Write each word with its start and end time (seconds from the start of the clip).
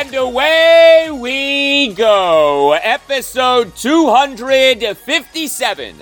And 0.00 0.14
away 0.14 1.10
we 1.12 1.92
go. 1.92 2.72
Episode 2.72 3.76
257 3.76 5.96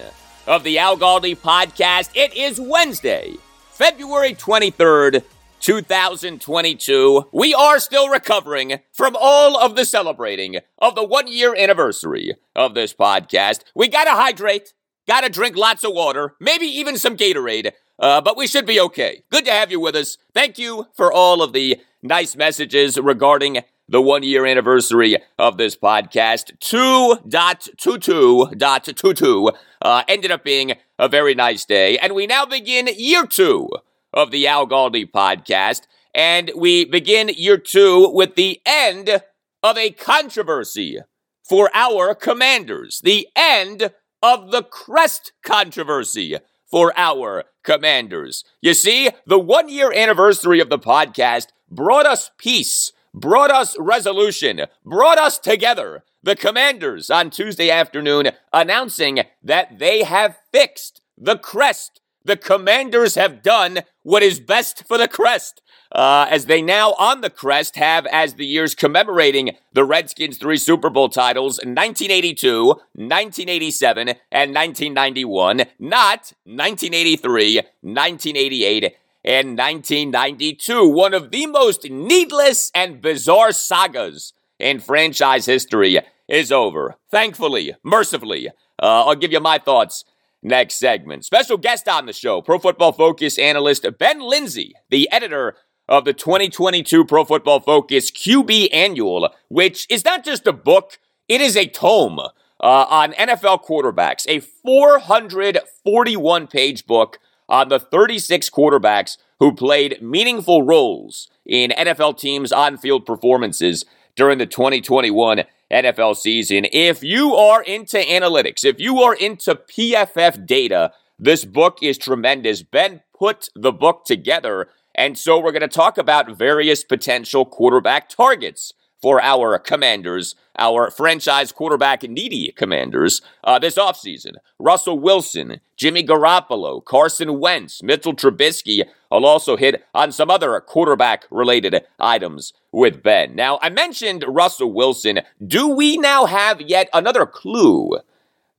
of 0.46 0.62
the 0.62 0.78
Al 0.78 0.96
Galdi 0.96 1.36
podcast. 1.36 2.10
It 2.14 2.32
is 2.36 2.60
Wednesday, 2.60 3.34
February 3.72 4.34
23rd, 4.34 5.24
2022. 5.58 7.24
We 7.32 7.52
are 7.54 7.80
still 7.80 8.08
recovering 8.08 8.78
from 8.92 9.16
all 9.19 9.58
of 9.58 9.74
the 9.74 9.84
celebrating 9.84 10.58
of 10.78 10.94
the 10.94 11.02
one 11.02 11.26
year 11.26 11.56
anniversary 11.56 12.36
of 12.54 12.74
this 12.74 12.94
podcast. 12.94 13.64
We 13.74 13.88
gotta 13.88 14.12
hydrate, 14.12 14.74
gotta 15.08 15.28
drink 15.28 15.56
lots 15.56 15.82
of 15.82 15.92
water, 15.92 16.36
maybe 16.38 16.66
even 16.66 16.98
some 16.98 17.16
Gatorade. 17.16 17.72
Uh, 17.98 18.20
but 18.20 18.36
we 18.36 18.46
should 18.46 18.64
be 18.64 18.78
okay. 18.78 19.24
Good 19.32 19.44
to 19.46 19.50
have 19.50 19.72
you 19.72 19.80
with 19.80 19.96
us. 19.96 20.19
Thank 20.32 20.56
you 20.56 20.86
for 20.94 21.12
all 21.12 21.42
of 21.42 21.52
the 21.52 21.80
nice 22.00 22.36
messages 22.36 22.96
regarding 22.96 23.64
the 23.89 24.03
one 24.03 24.22
year 24.22 24.47
anniversary 24.47 25.17
of 25.39 25.56
this 25.56 25.75
podcast. 25.77 26.56
2.22.22 26.58 29.53
uh, 29.81 30.03
ended 30.08 30.31
up 30.31 30.44
being 30.44 30.75
a 30.98 31.08
very 31.08 31.34
nice 31.34 31.64
day. 31.64 31.97
And 31.98 32.14
we 32.14 32.27
now 32.27 32.44
begin 32.44 32.89
year 32.97 33.25
two 33.27 33.70
of 34.12 34.31
the 34.31 34.47
Al 34.47 34.66
Galdi 34.66 35.11
podcast. 35.11 35.87
And 36.15 36.50
we 36.54 36.84
begin 36.84 37.31
year 37.31 37.56
two 37.59 38.10
with 38.12 38.34
the 38.34 38.60
end 38.66 39.22
of 39.62 39.78
a 39.78 39.91
controversy 39.91 40.98
for 41.43 41.71
our 41.75 42.15
commanders. 42.15 43.00
The 43.03 43.28
end 43.34 43.91
of 44.22 44.50
the 44.50 44.62
crest 44.62 45.32
controversy 45.43 46.37
for 46.71 46.93
our 46.97 47.44
commanders. 47.62 48.44
You 48.60 48.75
see, 48.75 49.10
the 49.27 49.38
one 49.38 49.69
year 49.69 49.93
anniversary 49.93 50.60
of 50.60 50.69
the 50.69 50.78
podcast 50.78 51.48
brought 51.71 52.06
us 52.06 52.31
peace 52.38 52.93
brought 53.14 53.50
us 53.50 53.76
resolution, 53.78 54.62
brought 54.84 55.19
us 55.19 55.38
together. 55.38 56.04
The 56.22 56.36
commanders 56.36 57.10
on 57.10 57.30
Tuesday 57.30 57.70
afternoon 57.70 58.30
announcing 58.52 59.20
that 59.42 59.78
they 59.78 60.02
have 60.02 60.38
fixed 60.52 61.00
the 61.16 61.38
crest. 61.38 62.00
The 62.24 62.36
commanders 62.36 63.14
have 63.14 63.42
done 63.42 63.80
what 64.02 64.22
is 64.22 64.41
best 64.41 64.84
for 64.86 64.98
the 64.98 65.08
crest. 65.08 65.62
Uh, 65.91 66.26
as 66.28 66.44
they 66.44 66.60
now 66.60 66.92
on 66.98 67.22
the 67.22 67.30
crest 67.30 67.76
have 67.76 68.04
as 68.06 68.34
the 68.34 68.44
years 68.44 68.74
commemorating 68.74 69.56
the 69.72 69.84
Redskins' 69.84 70.36
three 70.36 70.58
Super 70.58 70.91
Bowl 70.91 71.08
titles 71.08 71.56
1982, 71.58 72.66
1987, 72.66 74.08
and 74.30 74.54
1991, 74.54 75.64
not 75.78 76.32
1983, 76.44 77.56
1988, 77.80 78.97
and 79.24 79.58
1992, 79.58 80.88
one 80.88 81.14
of 81.14 81.30
the 81.30 81.46
most 81.46 81.88
needless 81.90 82.70
and 82.74 83.00
bizarre 83.00 83.52
sagas 83.52 84.32
in 84.58 84.80
franchise 84.80 85.46
history, 85.46 86.00
is 86.28 86.52
over. 86.52 86.96
Thankfully, 87.10 87.74
mercifully. 87.82 88.48
Uh, 88.80 89.06
I'll 89.06 89.14
give 89.14 89.32
you 89.32 89.40
my 89.40 89.58
thoughts 89.58 90.04
next 90.42 90.76
segment. 90.76 91.24
Special 91.24 91.56
guest 91.56 91.88
on 91.88 92.06
the 92.06 92.12
show, 92.12 92.42
Pro 92.42 92.58
Football 92.58 92.92
Focus 92.92 93.38
analyst 93.38 93.86
Ben 93.98 94.20
Linsey, 94.20 94.72
the 94.90 95.08
editor 95.10 95.56
of 95.88 96.04
the 96.04 96.12
2022 96.12 97.04
Pro 97.04 97.24
Football 97.24 97.60
Focus 97.60 98.10
QB 98.10 98.68
Annual, 98.72 99.30
which 99.48 99.86
is 99.88 100.04
not 100.04 100.24
just 100.24 100.46
a 100.46 100.52
book, 100.52 100.98
it 101.28 101.40
is 101.40 101.56
a 101.56 101.66
tome 101.66 102.18
uh, 102.20 102.30
on 102.60 103.12
NFL 103.12 103.64
quarterbacks, 103.64 104.26
a 104.28 104.40
441 104.40 106.46
page 106.46 106.86
book 106.86 107.18
on 107.48 107.69
the 107.69 107.81
36 107.81 108.50
quarterbacks 108.50 109.16
who 109.41 109.54
played 109.54 110.03
meaningful 110.03 110.62
roles 110.62 111.28
in 111.47 111.70
NFL 111.70 112.19
teams' 112.19 112.53
on 112.53 112.76
field 112.76 113.06
performances 113.06 113.84
during 114.16 114.38
the 114.38 114.47
2021 114.47 115.44
NFL 115.72 116.16
season. 116.16 116.66
If 116.72 117.03
you 117.03 117.34
are 117.34 117.62
into 117.62 117.98
analytics, 117.98 118.64
if 118.64 118.81
you 118.81 119.00
are 119.03 119.14
into 119.14 119.54
PFF 119.54 120.47
data, 120.47 120.92
this 121.19 121.44
book 121.44 121.78
is 121.82 121.98
tremendous. 121.98 122.62
Ben 122.62 123.03
put 123.16 123.48
the 123.54 123.72
book 123.72 124.04
together, 124.04 124.69
and 124.94 125.16
so 125.16 125.38
we're 125.38 125.53
going 125.53 125.60
to 125.60 125.69
talk 125.69 125.98
about 125.98 126.36
various 126.36 126.84
potential 126.84 127.44
quarterback 127.44 128.09
targets 128.09 128.72
for 129.00 129.22
our 129.22 129.59
commanders, 129.59 130.34
our 130.59 130.91
franchise 130.91 131.53
quarterback 131.53 132.03
needy 132.03 132.53
commanders 132.56 133.22
uh, 133.44 133.59
this 133.59 133.76
offseason. 133.76 134.32
Russell 134.59 134.98
Wilson, 134.98 135.60
Jimmy 135.76 136.03
Garoppolo, 136.04 136.84
Carson 136.84 137.38
Wentz, 137.38 137.82
Mitchell 137.82 138.14
Trubisky. 138.14 138.84
I'll 139.10 139.25
also 139.25 139.56
hit 139.56 139.84
on 139.94 140.12
some 140.12 140.31
other 140.31 140.60
quarterback 140.60 141.26
related 141.31 141.84
items 141.98 142.53
with 142.72 143.03
Ben. 143.03 143.34
Now, 143.34 143.59
I 143.62 143.70
mentioned 143.70 144.25
Russell 144.26 144.72
Wilson. 144.72 145.20
Do 145.44 145.69
we 145.69 145.97
now 145.97 146.26
have 146.26 146.60
yet 146.60 146.88
another 146.92 147.25
clue 147.25 147.98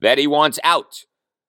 that 0.01 0.17
he 0.17 0.27
wants 0.27 0.59
out 0.63 1.06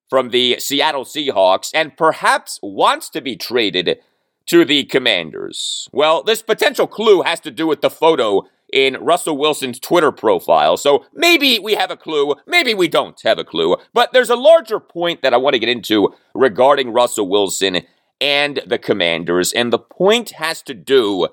from 0.08 0.30
the 0.30 0.58
Seattle 0.58 1.04
Seahawks 1.04 1.70
and 1.72 1.96
perhaps 1.96 2.58
wants 2.62 3.08
to 3.10 3.20
be 3.20 3.36
traded 3.36 4.00
to 4.46 4.64
the 4.64 4.84
Commanders? 4.84 5.88
Well, 5.92 6.24
this 6.24 6.42
potential 6.42 6.88
clue 6.88 7.22
has 7.22 7.38
to 7.40 7.52
do 7.52 7.68
with 7.68 7.80
the 7.80 7.90
photo 7.90 8.42
in 8.72 8.94
Russell 8.94 9.36
Wilson's 9.36 9.78
Twitter 9.78 10.12
profile. 10.12 10.76
So 10.76 11.04
maybe 11.14 11.58
we 11.58 11.74
have 11.74 11.90
a 11.90 11.96
clue, 11.96 12.34
maybe 12.46 12.74
we 12.74 12.88
don't 12.88 13.20
have 13.22 13.38
a 13.38 13.44
clue. 13.44 13.76
But 13.92 14.12
there's 14.12 14.30
a 14.30 14.36
larger 14.36 14.80
point 14.80 15.22
that 15.22 15.34
I 15.34 15.38
want 15.38 15.54
to 15.54 15.60
get 15.60 15.68
into 15.68 16.14
regarding 16.34 16.92
Russell 16.92 17.28
Wilson 17.28 17.82
and 18.20 18.60
the 18.66 18.78
Commanders, 18.78 19.52
and 19.52 19.72
the 19.72 19.78
point 19.78 20.30
has 20.32 20.62
to 20.62 20.74
do 20.74 21.28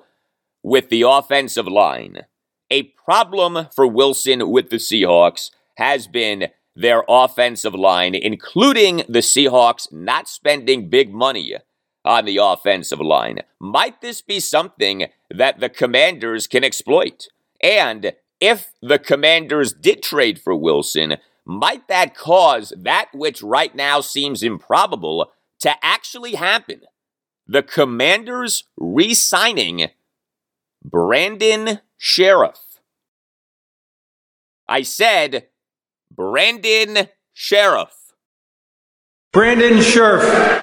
with 0.62 0.88
the 0.88 1.02
offensive 1.02 1.68
line. 1.68 2.22
A 2.70 2.84
problem 3.04 3.68
for 3.74 3.86
Wilson 3.86 4.50
with 4.50 4.70
the 4.70 4.76
Seahawks 4.76 5.50
has 5.76 6.06
been 6.06 6.48
their 6.74 7.02
offensive 7.08 7.74
line, 7.74 8.14
including 8.14 8.98
the 9.08 9.20
Seahawks 9.20 9.92
not 9.92 10.28
spending 10.28 10.88
big 10.88 11.12
money 11.12 11.56
on 12.08 12.24
the 12.24 12.38
offensive 12.38 13.00
line. 13.00 13.40
Might 13.60 14.00
this 14.00 14.22
be 14.22 14.40
something 14.40 15.08
that 15.30 15.60
the 15.60 15.68
commanders 15.68 16.46
can 16.46 16.64
exploit? 16.64 17.28
And 17.62 18.14
if 18.40 18.72
the 18.80 18.98
commanders 18.98 19.74
did 19.74 20.02
trade 20.02 20.40
for 20.40 20.56
Wilson, 20.56 21.18
might 21.44 21.86
that 21.88 22.16
cause 22.16 22.72
that 22.78 23.08
which 23.12 23.42
right 23.42 23.74
now 23.74 24.00
seems 24.00 24.42
improbable 24.42 25.30
to 25.60 25.72
actually 25.82 26.34
happen? 26.36 26.80
The 27.46 27.62
commanders 27.62 28.64
re 28.78 29.12
signing 29.12 29.90
Brandon 30.82 31.80
Sheriff. 31.98 32.80
I 34.66 34.80
said 34.80 35.48
Brandon 36.10 37.08
Sheriff. 37.34 38.14
Brandon 39.30 39.82
Scherff. 39.82 40.62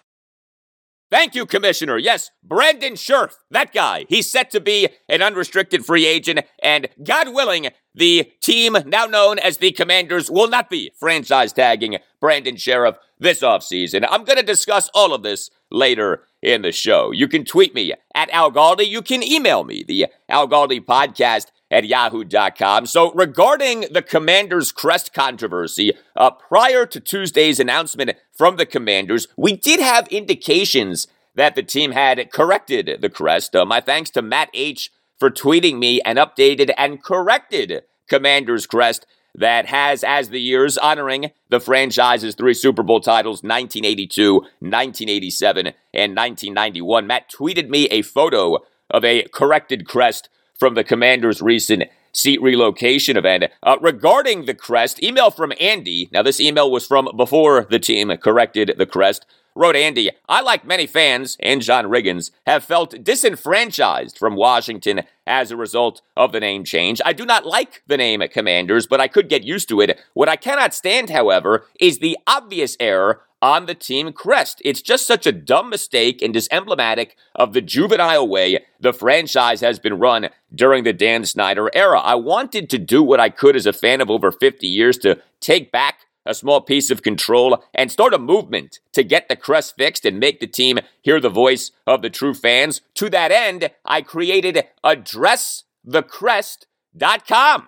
Thank 1.15 1.33
you, 1.33 1.45
Commissioner. 1.45 1.97
Yes, 1.97 2.29
Brandon 2.43 2.95
Scherff, 2.95 3.35
that 3.49 3.73
guy. 3.73 4.05
He's 4.09 4.29
set 4.29 4.51
to 4.51 4.59
be 4.59 4.89
an 5.07 5.21
unrestricted 5.21 5.85
free 5.85 6.05
agent, 6.05 6.41
and 6.61 6.89
God 7.01 7.33
willing, 7.33 7.69
the 7.93 8.29
team 8.41 8.75
now 8.85 9.05
known 9.05 9.39
as 9.39 9.59
the 9.59 9.71
Commanders 9.71 10.29
will 10.29 10.49
not 10.49 10.69
be 10.69 10.91
franchise 10.99 11.53
tagging 11.53 11.99
Brandon 12.19 12.57
Scherff 12.57 12.97
this 13.17 13.39
offseason. 13.39 14.05
I'm 14.09 14.25
going 14.25 14.39
to 14.39 14.43
discuss 14.43 14.89
all 14.93 15.13
of 15.13 15.23
this 15.23 15.49
later 15.71 16.23
in 16.45 16.61
the 16.61 16.71
show. 16.71 17.11
You 17.11 17.27
can 17.27 17.43
tweet 17.43 17.73
me 17.73 17.93
at 18.13 18.29
Al 18.29 18.51
Galdi. 18.51 18.87
You 18.87 19.01
can 19.01 19.23
email 19.23 19.63
me, 19.63 19.83
the 19.85 20.07
Al 20.29 20.47
Galdi 20.47 20.79
podcast 20.79 21.47
at 21.71 21.85
yahoo.com. 21.85 22.85
So, 22.85 23.11
regarding 23.13 23.87
the 23.91 24.03
Commanders' 24.03 24.71
crest 24.71 25.13
controversy, 25.13 25.93
uh, 26.15 26.29
prior 26.31 26.85
to 26.85 26.99
Tuesday's 26.99 27.59
announcement 27.59 28.11
from 28.31 28.57
the 28.57 28.65
Commanders, 28.65 29.27
we 29.35 29.57
did 29.57 29.79
have 29.79 30.07
indications 30.09 31.07
that 31.33 31.55
the 31.55 31.63
team 31.63 31.91
had 31.91 32.31
corrected 32.31 32.99
the 33.01 33.09
crest. 33.09 33.55
Uh, 33.55 33.65
my 33.65 33.81
thanks 33.81 34.11
to 34.11 34.21
Matt 34.21 34.49
H. 34.53 34.91
for 35.17 35.31
tweeting 35.31 35.79
me 35.79 35.99
an 36.01 36.17
updated 36.17 36.71
and 36.77 37.03
corrected 37.03 37.83
Commanders' 38.07 38.67
crest 38.67 39.07
that 39.37 39.65
has, 39.67 40.03
as 40.03 40.29
the 40.29 40.39
years, 40.39 40.77
honoring 40.77 41.31
the 41.49 41.59
franchise's 41.59 42.35
three 42.35 42.53
Super 42.53 42.83
Bowl 42.83 43.01
titles 43.01 43.43
1982, 43.43 44.33
1987, 44.35 45.67
and 45.93 46.15
1991. 46.15 47.07
Matt 47.07 47.29
tweeted 47.29 47.69
me 47.69 47.85
a 47.87 48.01
photo 48.01 48.59
of 48.89 49.03
a 49.03 49.23
corrected 49.33 49.87
crest 49.87 50.29
from 50.57 50.73
the 50.73 50.83
commander's 50.83 51.41
recent 51.41 51.83
seat 52.15 52.41
relocation 52.41 53.17
event. 53.17 53.45
Uh, 53.61 53.77
regarding 53.81 54.45
the 54.45 54.53
crest, 54.53 55.03
email 55.03 55.29
from 55.29 55.53
Andy. 55.59 56.09
Now, 56.11 56.23
this 56.23 56.39
email 56.39 56.71
was 56.71 56.87
from 56.87 57.09
before 57.15 57.67
the 57.69 57.79
team 57.79 58.15
corrected 58.17 58.73
the 58.77 58.85
crest. 58.85 59.25
Wrote 59.57 59.77
Andy, 59.77 60.11
I, 60.27 60.41
like 60.41 60.65
many 60.65 60.85
fans 60.85 61.37
and 61.39 61.61
John 61.61 61.85
Riggins, 61.85 62.31
have 62.45 62.65
felt 62.65 63.03
disenfranchised 63.03 64.17
from 64.17 64.35
Washington 64.35 65.03
as 65.25 65.49
a 65.49 65.55
result 65.55 66.01
of 66.17 66.33
the 66.33 66.41
name 66.41 66.65
change. 66.65 66.99
I 67.05 67.13
do 67.13 67.25
not 67.25 67.45
like 67.45 67.81
the 67.87 67.95
name 67.95 68.21
Commanders, 68.31 68.85
but 68.85 68.99
I 68.99 69.07
could 69.07 69.29
get 69.29 69.45
used 69.45 69.69
to 69.69 69.79
it. 69.79 69.97
What 70.13 70.27
I 70.27 70.35
cannot 70.35 70.73
stand, 70.73 71.09
however, 71.09 71.65
is 71.79 71.99
the 71.99 72.17
obvious 72.27 72.75
error 72.81 73.21
on 73.45 73.67
the 73.67 73.75
team 73.75 74.11
crest. 74.11 74.59
It's 74.65 74.81
just 74.81 75.05
such 75.05 75.27
a 75.27 75.31
dumb 75.31 75.69
mistake 75.69 76.23
and 76.23 76.35
is 76.35 76.49
emblematic 76.49 77.15
of 77.35 77.53
the 77.53 77.61
juvenile 77.61 78.27
way 78.27 78.65
the 78.79 78.91
franchise 78.91 79.61
has 79.61 79.77
been 79.77 79.99
run 79.99 80.29
during 80.53 80.83
the 80.83 80.93
Dan 80.93 81.25
Snyder 81.25 81.69
era. 81.71 81.99
I 81.99 82.15
wanted 82.15 82.71
to 82.71 82.79
do 82.79 83.03
what 83.03 83.19
I 83.19 83.29
could 83.29 83.55
as 83.55 83.67
a 83.67 83.73
fan 83.73 84.01
of 84.01 84.09
over 84.09 84.31
50 84.31 84.65
years 84.65 84.97
to 84.99 85.19
take 85.41 85.71
back 85.71 86.07
a 86.25 86.33
small 86.33 86.59
piece 86.59 86.89
of 86.89 87.03
control 87.03 87.63
and 87.71 87.91
start 87.91 88.15
a 88.15 88.17
movement 88.17 88.79
to 88.93 89.03
get 89.03 89.29
the 89.29 89.35
crest 89.35 89.75
fixed 89.77 90.05
and 90.05 90.19
make 90.19 90.39
the 90.39 90.47
team 90.47 90.79
hear 91.03 91.19
the 91.19 91.29
voice 91.29 91.69
of 91.85 92.01
the 92.01 92.09
true 92.09 92.33
fans. 92.33 92.81
To 92.95 93.11
that 93.11 93.31
end, 93.31 93.69
I 93.85 94.01
created 94.01 94.65
addressthecrest.com. 94.83 97.67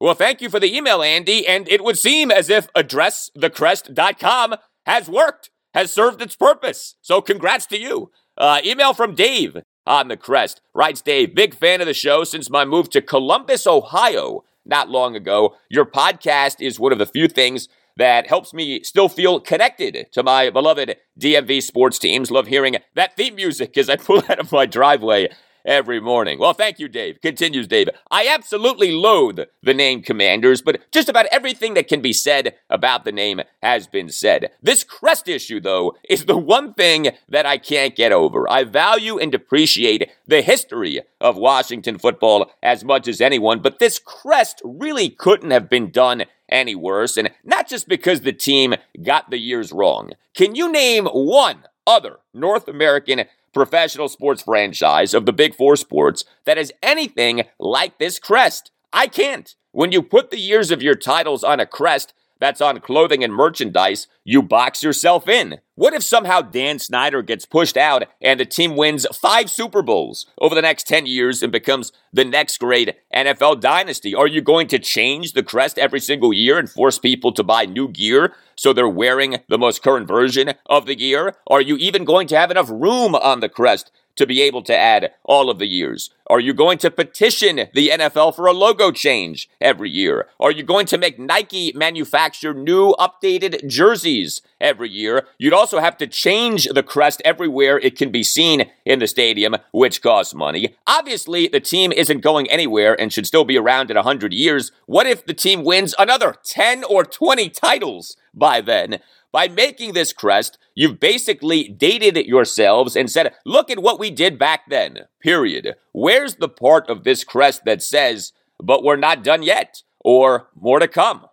Well, 0.00 0.14
thank 0.14 0.40
you 0.40 0.48
for 0.48 0.58
the 0.58 0.74
email, 0.74 1.02
Andy, 1.02 1.46
and 1.46 1.68
it 1.68 1.84
would 1.84 1.98
seem 1.98 2.30
as 2.30 2.48
if 2.48 2.72
addressthecrest.com 2.72 4.54
has 4.86 5.08
worked, 5.08 5.50
has 5.74 5.92
served 5.92 6.22
its 6.22 6.36
purpose. 6.36 6.96
So 7.02 7.20
congrats 7.20 7.66
to 7.66 7.78
you. 7.78 8.10
Uh, 8.36 8.60
email 8.64 8.94
from 8.94 9.14
Dave 9.14 9.58
on 9.86 10.08
the 10.08 10.16
crest. 10.16 10.60
Writes 10.74 11.02
Dave, 11.02 11.34
big 11.34 11.54
fan 11.54 11.80
of 11.80 11.86
the 11.86 11.94
show 11.94 12.24
since 12.24 12.50
my 12.50 12.64
move 12.64 12.90
to 12.90 13.02
Columbus, 13.02 13.66
Ohio, 13.66 14.44
not 14.64 14.88
long 14.88 15.14
ago. 15.14 15.56
Your 15.68 15.84
podcast 15.84 16.60
is 16.60 16.80
one 16.80 16.92
of 16.92 16.98
the 16.98 17.06
few 17.06 17.28
things 17.28 17.68
that 17.96 18.26
helps 18.26 18.52
me 18.52 18.82
still 18.82 19.08
feel 19.08 19.38
connected 19.40 20.06
to 20.12 20.22
my 20.22 20.50
beloved 20.50 20.96
DMV 21.20 21.62
sports 21.62 21.98
teams. 21.98 22.30
Love 22.30 22.48
hearing 22.48 22.76
that 22.94 23.16
theme 23.16 23.36
music 23.36 23.76
as 23.78 23.88
I 23.88 23.96
pull 23.96 24.18
out 24.28 24.40
of 24.40 24.52
my 24.52 24.66
driveway 24.66 25.28
every 25.64 26.00
morning. 26.00 26.38
Well, 26.38 26.52
thank 26.52 26.78
you, 26.78 26.88
Dave. 26.88 27.20
Continues 27.20 27.66
Dave. 27.66 27.88
I 28.10 28.28
absolutely 28.28 28.92
loathe 28.92 29.40
the 29.62 29.74
name 29.74 30.02
Commanders, 30.02 30.62
but 30.62 30.80
just 30.92 31.08
about 31.08 31.26
everything 31.26 31.74
that 31.74 31.88
can 31.88 32.00
be 32.00 32.12
said 32.12 32.54
about 32.68 33.04
the 33.04 33.12
name 33.12 33.40
has 33.62 33.86
been 33.86 34.08
said. 34.08 34.50
This 34.62 34.84
crest 34.84 35.28
issue, 35.28 35.60
though, 35.60 35.94
is 36.08 36.26
the 36.26 36.36
one 36.36 36.74
thing 36.74 37.10
that 37.28 37.46
I 37.46 37.58
can't 37.58 37.96
get 37.96 38.12
over. 38.12 38.48
I 38.50 38.64
value 38.64 39.18
and 39.18 39.34
appreciate 39.34 40.10
the 40.26 40.42
history 40.42 41.00
of 41.20 41.36
Washington 41.36 41.98
football 41.98 42.50
as 42.62 42.84
much 42.84 43.08
as 43.08 43.20
anyone, 43.20 43.60
but 43.60 43.78
this 43.78 43.98
crest 43.98 44.60
really 44.64 45.08
couldn't 45.08 45.50
have 45.50 45.68
been 45.70 45.90
done 45.90 46.24
any 46.48 46.74
worse, 46.74 47.16
and 47.16 47.30
not 47.42 47.68
just 47.68 47.88
because 47.88 48.20
the 48.20 48.32
team 48.32 48.74
got 49.02 49.30
the 49.30 49.38
years 49.38 49.72
wrong. 49.72 50.10
Can 50.34 50.54
you 50.54 50.70
name 50.70 51.06
one 51.06 51.64
other 51.86 52.18
North 52.32 52.68
American 52.68 53.24
professional 53.54 54.08
sports 54.08 54.42
franchise 54.42 55.14
of 55.14 55.24
the 55.24 55.32
big 55.32 55.54
four 55.54 55.76
sports 55.76 56.24
that 56.44 56.56
has 56.56 56.72
anything 56.82 57.44
like 57.58 57.98
this 57.98 58.18
crest. 58.18 58.70
I 58.92 59.06
can't. 59.06 59.54
When 59.72 59.92
you 59.92 60.02
put 60.02 60.30
the 60.30 60.38
years 60.38 60.70
of 60.70 60.82
your 60.82 60.94
titles 60.94 61.42
on 61.42 61.60
a 61.60 61.66
crest, 61.66 62.12
that's 62.40 62.60
on 62.60 62.80
clothing 62.80 63.22
and 63.22 63.32
merchandise, 63.32 64.06
you 64.24 64.42
box 64.42 64.82
yourself 64.82 65.28
in. 65.28 65.60
What 65.76 65.94
if 65.94 66.02
somehow 66.02 66.40
Dan 66.40 66.78
Snyder 66.78 67.22
gets 67.22 67.46
pushed 67.46 67.76
out 67.76 68.04
and 68.20 68.38
the 68.38 68.44
team 68.44 68.76
wins 68.76 69.06
five 69.12 69.50
Super 69.50 69.82
Bowls 69.82 70.26
over 70.40 70.54
the 70.54 70.62
next 70.62 70.86
10 70.86 71.06
years 71.06 71.42
and 71.42 71.50
becomes 71.50 71.92
the 72.12 72.24
next 72.24 72.58
great 72.58 72.96
NFL 73.14 73.60
dynasty? 73.60 74.14
Are 74.14 74.28
you 74.28 74.40
going 74.40 74.68
to 74.68 74.78
change 74.78 75.32
the 75.32 75.42
crest 75.42 75.78
every 75.78 76.00
single 76.00 76.32
year 76.32 76.58
and 76.58 76.70
force 76.70 76.98
people 76.98 77.32
to 77.32 77.42
buy 77.42 77.66
new 77.66 77.88
gear 77.88 78.34
so 78.56 78.72
they're 78.72 78.88
wearing 78.88 79.38
the 79.48 79.58
most 79.58 79.82
current 79.82 80.06
version 80.06 80.54
of 80.66 80.86
the 80.86 80.94
gear? 80.94 81.34
Are 81.48 81.60
you 81.60 81.76
even 81.76 82.04
going 82.04 82.28
to 82.28 82.38
have 82.38 82.50
enough 82.50 82.70
room 82.70 83.14
on 83.16 83.40
the 83.40 83.48
crest 83.48 83.90
to 84.16 84.26
be 84.26 84.42
able 84.42 84.62
to 84.62 84.76
add 84.76 85.12
all 85.24 85.50
of 85.50 85.58
the 85.58 85.66
years? 85.66 86.10
Are 86.26 86.40
you 86.40 86.54
going 86.54 86.78
to 86.78 86.90
petition 86.90 87.68
the 87.74 87.90
NFL 87.90 88.34
for 88.34 88.46
a 88.46 88.52
logo 88.52 88.90
change 88.90 89.50
every 89.60 89.90
year? 89.90 90.26
Are 90.40 90.50
you 90.50 90.62
going 90.62 90.86
to 90.86 90.98
make 90.98 91.18
Nike 91.18 91.72
manufacture 91.74 92.54
new 92.54 92.94
updated 92.94 93.66
jerseys 93.68 94.40
every 94.58 94.88
year? 94.88 95.26
You'd 95.36 95.52
also 95.52 95.80
have 95.80 95.98
to 95.98 96.06
change 96.06 96.64
the 96.64 96.82
crest 96.82 97.20
everywhere 97.26 97.78
it 97.78 97.98
can 97.98 98.10
be 98.10 98.22
seen 98.22 98.70
in 98.86 99.00
the 99.00 99.06
stadium, 99.06 99.56
which 99.72 100.00
costs 100.00 100.34
money. 100.34 100.76
Obviously, 100.86 101.46
the 101.46 101.60
team 101.60 101.92
isn't 101.92 102.20
going 102.22 102.50
anywhere 102.50 102.98
and 102.98 103.12
should 103.12 103.26
still 103.26 103.44
be 103.44 103.58
around 103.58 103.90
in 103.90 103.96
100 103.96 104.32
years. 104.32 104.72
What 104.86 105.06
if 105.06 105.26
the 105.26 105.34
team 105.34 105.62
wins 105.62 105.94
another 105.98 106.36
10 106.42 106.84
or 106.84 107.04
20 107.04 107.50
titles 107.50 108.16
by 108.32 108.62
then? 108.62 109.00
By 109.34 109.48
making 109.48 109.94
this 109.94 110.12
crest, 110.12 110.58
you've 110.76 111.00
basically 111.00 111.64
dated 111.64 112.16
yourselves 112.24 112.94
and 112.94 113.10
said, 113.10 113.34
look 113.44 113.68
at 113.68 113.80
what 113.80 113.98
we 113.98 114.12
did 114.12 114.38
back 114.38 114.70
then, 114.70 115.06
period. 115.20 115.74
Where's 115.90 116.36
the 116.36 116.48
part 116.48 116.88
of 116.88 117.02
this 117.02 117.24
crest 117.24 117.64
that 117.64 117.82
says, 117.82 118.32
but 118.62 118.84
we're 118.84 118.94
not 118.94 119.24
done 119.24 119.42
yet, 119.42 119.82
or 119.98 120.50
more 120.54 120.78
to 120.78 120.86
come? 120.86 121.26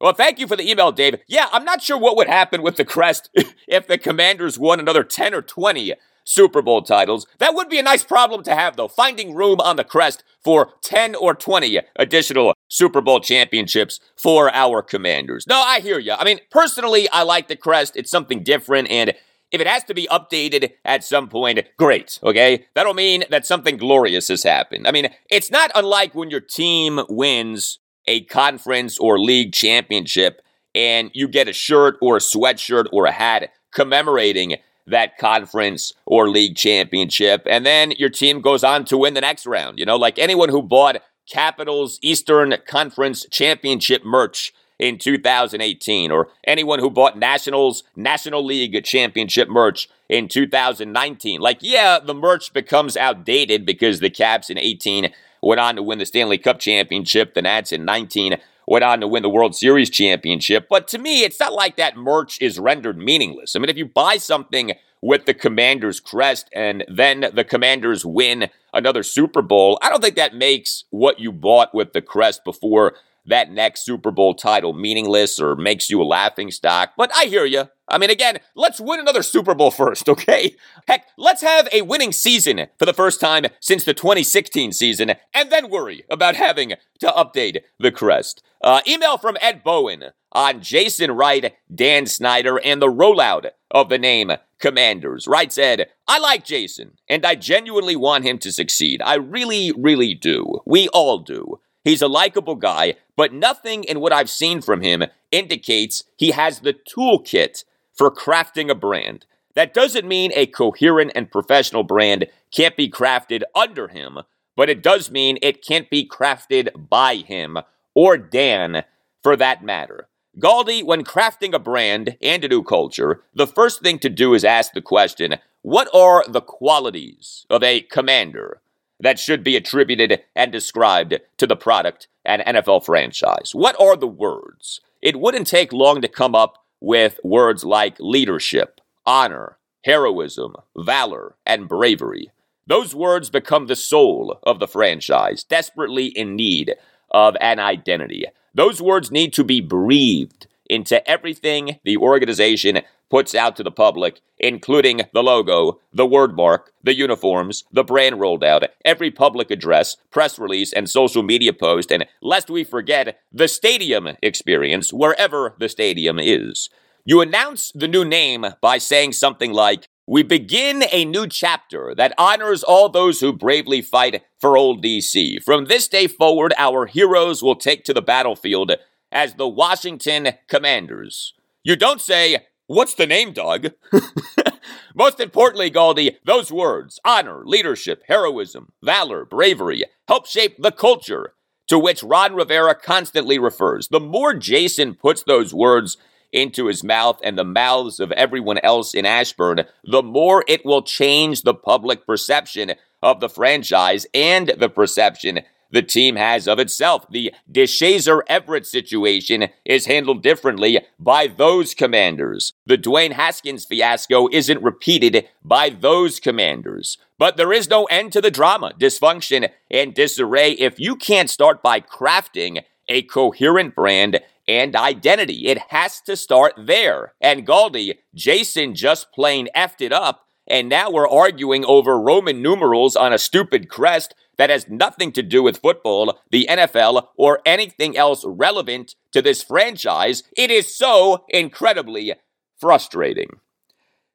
Well, 0.00 0.14
thank 0.14 0.40
you 0.40 0.48
for 0.48 0.56
the 0.56 0.68
email, 0.68 0.90
Dave. 0.90 1.20
Yeah, 1.28 1.46
I'm 1.52 1.64
not 1.64 1.80
sure 1.80 1.96
what 1.96 2.16
would 2.16 2.26
happen 2.26 2.60
with 2.60 2.74
the 2.74 2.84
crest 2.84 3.30
if 3.68 3.86
the 3.86 3.98
Commanders 3.98 4.58
won 4.58 4.80
another 4.80 5.04
10 5.04 5.32
or 5.32 5.42
20 5.42 5.94
Super 6.26 6.60
Bowl 6.60 6.82
titles. 6.82 7.26
That 7.38 7.54
would 7.54 7.68
be 7.68 7.78
a 7.78 7.82
nice 7.82 8.04
problem 8.04 8.42
to 8.42 8.54
have, 8.54 8.76
though, 8.76 8.88
finding 8.88 9.34
room 9.34 9.60
on 9.60 9.76
the 9.76 9.84
crest 9.84 10.24
for 10.42 10.72
10 10.82 11.14
or 11.14 11.34
20 11.34 11.80
additional 11.96 12.52
Super 12.68 13.00
Bowl 13.00 13.20
championships 13.20 14.00
for 14.16 14.52
our 14.52 14.82
commanders. 14.82 15.46
No, 15.46 15.56
I 15.56 15.80
hear 15.80 15.98
you. 15.98 16.12
I 16.12 16.24
mean, 16.24 16.40
personally, 16.50 17.08
I 17.10 17.22
like 17.22 17.48
the 17.48 17.56
crest. 17.56 17.96
It's 17.96 18.10
something 18.10 18.42
different, 18.42 18.90
and 18.90 19.14
if 19.52 19.60
it 19.60 19.66
has 19.68 19.84
to 19.84 19.94
be 19.94 20.08
updated 20.08 20.72
at 20.84 21.04
some 21.04 21.28
point, 21.28 21.60
great, 21.78 22.18
okay? 22.22 22.66
That'll 22.74 22.94
mean 22.94 23.24
that 23.30 23.46
something 23.46 23.76
glorious 23.76 24.28
has 24.28 24.42
happened. 24.42 24.88
I 24.88 24.90
mean, 24.90 25.08
it's 25.30 25.50
not 25.50 25.70
unlike 25.74 26.14
when 26.14 26.30
your 26.30 26.40
team 26.40 27.00
wins 27.08 27.78
a 28.08 28.24
conference 28.24 28.98
or 28.98 29.20
league 29.20 29.52
championship 29.52 30.42
and 30.74 31.10
you 31.14 31.28
get 31.28 31.48
a 31.48 31.52
shirt 31.52 31.96
or 32.02 32.16
a 32.16 32.20
sweatshirt 32.20 32.86
or 32.92 33.06
a 33.06 33.12
hat 33.12 33.50
commemorating 33.72 34.56
that 34.86 35.18
conference 35.18 35.92
or 36.06 36.28
league 36.28 36.56
championship. 36.56 37.42
And 37.46 37.66
then 37.66 37.92
your 37.92 38.10
team 38.10 38.40
goes 38.40 38.64
on 38.64 38.84
to 38.86 38.98
win 38.98 39.14
the 39.14 39.20
next 39.20 39.46
round. 39.46 39.78
You 39.78 39.84
know, 39.84 39.96
like 39.96 40.18
anyone 40.18 40.48
who 40.48 40.62
bought 40.62 41.02
Capitals 41.28 41.98
Eastern 42.02 42.54
Conference 42.66 43.26
Championship 43.30 44.04
merch 44.04 44.54
in 44.78 44.98
2018, 44.98 46.10
or 46.10 46.28
anyone 46.44 46.78
who 46.78 46.90
bought 46.90 47.18
Nationals 47.18 47.82
National 47.96 48.44
League 48.44 48.84
Championship 48.84 49.48
merch 49.48 49.88
in 50.08 50.28
2019. 50.28 51.40
Like, 51.40 51.58
yeah, 51.60 51.98
the 51.98 52.14
merch 52.14 52.52
becomes 52.52 52.96
outdated 52.96 53.64
because 53.64 54.00
the 54.00 54.10
Caps 54.10 54.50
in 54.50 54.58
18 54.58 55.12
went 55.42 55.60
on 55.60 55.76
to 55.76 55.82
win 55.82 55.98
the 55.98 56.06
Stanley 56.06 56.38
Cup 56.38 56.58
Championship, 56.58 57.34
the 57.34 57.42
Nats 57.42 57.72
in 57.72 57.84
19 57.84 58.36
went 58.66 58.84
on 58.84 59.00
to 59.00 59.08
win 59.08 59.22
the 59.22 59.28
World 59.28 59.54
Series 59.54 59.90
championship. 59.90 60.66
But 60.68 60.88
to 60.88 60.98
me, 60.98 61.22
it's 61.22 61.40
not 61.40 61.52
like 61.52 61.76
that 61.76 61.96
merch 61.96 62.40
is 62.40 62.58
rendered 62.58 62.98
meaningless. 62.98 63.54
I 63.54 63.58
mean, 63.58 63.68
if 63.68 63.76
you 63.76 63.86
buy 63.86 64.16
something 64.16 64.72
with 65.02 65.26
the 65.26 65.34
Commanders 65.34 66.00
crest 66.00 66.48
and 66.52 66.84
then 66.88 67.26
the 67.32 67.44
Commanders 67.44 68.04
win 68.04 68.48
another 68.72 69.02
Super 69.02 69.42
Bowl, 69.42 69.78
I 69.82 69.88
don't 69.88 70.02
think 70.02 70.16
that 70.16 70.34
makes 70.34 70.84
what 70.90 71.20
you 71.20 71.32
bought 71.32 71.74
with 71.74 71.92
the 71.92 72.02
crest 72.02 72.44
before 72.44 72.94
that 73.26 73.50
next 73.50 73.84
Super 73.84 74.10
Bowl 74.10 74.34
title 74.34 74.72
meaningless 74.72 75.40
or 75.40 75.56
makes 75.56 75.90
you 75.90 76.00
a 76.02 76.04
laughing 76.04 76.50
stock, 76.50 76.92
but 76.96 77.10
I 77.14 77.24
hear 77.24 77.44
you. 77.44 77.64
I 77.88 77.98
mean, 77.98 78.10
again, 78.10 78.38
let's 78.56 78.80
win 78.80 78.98
another 78.98 79.22
Super 79.22 79.54
Bowl 79.54 79.70
first, 79.70 80.08
okay? 80.08 80.56
Heck, 80.88 81.06
let's 81.16 81.42
have 81.42 81.68
a 81.72 81.82
winning 81.82 82.12
season 82.12 82.66
for 82.78 82.84
the 82.84 82.92
first 82.92 83.20
time 83.20 83.46
since 83.60 83.84
the 83.84 83.94
2016 83.94 84.72
season, 84.72 85.12
and 85.32 85.50
then 85.50 85.70
worry 85.70 86.04
about 86.10 86.36
having 86.36 86.74
to 87.00 87.06
update 87.06 87.60
the 87.78 87.92
crest. 87.92 88.42
Uh, 88.62 88.80
email 88.86 89.18
from 89.18 89.36
Ed 89.40 89.62
Bowen 89.62 90.04
on 90.32 90.60
Jason 90.60 91.12
Wright, 91.12 91.54
Dan 91.72 92.06
Snyder, 92.06 92.60
and 92.64 92.82
the 92.82 92.90
rollout 92.90 93.50
of 93.70 93.88
the 93.88 93.98
name 93.98 94.32
Commanders. 94.58 95.26
Wright 95.26 95.52
said, 95.52 95.88
I 96.08 96.18
like 96.18 96.44
Jason, 96.44 96.92
and 97.08 97.24
I 97.24 97.34
genuinely 97.34 97.96
want 97.96 98.24
him 98.24 98.38
to 98.38 98.52
succeed. 98.52 99.02
I 99.02 99.16
really, 99.16 99.72
really 99.72 100.14
do. 100.14 100.60
We 100.64 100.88
all 100.88 101.18
do. 101.18 101.60
He's 101.86 102.02
a 102.02 102.08
likable 102.08 102.56
guy, 102.56 102.94
but 103.14 103.32
nothing 103.32 103.84
in 103.84 104.00
what 104.00 104.12
I've 104.12 104.28
seen 104.28 104.60
from 104.60 104.82
him 104.82 105.04
indicates 105.30 106.02
he 106.16 106.32
has 106.32 106.58
the 106.58 106.74
toolkit 106.74 107.62
for 107.94 108.10
crafting 108.10 108.68
a 108.68 108.74
brand. 108.74 109.24
That 109.54 109.72
doesn't 109.72 110.04
mean 110.04 110.32
a 110.34 110.46
coherent 110.46 111.12
and 111.14 111.30
professional 111.30 111.84
brand 111.84 112.26
can't 112.50 112.76
be 112.76 112.90
crafted 112.90 113.42
under 113.54 113.86
him, 113.86 114.18
but 114.56 114.68
it 114.68 114.82
does 114.82 115.12
mean 115.12 115.38
it 115.40 115.64
can't 115.64 115.88
be 115.88 116.04
crafted 116.04 116.70
by 116.88 117.18
him, 117.18 117.56
or 117.94 118.18
Dan, 118.18 118.82
for 119.22 119.36
that 119.36 119.62
matter. 119.62 120.08
Galdi, 120.40 120.82
when 120.82 121.04
crafting 121.04 121.54
a 121.54 121.60
brand 121.60 122.16
and 122.20 122.42
a 122.42 122.48
new 122.48 122.64
culture, 122.64 123.22
the 123.32 123.46
first 123.46 123.80
thing 123.80 124.00
to 124.00 124.08
do 124.08 124.34
is 124.34 124.44
ask 124.44 124.72
the 124.72 124.82
question 124.82 125.36
what 125.62 125.88
are 125.94 126.24
the 126.26 126.40
qualities 126.40 127.46
of 127.48 127.62
a 127.62 127.82
commander 127.82 128.60
that 129.00 129.18
should 129.18 129.44
be 129.44 129.56
attributed 129.56 130.22
and 130.34 130.52
described 130.52 131.18
to 131.38 131.46
the 131.46 131.56
product 131.56 132.08
and 132.24 132.42
NFL 132.42 132.84
franchise? 132.84 133.50
What 133.52 133.78
are 133.80 133.96
the 133.96 134.06
words? 134.06 134.80
It 135.02 135.20
wouldn't 135.20 135.46
take 135.46 135.72
long 135.72 136.00
to 136.00 136.08
come 136.08 136.34
up 136.34 136.64
with 136.80 137.20
words 137.22 137.64
like 137.64 137.96
leadership, 137.98 138.80
honor, 139.04 139.58
heroism, 139.84 140.56
valor, 140.76 141.36
and 141.46 141.68
bravery. 141.68 142.30
Those 142.66 142.94
words 142.94 143.30
become 143.30 143.66
the 143.66 143.76
soul 143.76 144.40
of 144.42 144.58
the 144.58 144.66
franchise, 144.66 145.44
desperately 145.44 146.06
in 146.06 146.34
need 146.34 146.74
of 147.10 147.36
an 147.40 147.60
identity. 147.60 148.26
Those 148.54 148.82
words 148.82 149.12
need 149.12 149.32
to 149.34 149.44
be 149.44 149.60
breathed 149.60 150.48
into 150.68 151.08
everything 151.08 151.78
the 151.84 151.96
organization 151.96 152.82
puts 153.10 153.34
out 153.34 153.56
to 153.56 153.62
the 153.62 153.70
public, 153.70 154.20
including 154.38 155.02
the 155.12 155.22
logo, 155.22 155.80
the 155.92 156.06
word 156.06 156.36
mark, 156.36 156.72
the 156.82 156.94
uniforms, 156.94 157.64
the 157.72 157.84
brand 157.84 158.20
rolled 158.20 158.44
out, 158.44 158.64
every 158.84 159.10
public 159.10 159.50
address, 159.50 159.96
press 160.10 160.38
release, 160.38 160.72
and 160.72 160.90
social 160.90 161.22
media 161.22 161.52
post, 161.52 161.90
and 161.92 162.06
lest 162.20 162.50
we 162.50 162.64
forget, 162.64 163.18
the 163.32 163.48
stadium 163.48 164.08
experience, 164.22 164.92
wherever 164.92 165.54
the 165.58 165.68
stadium 165.68 166.18
is. 166.18 166.68
You 167.04 167.20
announce 167.20 167.70
the 167.72 167.88
new 167.88 168.04
name 168.04 168.44
by 168.60 168.78
saying 168.78 169.12
something 169.12 169.52
like, 169.52 169.88
we 170.08 170.22
begin 170.22 170.84
a 170.92 171.04
new 171.04 171.26
chapter 171.26 171.92
that 171.96 172.14
honors 172.16 172.62
all 172.62 172.88
those 172.88 173.20
who 173.20 173.32
bravely 173.32 173.82
fight 173.82 174.22
for 174.40 174.56
old 174.56 174.84
DC. 174.84 175.42
From 175.42 175.64
this 175.64 175.88
day 175.88 176.06
forward, 176.06 176.54
our 176.58 176.86
heroes 176.86 177.42
will 177.42 177.56
take 177.56 177.84
to 177.84 177.94
the 177.94 178.02
battlefield 178.02 178.72
as 179.10 179.34
the 179.34 179.48
Washington 179.48 180.34
Commanders. 180.48 181.34
You 181.64 181.74
don't 181.74 182.00
say, 182.00 182.46
What's 182.66 182.94
the 182.94 183.06
name, 183.06 183.32
Doug? 183.32 183.72
Most 184.94 185.20
importantly, 185.20 185.70
Galdi, 185.70 186.16
those 186.24 186.50
words 186.50 186.98
honor, 187.04 187.42
leadership, 187.44 188.02
heroism, 188.08 188.72
valor, 188.82 189.24
bravery 189.24 189.84
help 190.08 190.26
shape 190.26 190.56
the 190.58 190.72
culture 190.72 191.34
to 191.68 191.78
which 191.78 192.02
Ron 192.02 192.34
Rivera 192.34 192.74
constantly 192.74 193.38
refers. 193.38 193.88
The 193.88 194.00
more 194.00 194.34
Jason 194.34 194.94
puts 194.94 195.22
those 195.22 195.54
words 195.54 195.96
into 196.32 196.66
his 196.66 196.82
mouth 196.82 197.20
and 197.22 197.38
the 197.38 197.44
mouths 197.44 198.00
of 198.00 198.12
everyone 198.12 198.58
else 198.58 198.94
in 198.94 199.06
Ashburn, 199.06 199.64
the 199.84 200.02
more 200.02 200.44
it 200.48 200.64
will 200.64 200.82
change 200.82 201.42
the 201.42 201.54
public 201.54 202.04
perception 202.04 202.72
of 203.02 203.20
the 203.20 203.28
franchise 203.28 204.06
and 204.12 204.48
the 204.58 204.68
perception 204.68 205.40
the 205.70 205.82
team 205.82 206.16
has 206.16 206.46
of 206.46 206.58
itself. 206.58 207.06
The 207.10 207.32
Deshazor 207.50 208.20
Everett 208.28 208.66
situation 208.66 209.48
is 209.64 209.86
handled 209.86 210.22
differently 210.22 210.80
by 210.98 211.26
those 211.26 211.74
commanders. 211.74 212.52
The 212.66 212.78
Dwayne 212.78 213.12
Haskins 213.12 213.64
fiasco 213.64 214.28
isn't 214.32 214.62
repeated 214.62 215.28
by 215.44 215.70
those 215.70 216.20
commanders. 216.20 216.98
But 217.18 217.36
there 217.36 217.52
is 217.52 217.70
no 217.70 217.84
end 217.84 218.12
to 218.12 218.20
the 218.20 218.30
drama, 218.30 218.72
dysfunction, 218.78 219.50
and 219.70 219.94
disarray 219.94 220.52
if 220.52 220.78
you 220.78 220.96
can't 220.96 221.30
start 221.30 221.62
by 221.62 221.80
crafting 221.80 222.62
a 222.88 223.02
coherent 223.02 223.74
brand 223.74 224.20
and 224.48 224.76
identity. 224.76 225.46
It 225.46 225.58
has 225.68 226.00
to 226.02 226.16
start 226.16 226.54
there. 226.56 227.14
And 227.20 227.46
Galdi, 227.46 227.94
Jason 228.14 228.74
just 228.74 229.12
plain 229.12 229.48
effed 229.56 229.80
it 229.80 229.92
up, 229.92 230.26
and 230.46 230.68
now 230.68 230.90
we're 230.90 231.08
arguing 231.08 231.64
over 231.64 231.98
Roman 231.98 232.42
numerals 232.42 232.94
on 232.96 233.12
a 233.12 233.18
stupid 233.18 233.68
crest 233.68 234.14
that 234.38 234.50
has 234.50 234.68
nothing 234.68 235.12
to 235.12 235.22
do 235.22 235.42
with 235.42 235.58
football, 235.58 236.18
the 236.30 236.46
NFL, 236.48 237.08
or 237.16 237.40
anything 237.44 237.96
else 237.96 238.24
relevant 238.26 238.94
to 239.12 239.22
this 239.22 239.42
franchise. 239.42 240.22
It 240.36 240.50
is 240.50 240.76
so 240.76 241.24
incredibly 241.28 242.14
frustrating. 242.58 243.40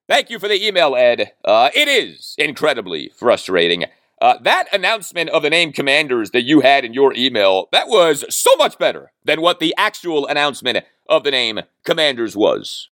Thank 0.08 0.30
you 0.30 0.40
for 0.40 0.48
the 0.48 0.66
email, 0.66 0.96
Ed. 0.96 1.32
Uh, 1.46 1.70
it 1.74 1.88
is 1.88 2.36
incredibly 2.38 3.12
frustrating. 3.16 3.86
Uh, 4.22 4.38
that 4.44 4.68
announcement 4.72 5.30
of 5.32 5.42
the 5.42 5.50
name 5.50 5.72
commanders 5.72 6.30
that 6.32 6.44
you 6.44 6.62
had 6.62 6.86
in 6.86 6.94
your 6.94 7.14
email, 7.16 7.68
that 7.72 7.88
was 7.88 8.24
so 8.30 8.56
much 8.58 8.78
better 8.78 9.12
than 9.26 9.42
what 9.42 9.60
the 9.60 9.74
actual 9.78 10.28
announcement 10.28 10.86
of 11.10 11.24
the 11.24 11.32
name 11.32 11.62
commanders 11.84 12.36
was. 12.36 12.90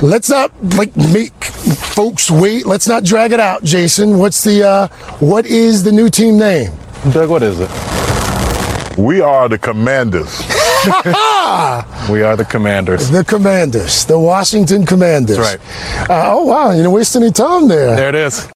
Let's 0.00 0.28
not 0.30 0.52
like 0.76 0.96
make 0.96 1.51
folks 1.76 2.30
wait. 2.30 2.66
Let's 2.66 2.88
not 2.88 3.04
drag 3.04 3.32
it 3.32 3.40
out, 3.40 3.64
Jason. 3.64 4.18
What's 4.18 4.44
the 4.44 4.66
uh, 4.66 4.88
what 5.18 5.46
is 5.46 5.82
the 5.82 5.92
new 5.92 6.08
team 6.08 6.38
name? 6.38 6.72
Doug, 7.12 7.30
what 7.30 7.42
is 7.42 7.60
it? 7.60 7.70
We 8.98 9.20
are 9.20 9.48
the 9.48 9.58
commanders. 9.58 10.38
we 12.10 12.22
are 12.22 12.36
the 12.36 12.46
commanders. 12.48 13.10
The 13.10 13.24
commanders, 13.24 14.04
the 14.04 14.18
Washington 14.18 14.84
Commanders. 14.84 15.36
That's 15.36 15.62
right. 15.62 16.10
Uh, 16.10 16.34
oh 16.34 16.44
wow, 16.44 16.70
you 16.70 16.78
didn't 16.78 16.92
waste 16.92 17.14
any 17.16 17.30
time 17.30 17.68
there. 17.68 17.94
There 17.96 18.08
it 18.08 18.14
is. 18.14 18.48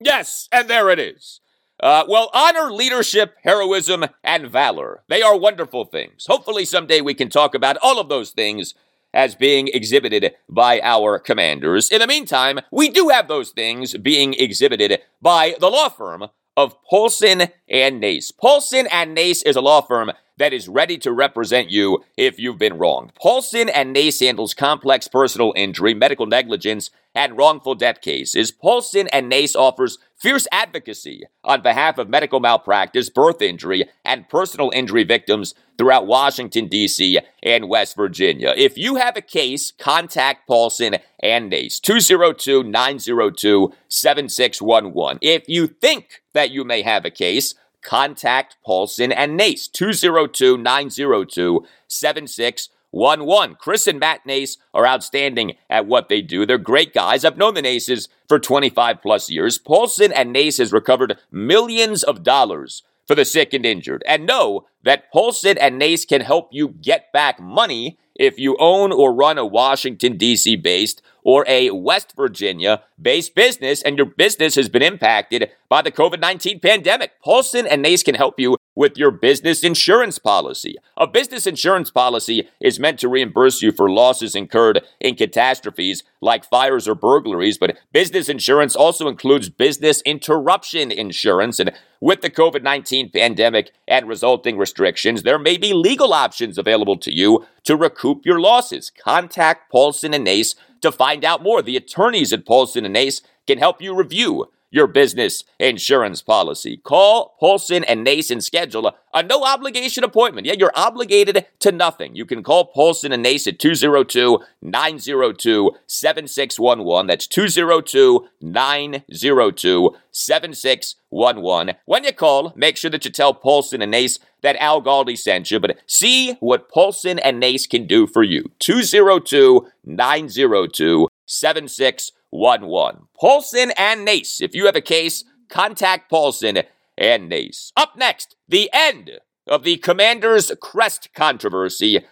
Yes, 0.00 0.48
and 0.52 0.68
there 0.68 0.90
it 0.90 0.98
is. 0.98 1.40
Uh, 1.80 2.04
well, 2.08 2.30
honor, 2.32 2.70
leadership, 2.70 3.34
heroism, 3.42 4.04
and 4.22 4.48
valor. 4.48 5.02
They 5.08 5.22
are 5.22 5.36
wonderful 5.36 5.84
things. 5.84 6.26
Hopefully, 6.26 6.64
someday 6.64 7.00
we 7.00 7.14
can 7.14 7.28
talk 7.28 7.54
about 7.54 7.76
all 7.82 7.98
of 7.98 8.08
those 8.08 8.30
things 8.30 8.74
as 9.14 9.34
being 9.34 9.68
exhibited 9.68 10.34
by 10.48 10.80
our 10.82 11.18
commanders. 11.18 11.88
In 11.90 12.00
the 12.00 12.06
meantime, 12.06 12.60
we 12.70 12.90
do 12.90 13.08
have 13.08 13.28
those 13.28 13.50
things 13.50 13.96
being 13.96 14.34
exhibited 14.34 15.00
by 15.22 15.54
the 15.60 15.70
law 15.70 15.88
firm 15.88 16.24
of 16.56 16.82
Paulson 16.84 17.48
and 17.68 18.00
Nace. 18.00 18.30
Paulson 18.30 18.86
and 18.90 19.14
Nace 19.14 19.42
is 19.42 19.56
a 19.56 19.60
law 19.60 19.80
firm 19.80 20.12
that 20.36 20.52
is 20.52 20.68
ready 20.68 20.98
to 20.98 21.12
represent 21.12 21.70
you 21.70 22.04
if 22.16 22.38
you've 22.38 22.58
been 22.58 22.78
wronged. 22.78 23.12
Paulson 23.14 23.68
and 23.68 23.92
Nace 23.92 24.20
handles 24.20 24.54
complex 24.54 25.08
personal 25.08 25.52
injury, 25.56 25.94
medical 25.94 26.26
negligence, 26.26 26.90
and 27.14 27.36
wrongful 27.36 27.74
death 27.76 28.00
cases. 28.00 28.50
Paulson 28.50 29.08
and 29.12 29.28
Nace 29.28 29.54
offers 29.54 29.98
fierce 30.16 30.48
advocacy 30.50 31.24
on 31.44 31.62
behalf 31.62 31.98
of 31.98 32.08
medical 32.08 32.40
malpractice, 32.40 33.08
birth 33.08 33.40
injury, 33.40 33.88
and 34.04 34.28
personal 34.28 34.70
injury 34.74 35.04
victims 35.04 35.54
throughout 35.78 36.06
Washington, 36.06 36.66
D.C. 36.66 37.20
and 37.42 37.68
West 37.68 37.96
Virginia. 37.96 38.52
If 38.56 38.76
you 38.76 38.96
have 38.96 39.16
a 39.16 39.22
case, 39.22 39.72
contact 39.78 40.46
Paulson 40.48 40.96
and 41.20 41.50
Nace, 41.50 41.78
202 41.78 42.64
902 42.64 43.72
7611. 43.88 45.18
If 45.20 45.48
you 45.48 45.66
think 45.66 46.22
that 46.32 46.50
you 46.50 46.64
may 46.64 46.82
have 46.82 47.04
a 47.04 47.10
case, 47.10 47.54
contact 47.84 48.56
Paulson 48.64 49.12
and 49.12 49.36
Nace, 49.36 49.68
202 49.68 50.58
902 50.58 51.64
7611. 51.86 53.56
Chris 53.60 53.86
and 53.86 54.00
Matt 54.00 54.26
Nace 54.26 54.56
are 54.72 54.86
outstanding 54.86 55.52
at 55.70 55.86
what 55.86 56.08
they 56.08 56.22
do. 56.22 56.44
They're 56.44 56.58
great 56.58 56.92
guys. 56.92 57.24
I've 57.24 57.38
known 57.38 57.54
the 57.54 57.62
Naces 57.62 58.08
for 58.28 58.38
25 58.38 59.02
plus 59.02 59.30
years. 59.30 59.58
Paulson 59.58 60.12
and 60.12 60.32
Nace 60.32 60.58
has 60.58 60.72
recovered 60.72 61.18
millions 61.30 62.02
of 62.02 62.22
dollars 62.22 62.82
for 63.06 63.14
the 63.14 63.24
sick 63.24 63.52
and 63.52 63.66
injured. 63.66 64.02
And 64.06 64.26
know 64.26 64.66
that 64.82 65.12
Paulson 65.12 65.58
and 65.58 65.78
Nace 65.78 66.04
can 66.04 66.22
help 66.22 66.48
you 66.52 66.68
get 66.68 67.12
back 67.12 67.38
money 67.38 67.98
if 68.14 68.38
you 68.38 68.56
own 68.58 68.92
or 68.92 69.12
run 69.12 69.38
a 69.38 69.44
Washington, 69.44 70.16
D.C. 70.16 70.56
based 70.56 71.02
or 71.24 71.44
a 71.48 71.70
West 71.70 72.14
Virginia 72.16 72.82
based 73.00 73.34
business 73.34 73.82
and 73.82 73.96
your 73.96 74.06
business 74.06 74.54
has 74.54 74.68
been 74.68 74.82
impacted 74.82 75.50
by 75.68 75.82
the 75.82 75.90
COVID 75.90 76.20
19 76.20 76.60
pandemic, 76.60 77.20
Paulson 77.20 77.66
and 77.66 77.82
Nace 77.82 78.02
can 78.02 78.14
help 78.14 78.38
you 78.38 78.56
with 78.76 78.98
your 78.98 79.10
business 79.10 79.62
insurance 79.62 80.18
policy. 80.18 80.76
A 80.96 81.06
business 81.06 81.46
insurance 81.46 81.90
policy 81.90 82.48
is 82.60 82.80
meant 82.80 82.98
to 83.00 83.08
reimburse 83.08 83.62
you 83.62 83.72
for 83.72 83.90
losses 83.90 84.34
incurred 84.34 84.82
in 85.00 85.14
catastrophes 85.14 86.02
like 86.20 86.44
fires 86.44 86.88
or 86.88 86.94
burglaries, 86.94 87.58
but 87.58 87.76
business 87.92 88.28
insurance 88.28 88.74
also 88.74 89.08
includes 89.08 89.48
business 89.48 90.02
interruption 90.02 90.90
insurance. 90.90 91.60
And 91.60 91.72
with 92.00 92.20
the 92.20 92.30
COVID 92.30 92.62
19 92.62 93.10
pandemic 93.10 93.72
and 93.88 94.08
resulting 94.08 94.58
restrictions, 94.58 95.22
there 95.22 95.38
may 95.38 95.56
be 95.56 95.72
legal 95.72 96.12
options 96.12 96.58
available 96.58 96.98
to 96.98 97.12
you 97.12 97.46
to 97.64 97.76
recoup 97.76 98.26
your 98.26 98.40
losses. 98.40 98.90
Contact 98.90 99.70
Paulson 99.70 100.14
and 100.14 100.24
Nace 100.24 100.54
to 100.84 100.92
find 100.92 101.24
out 101.24 101.42
more. 101.42 101.60
The 101.62 101.76
attorneys 101.76 102.32
at 102.32 102.46
Paulson 102.46 102.84
and 102.84 102.94
Nace 102.94 103.20
can 103.46 103.58
help 103.58 103.82
you 103.82 103.94
review 103.94 104.46
your 104.74 104.88
business 104.88 105.44
insurance 105.60 106.20
policy. 106.20 106.78
Call 106.78 107.36
Paulson 107.38 107.84
and 107.84 108.02
Nace 108.02 108.30
and 108.30 108.42
schedule 108.42 108.88
a, 108.88 108.94
a 109.14 109.22
no 109.22 109.44
obligation 109.44 110.02
appointment. 110.02 110.48
Yeah, 110.48 110.54
you're 110.58 110.72
obligated 110.74 111.46
to 111.60 111.70
nothing. 111.70 112.16
You 112.16 112.26
can 112.26 112.42
call 112.42 112.64
Paulson 112.64 113.12
and 113.12 113.22
Nace 113.22 113.46
at 113.46 113.60
202 113.60 114.40
902 114.62 115.70
7611. 115.86 117.06
That's 117.06 117.28
202 117.28 118.26
902 118.40 119.96
7611. 120.10 121.76
When 121.84 122.04
you 122.04 122.12
call, 122.12 122.52
make 122.56 122.76
sure 122.76 122.90
that 122.90 123.04
you 123.04 123.12
tell 123.12 123.32
Paulson 123.32 123.80
and 123.80 123.92
Nace 123.92 124.18
that 124.42 124.56
Al 124.56 124.82
Galdi 124.82 125.16
sent 125.16 125.52
you, 125.52 125.60
but 125.60 125.78
see 125.86 126.32
what 126.40 126.68
Paulson 126.68 127.20
and 127.20 127.38
Nace 127.38 127.68
can 127.68 127.86
do 127.86 128.08
for 128.08 128.24
you. 128.24 128.50
202 128.58 129.68
902 129.84 131.08
7611. 131.26 132.14
1 132.34 132.66
1. 132.66 133.06
Paulson 133.16 133.70
and 133.78 134.04
Nace. 134.04 134.40
If 134.40 134.56
you 134.56 134.66
have 134.66 134.74
a 134.74 134.80
case, 134.80 135.22
contact 135.48 136.10
Paulson 136.10 136.64
and 136.98 137.28
Nace. 137.28 137.70
Up 137.76 137.96
next, 137.96 138.34
the 138.48 138.68
end 138.72 139.20
of 139.46 139.62
the 139.62 139.76
Commander's 139.76 140.50
Crest 140.60 141.10
controversy. 141.14 142.04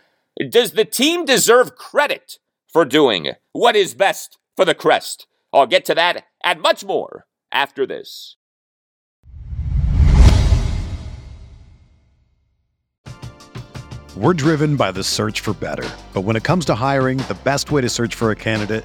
Does 0.49 0.73
the 0.73 0.85
team 0.85 1.25
deserve 1.25 1.75
credit 1.75 2.39
for 2.73 2.85
doing 2.85 3.33
what 3.51 3.75
is 3.75 3.95
best 3.95 4.39
for 4.55 4.65
the 4.65 4.77
Crest? 4.77 5.27
I'll 5.53 5.67
get 5.67 5.85
to 5.87 5.95
that 5.97 6.23
and 6.45 6.61
much 6.61 6.85
more 6.85 7.27
after 7.51 7.85
this. 7.85 8.37
We're 14.15 14.35
driven 14.35 14.77
by 14.77 14.93
the 14.93 15.03
search 15.03 15.41
for 15.41 15.53
better. 15.53 15.89
But 16.13 16.21
when 16.21 16.37
it 16.37 16.45
comes 16.45 16.65
to 16.67 16.77
hiring, 16.77 17.17
the 17.17 17.39
best 17.43 17.73
way 17.73 17.81
to 17.81 17.89
search 17.89 18.15
for 18.15 18.31
a 18.31 18.37
candidate 18.37 18.85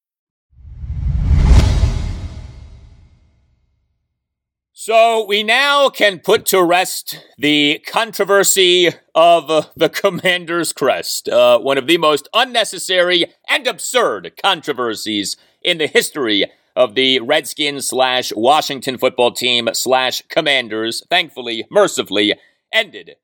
So 4.83 5.23
we 5.23 5.43
now 5.43 5.89
can 5.89 6.17
put 6.17 6.47
to 6.47 6.63
rest 6.63 7.23
the 7.37 7.83
controversy 7.85 8.89
of 9.13 9.69
the 9.75 9.89
Commander's 9.93 10.73
Crest, 10.73 11.29
uh, 11.29 11.59
one 11.59 11.77
of 11.77 11.85
the 11.85 11.99
most 11.99 12.27
unnecessary 12.33 13.25
and 13.47 13.67
absurd 13.67 14.33
controversies 14.41 15.37
in 15.61 15.77
the 15.77 15.85
history 15.85 16.51
of 16.75 16.95
the 16.95 17.19
Redskins 17.19 17.89
slash 17.89 18.33
Washington 18.35 18.97
football 18.97 19.31
team 19.31 19.69
slash 19.73 20.23
Commanders. 20.29 21.03
Thankfully, 21.11 21.67
mercifully, 21.69 22.33
ended 22.73 23.17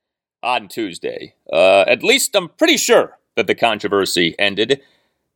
on 0.43 0.67
Tuesday. 0.67 1.33
Uh, 1.51 1.85
at 1.87 2.03
least 2.03 2.35
I'm 2.35 2.49
pretty 2.49 2.77
sure 2.77 3.17
that 3.35 3.47
the 3.47 3.55
controversy 3.55 4.35
ended. 4.37 4.79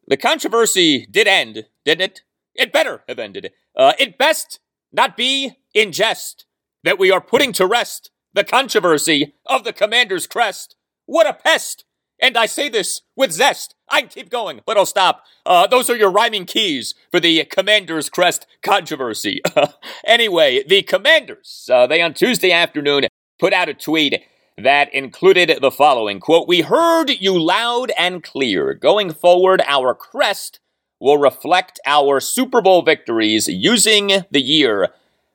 The 0.08 0.18
controversy 0.18 1.08
did 1.08 1.28
end, 1.28 1.66
didn't 1.84 2.12
it? 2.12 2.22
It 2.54 2.72
better 2.72 3.02
have 3.08 3.18
ended. 3.18 3.54
Uh, 3.76 3.94
it 3.98 4.20
best 4.20 4.60
not 4.94 5.18
be 5.18 5.56
in 5.74 5.92
jest 5.92 6.46
that 6.84 7.00
we 7.00 7.12
are 7.12 7.22
putting 7.22 7.54
to 7.54 7.66
rest 7.66 8.12
the 8.34 8.44
controversy 8.44 9.34
of 9.46 9.64
the 9.64 9.74
commander's 9.74 10.28
crest. 10.28 10.76
What 11.06 11.28
a 11.28 11.34
pest! 11.34 11.86
And 12.22 12.38
I 12.38 12.46
say 12.46 12.70
this 12.70 13.02
with 13.16 13.32
zest. 13.32 13.74
I 13.90 14.02
can 14.02 14.10
keep 14.10 14.30
going, 14.30 14.62
but 14.66 14.78
I'll 14.78 14.86
stop. 14.86 15.24
Uh, 15.44 15.66
those 15.66 15.90
are 15.90 15.96
your 15.96 16.12
rhyming 16.12 16.46
keys 16.46 16.94
for 17.10 17.20
the 17.20 17.44
Commander's 17.46 18.10
Crest 18.10 18.46
controversy. 18.62 19.42
anyway, 20.06 20.64
the 20.64 20.84
Commanders, 20.84 21.68
uh, 21.74 21.88
they 21.88 22.00
on 22.00 22.14
Tuesday 22.14 22.52
afternoon 22.52 23.08
put 23.40 23.54
out 23.54 23.70
a 23.70 23.74
tweet 23.74 24.22
that 24.56 24.94
included 24.94 25.60
the 25.62 25.72
following 25.72 26.20
quote, 26.20 26.48
We 26.48 26.62
heard 26.62 27.10
you 27.10 27.42
loud 27.42 27.92
and 27.98 28.24
clear. 28.24 28.76
Going 28.76 29.14
forward, 29.14 29.64
our 29.66 29.96
crest 29.96 30.60
will 31.00 31.18
reflect 31.18 31.80
our 31.88 32.20
Super 32.20 32.62
Bowl 32.62 32.84
victories 32.84 33.48
using 33.48 34.26
the 34.30 34.42
year 34.42 34.90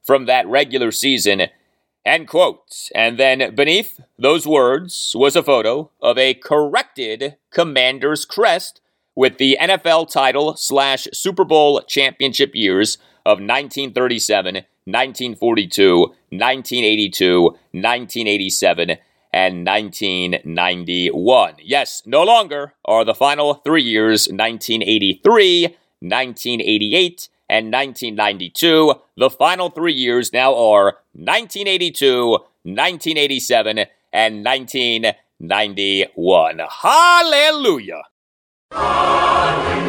from 0.06 0.26
that 0.26 0.46
regular 0.46 0.92
season. 0.92 1.42
End 2.04 2.28
quote. 2.28 2.88
And 2.94 3.18
then 3.18 3.54
beneath 3.54 4.00
those 4.16 4.46
words 4.46 5.14
was 5.18 5.34
a 5.34 5.42
photo 5.42 5.90
of 6.00 6.16
a 6.16 6.34
corrected 6.34 7.36
commander's 7.50 8.24
crest 8.24 8.80
with 9.16 9.38
the 9.38 9.58
NFL 9.60 10.10
title 10.10 10.56
slash 10.56 11.08
Super 11.12 11.44
Bowl 11.44 11.82
championship 11.82 12.54
years 12.54 12.98
of 13.24 13.38
1937, 13.38 14.54
1942, 14.84 15.98
1982, 15.98 17.42
1987, 17.42 18.98
and 19.32 19.66
1991. 19.66 21.54
Yes, 21.62 22.02
no 22.06 22.22
longer 22.22 22.74
are 22.84 23.04
the 23.04 23.14
final 23.14 23.54
three 23.54 23.82
years 23.82 24.28
1983, 24.28 25.62
1988, 26.00 27.28
and 27.48 27.72
1992. 27.72 28.94
The 29.16 29.30
final 29.30 29.70
three 29.70 29.94
years 29.94 30.32
now 30.32 30.54
are 30.54 30.98
1982, 31.12 32.30
1987, 32.30 33.86
and 34.12 34.44
1991. 34.44 36.60
Hallelujah! 36.82 38.02
Hallelujah! 38.72 39.85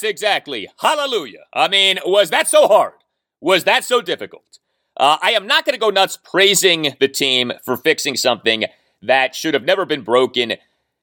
Exactly. 0.00 0.68
Hallelujah. 0.78 1.44
I 1.52 1.68
mean, 1.68 1.98
was 2.06 2.30
that 2.30 2.48
so 2.48 2.68
hard? 2.68 2.94
Was 3.40 3.64
that 3.64 3.84
so 3.84 4.00
difficult? 4.00 4.58
Uh, 4.96 5.18
I 5.20 5.32
am 5.32 5.46
not 5.46 5.64
going 5.64 5.74
to 5.74 5.80
go 5.80 5.90
nuts 5.90 6.18
praising 6.22 6.94
the 7.00 7.08
team 7.08 7.52
for 7.64 7.76
fixing 7.76 8.16
something 8.16 8.64
that 9.02 9.34
should 9.34 9.54
have 9.54 9.64
never 9.64 9.84
been 9.84 10.02
broken 10.02 10.54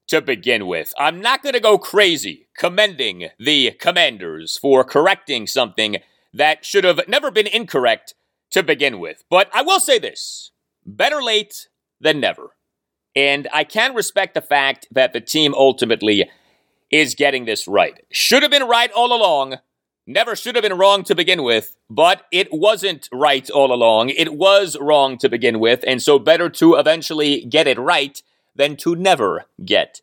to 0.07 0.21
begin 0.21 0.65
with. 0.67 0.93
I'm 0.97 1.21
not 1.21 1.43
going 1.43 1.53
to 1.53 1.59
go 1.59 1.77
crazy 1.77 2.47
commending 2.57 3.29
the 3.37 3.71
commanders 3.71 4.57
for 4.57 4.83
correcting 4.83 5.47
something 5.47 5.97
that 6.33 6.65
should 6.65 6.83
have 6.83 7.01
never 7.07 7.31
been 7.31 7.47
incorrect 7.47 8.13
to 8.51 8.63
begin 8.63 8.99
with. 8.99 9.23
But 9.29 9.49
I 9.53 9.61
will 9.61 9.79
say 9.79 9.99
this 9.99 10.51
better 10.85 11.21
late 11.21 11.67
than 11.99 12.19
never. 12.19 12.55
And 13.15 13.47
I 13.53 13.63
can 13.63 13.93
respect 13.93 14.33
the 14.33 14.41
fact 14.41 14.87
that 14.91 15.13
the 15.13 15.21
team 15.21 15.53
ultimately 15.53 16.29
is 16.91 17.15
getting 17.15 17.45
this 17.45 17.67
right. 17.67 18.03
Should 18.11 18.43
have 18.43 18.51
been 18.51 18.67
right 18.67 18.91
all 18.91 19.13
along. 19.13 19.55
Never 20.07 20.35
should 20.35 20.55
have 20.55 20.63
been 20.63 20.77
wrong 20.77 21.03
to 21.03 21.13
begin 21.13 21.43
with, 21.43 21.77
but 21.89 22.23
it 22.31 22.47
wasn't 22.51 23.07
right 23.11 23.47
all 23.51 23.71
along. 23.71 24.09
It 24.09 24.33
was 24.33 24.75
wrong 24.81 25.19
to 25.19 25.29
begin 25.29 25.59
with, 25.59 25.83
and 25.85 26.01
so 26.01 26.17
better 26.17 26.49
to 26.49 26.75
eventually 26.75 27.45
get 27.45 27.67
it 27.67 27.77
right 27.77 28.21
than 28.55 28.75
to 28.77 28.95
never 28.95 29.45
get 29.63 30.01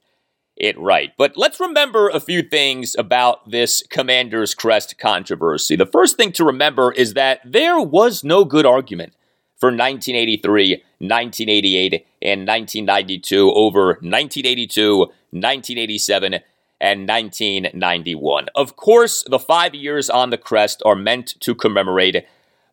it 0.57 0.79
right. 0.79 1.13
But 1.19 1.37
let's 1.37 1.61
remember 1.61 2.09
a 2.09 2.21
few 2.21 2.43
things 2.43 2.95
about 2.97 3.51
this 3.51 3.83
Commander's 3.91 4.55
Crest 4.55 4.99
controversy. 4.99 5.77
The 5.77 5.87
first 5.87 6.17
thing 6.17 6.33
to 6.33 6.45
remember 6.45 6.93
is 6.93 7.15
that 7.15 7.41
there 7.45 7.81
was 7.81 8.25
no 8.25 8.45
good 8.45 8.65
argument 8.65 9.13
for 9.57 9.69
1983, 9.69 10.83
1988, 10.99 12.07
and 12.23 12.47
1992 12.47 13.53
over 13.53 13.87
1982, 13.87 14.99
1987, 14.99 16.41
and 16.87 17.09
1991. 17.09 18.47
Of 18.55 18.77
course, 18.77 19.25
the 19.29 19.41
five 19.41 19.75
years 19.75 20.09
on 20.09 20.31
the 20.31 20.39
crest 20.39 20.83
are 20.87 20.95
meant 20.95 21.35
to 21.41 21.53
commemorate 21.53 22.25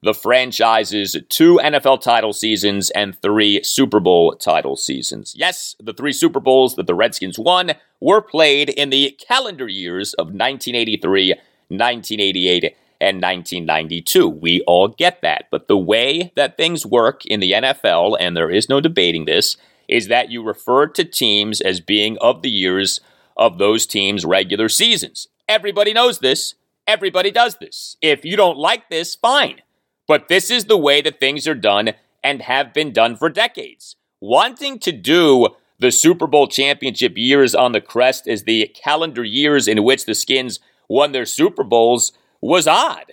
the 0.04 0.14
franchise's 0.14 1.18
two 1.30 1.60
NFL 1.64 2.02
title 2.02 2.32
seasons 2.32 2.92
and 2.92 3.20
three 3.20 3.64
Super 3.64 4.00
Bowl 4.00 4.36
title 4.36 4.76
seasons. 4.76 5.34
Yes, 5.36 5.76
the 5.80 5.94
three 5.94 6.14
Super 6.14 6.40
Bowls 6.40 6.76
that 6.76 6.86
the 6.86 6.94
Redskins 6.94 7.40
won 7.40 7.72
were 8.00 8.22
played 8.22 8.70
in 8.70 8.92
the 8.92 9.18
calendar 9.28 9.68
years 9.68 10.14
of 10.16 10.28
1983, 10.28 11.30
1988, 11.70 12.76
and 13.02 13.20
1992. 13.20 14.30
We 14.30 14.62
all 14.68 14.90
get 14.90 15.22
that. 15.24 15.46
But 15.50 15.68
the 15.68 15.78
way 15.78 16.32
that 16.36 16.56
things 16.56 16.86
work 16.86 17.26
in 17.26 17.40
the 17.40 17.54
NFL, 17.54 18.16
and 18.20 18.38
there 18.38 18.52
is 18.52 18.70
no 18.70 18.80
debating 18.80 19.26
this, 19.26 19.58
is 19.88 20.08
that 20.10 20.30
you 20.30 20.44
refer 20.44 20.86
to 20.88 21.04
teams 21.04 21.62
as 21.62 21.80
being 21.80 22.18
of 22.20 22.44
the 22.44 22.52
years 22.52 23.00
of 23.38 23.58
those 23.58 23.86
teams' 23.86 24.26
regular 24.26 24.70
seasons. 24.70 25.28
Everybody 25.48 25.94
knows 25.94 26.20
this. 26.20 26.56
Everybody 26.88 27.32
does 27.32 27.58
this. 27.58 27.98
If 28.02 28.26
you 28.26 28.36
don't 28.36 28.58
like 28.58 28.90
this, 28.90 29.16
fine. 29.16 29.62
But 30.08 30.28
this 30.28 30.52
is 30.52 30.66
the 30.66 30.78
way 30.78 31.02
that 31.02 31.20
things 31.20 31.48
are 31.48 31.56
done 31.56 31.94
and 32.24 32.42
have 32.42 32.74
been 32.74 32.92
done 32.92 33.16
for 33.16 33.30
decades. 33.30 33.96
Wanting 34.20 34.80
to 34.80 34.92
do 34.92 35.50
the 35.80 35.92
Super 35.92 36.28
Bowl 36.28 36.48
championship 36.48 37.14
years 37.18 37.54
on 37.54 37.72
the 37.72 37.82
crest 37.82 38.28
as 38.28 38.44
the 38.44 38.68
calendar 38.74 39.24
years 39.24 39.68
in 39.68 39.84
which 39.84 40.06
the 40.06 40.16
Skins 40.16 40.60
won 40.88 41.12
their 41.12 41.26
Super 41.26 41.64
Bowls 41.64 42.14
was 42.42 42.68
odd, 42.68 43.12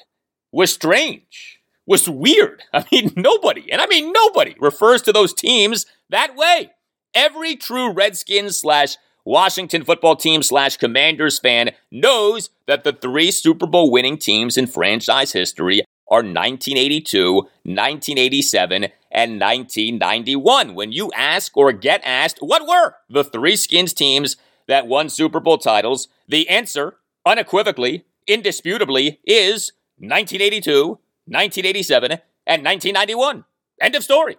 was 0.53 0.73
strange, 0.73 1.61
was 1.87 2.09
weird. 2.09 2.63
I 2.73 2.85
mean, 2.93 3.13
nobody, 3.17 3.71
and 3.73 3.81
I 3.81 3.87
mean 3.87 4.13
nobody, 4.13 4.55
refers 4.61 5.03
to 5.03 5.13
those 5.13 5.35
teams 5.35 5.87
that 6.11 6.37
way. 6.37 6.71
Every 7.13 7.57
true 7.57 7.93
Redskins 7.93 8.61
slash 8.61 8.97
Washington 9.31 9.85
football 9.85 10.17
team 10.17 10.43
slash 10.43 10.77
Commanders 10.77 11.39
fan 11.39 11.71
knows 11.93 12.51
that 12.67 12.83
the 12.83 12.93
three 12.93 13.31
Super 13.31 13.65
Bowl 13.65 13.89
winning 13.89 14.19
teams 14.19 14.59
in 14.59 14.67
franchise 14.67 15.31
history 15.31 15.83
are 16.09 16.17
1982, 16.17 17.35
1987, 17.35 18.89
and 19.13 19.41
1991. 19.41 20.75
When 20.75 20.91
you 20.91 21.13
ask 21.17 21.57
or 21.57 21.73
get 21.73 22.03
asked 22.05 22.39
what 22.41 22.67
were 22.67 22.95
the 23.09 23.23
three 23.23 23.55
skins 23.55 23.93
teams 23.93 24.37
that 24.67 24.89
won 24.89 25.09
Super 25.09 25.39
Bowl 25.39 25.59
titles, 25.59 26.09
the 26.27 26.49
answer, 26.49 26.97
unequivocally, 27.25 28.07
indisputably, 28.27 29.21
is 29.25 29.71
1982, 29.99 30.99
1987, 31.27 32.11
and 32.49 32.65
1991. 32.65 33.45
End 33.81 33.95
of 33.95 34.03
story. 34.03 34.39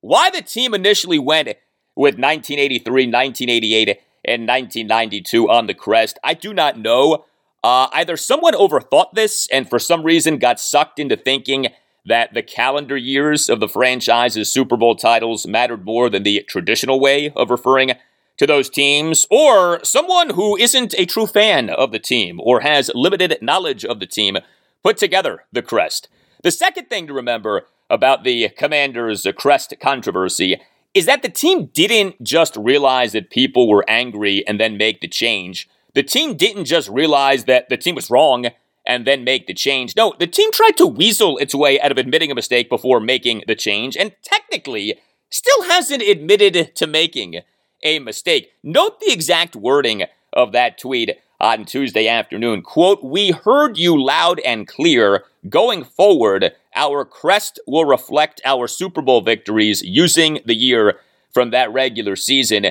Why 0.00 0.30
the 0.30 0.42
team 0.42 0.74
initially 0.74 1.18
went 1.18 1.48
with 1.96 2.14
1983, 2.14 2.92
1988, 3.06 3.98
and 4.24 4.46
1992 4.46 5.48
on 5.48 5.66
the 5.66 5.74
crest, 5.74 6.18
I 6.22 6.34
do 6.34 6.52
not 6.52 6.78
know. 6.78 7.24
Uh, 7.64 7.88
either 7.92 8.16
someone 8.16 8.54
overthought 8.54 9.14
this 9.14 9.48
and 9.50 9.68
for 9.68 9.78
some 9.78 10.02
reason 10.04 10.38
got 10.38 10.60
sucked 10.60 10.98
into 10.98 11.16
thinking 11.16 11.68
that 12.06 12.32
the 12.32 12.42
calendar 12.42 12.96
years 12.96 13.48
of 13.48 13.60
the 13.60 13.68
franchise's 13.68 14.50
Super 14.50 14.76
Bowl 14.76 14.94
titles 14.94 15.46
mattered 15.46 15.84
more 15.84 16.08
than 16.08 16.22
the 16.22 16.44
traditional 16.48 17.00
way 17.00 17.30
of 17.36 17.50
referring 17.50 17.92
to 18.38 18.46
those 18.46 18.70
teams, 18.70 19.26
or 19.30 19.84
someone 19.84 20.30
who 20.30 20.56
isn't 20.56 20.94
a 20.96 21.04
true 21.04 21.26
fan 21.26 21.68
of 21.68 21.90
the 21.90 21.98
team 21.98 22.40
or 22.42 22.60
has 22.60 22.90
limited 22.94 23.36
knowledge 23.42 23.84
of 23.84 23.98
the 23.98 24.06
team 24.06 24.38
put 24.82 24.96
together 24.96 25.44
the 25.52 25.60
crest. 25.60 26.08
The 26.44 26.52
second 26.52 26.88
thing 26.88 27.08
to 27.08 27.12
remember 27.12 27.66
about 27.90 28.22
the 28.22 28.48
Commanders' 28.50 29.26
crest 29.36 29.74
controversy 29.80 30.60
is 30.98 31.06
that 31.06 31.22
the 31.22 31.28
team 31.28 31.66
didn't 31.66 32.20
just 32.24 32.56
realize 32.56 33.12
that 33.12 33.30
people 33.30 33.68
were 33.68 33.84
angry 33.88 34.44
and 34.48 34.58
then 34.58 34.76
make 34.76 35.00
the 35.00 35.06
change. 35.06 35.68
The 35.94 36.02
team 36.02 36.36
didn't 36.36 36.64
just 36.64 36.88
realize 36.88 37.44
that 37.44 37.68
the 37.68 37.76
team 37.76 37.94
was 37.94 38.10
wrong 38.10 38.46
and 38.84 39.06
then 39.06 39.22
make 39.22 39.46
the 39.46 39.54
change. 39.54 39.94
No, 39.94 40.14
the 40.18 40.26
team 40.26 40.50
tried 40.50 40.76
to 40.78 40.86
weasel 40.86 41.38
its 41.38 41.54
way 41.54 41.80
out 41.80 41.92
of 41.92 41.98
admitting 41.98 42.32
a 42.32 42.34
mistake 42.34 42.68
before 42.68 42.98
making 42.98 43.44
the 43.46 43.54
change, 43.54 43.96
and 43.96 44.12
technically 44.22 44.98
still 45.30 45.62
hasn't 45.64 46.02
admitted 46.02 46.74
to 46.74 46.86
making 46.88 47.42
a 47.84 48.00
mistake. 48.00 48.50
Note 48.64 48.98
the 48.98 49.12
exact 49.12 49.54
wording 49.54 50.02
of 50.32 50.50
that 50.50 50.78
tweet 50.78 51.16
on 51.40 51.64
Tuesday 51.64 52.08
afternoon. 52.08 52.62
Quote, 52.62 53.04
We 53.04 53.30
heard 53.30 53.78
you 53.78 54.02
loud 54.02 54.40
and 54.40 54.66
clear. 54.66 55.24
Going 55.48 55.84
forward, 55.84 56.52
our 56.78 57.04
crest 57.04 57.58
will 57.66 57.84
reflect 57.84 58.40
our 58.44 58.68
Super 58.68 59.02
Bowl 59.02 59.20
victories 59.20 59.82
using 59.82 60.38
the 60.46 60.54
year 60.54 61.00
from 61.34 61.50
that 61.50 61.72
regular 61.72 62.16
season. 62.16 62.68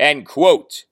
End 0.00 0.26
quote. 0.26 0.84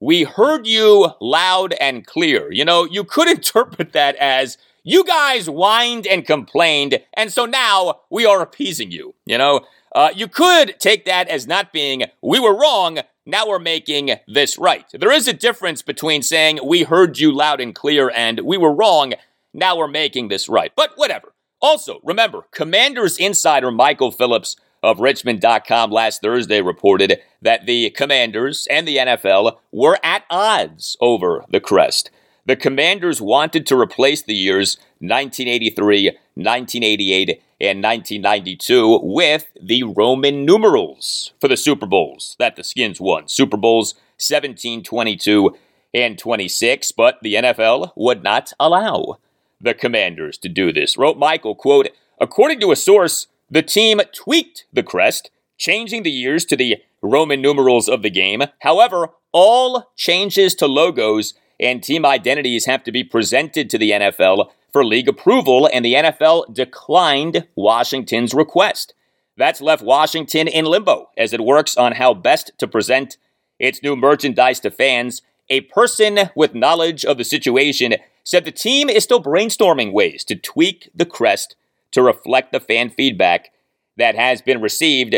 We 0.00 0.24
heard 0.24 0.66
you 0.66 1.10
loud 1.20 1.74
and 1.74 2.06
clear. 2.06 2.50
You 2.50 2.64
know, 2.64 2.84
you 2.86 3.04
could 3.04 3.28
interpret 3.36 3.92
that 3.92 4.16
as 4.16 4.56
you 4.82 5.04
guys 5.04 5.46
whined 5.46 6.06
and 6.06 6.26
complained, 6.26 7.00
and 7.12 7.30
so 7.30 7.44
now 7.44 8.00
we 8.10 8.24
are 8.24 8.40
appeasing 8.40 8.90
you. 8.90 9.14
You 9.26 9.36
know, 9.36 9.60
uh, 9.94 10.10
you 10.16 10.26
could 10.26 10.80
take 10.80 11.04
that 11.04 11.28
as 11.28 11.46
not 11.46 11.70
being, 11.70 12.04
we 12.22 12.40
were 12.40 12.58
wrong, 12.58 13.00
now 13.26 13.46
we're 13.46 13.58
making 13.58 14.12
this 14.26 14.56
right. 14.56 14.86
There 14.92 15.12
is 15.12 15.28
a 15.28 15.34
difference 15.34 15.82
between 15.82 16.22
saying, 16.22 16.60
we 16.64 16.84
heard 16.84 17.18
you 17.18 17.30
loud 17.30 17.60
and 17.60 17.74
clear, 17.74 18.10
and 18.14 18.40
we 18.40 18.56
were 18.56 18.72
wrong, 18.72 19.12
now 19.52 19.76
we're 19.76 19.88
making 19.88 20.28
this 20.28 20.48
right. 20.48 20.72
But 20.74 20.92
whatever. 20.96 21.29
Also, 21.62 22.00
remember, 22.02 22.46
Commanders 22.52 23.18
insider 23.18 23.70
Michael 23.70 24.10
Phillips 24.10 24.56
of 24.82 25.00
Richmond.com 25.00 25.90
last 25.90 26.22
Thursday 26.22 26.62
reported 26.62 27.20
that 27.42 27.66
the 27.66 27.90
Commanders 27.90 28.66
and 28.70 28.88
the 28.88 28.96
NFL 28.96 29.58
were 29.70 29.98
at 30.02 30.24
odds 30.30 30.96
over 31.00 31.44
the 31.50 31.60
crest. 31.60 32.10
The 32.46 32.56
Commanders 32.56 33.20
wanted 33.20 33.66
to 33.66 33.78
replace 33.78 34.22
the 34.22 34.34
years 34.34 34.78
1983, 35.00 36.06
1988, 36.34 37.42
and 37.60 37.82
1992 37.82 39.00
with 39.02 39.48
the 39.60 39.82
Roman 39.82 40.46
numerals 40.46 41.32
for 41.40 41.48
the 41.48 41.58
Super 41.58 41.86
Bowls 41.86 42.36
that 42.38 42.56
the 42.56 42.64
Skins 42.64 43.00
won. 43.00 43.28
Super 43.28 43.58
Bowls 43.58 43.94
17, 44.16 44.82
22, 44.82 45.54
and 45.92 46.18
26, 46.18 46.92
but 46.92 47.18
the 47.20 47.34
NFL 47.34 47.92
would 47.96 48.22
not 48.22 48.52
allow 48.58 49.18
the 49.60 49.74
Commanders 49.74 50.38
to 50.38 50.48
do 50.48 50.72
this. 50.72 50.96
Wrote 50.96 51.18
Michael, 51.18 51.54
quote, 51.54 51.88
according 52.20 52.60
to 52.60 52.72
a 52.72 52.76
source, 52.76 53.26
the 53.50 53.62
team 53.62 54.00
tweaked 54.12 54.64
the 54.72 54.82
crest, 54.82 55.30
changing 55.58 56.02
the 56.02 56.10
years 56.10 56.44
to 56.46 56.56
the 56.56 56.78
Roman 57.02 57.42
numerals 57.42 57.88
of 57.88 58.02
the 58.02 58.10
game. 58.10 58.42
However, 58.60 59.10
all 59.32 59.90
changes 59.96 60.54
to 60.56 60.66
logos 60.66 61.34
and 61.58 61.82
team 61.82 62.06
identities 62.06 62.64
have 62.64 62.82
to 62.84 62.92
be 62.92 63.04
presented 63.04 63.68
to 63.70 63.78
the 63.78 63.90
NFL 63.90 64.50
for 64.72 64.84
league 64.84 65.08
approval, 65.08 65.68
and 65.72 65.84
the 65.84 65.94
NFL 65.94 66.54
declined 66.54 67.46
Washington's 67.54 68.32
request. 68.32 68.94
That's 69.36 69.60
left 69.60 69.82
Washington 69.82 70.48
in 70.48 70.64
limbo 70.64 71.08
as 71.16 71.32
it 71.32 71.40
works 71.40 71.76
on 71.76 71.92
how 71.92 72.14
best 72.14 72.52
to 72.58 72.68
present 72.68 73.16
its 73.58 73.82
new 73.82 73.96
merchandise 73.96 74.60
to 74.60 74.70
fans. 74.70 75.22
A 75.48 75.62
person 75.62 76.30
with 76.36 76.54
knowledge 76.54 77.04
of 77.04 77.18
the 77.18 77.24
situation 77.24 77.94
said 78.24 78.44
the 78.44 78.52
team 78.52 78.88
is 78.88 79.04
still 79.04 79.22
brainstorming 79.22 79.92
ways 79.92 80.24
to 80.24 80.36
tweak 80.36 80.90
the 80.94 81.06
crest 81.06 81.56
to 81.92 82.02
reflect 82.02 82.52
the 82.52 82.60
fan 82.60 82.90
feedback 82.90 83.50
that 83.96 84.14
has 84.14 84.42
been 84.42 84.60
received. 84.60 85.16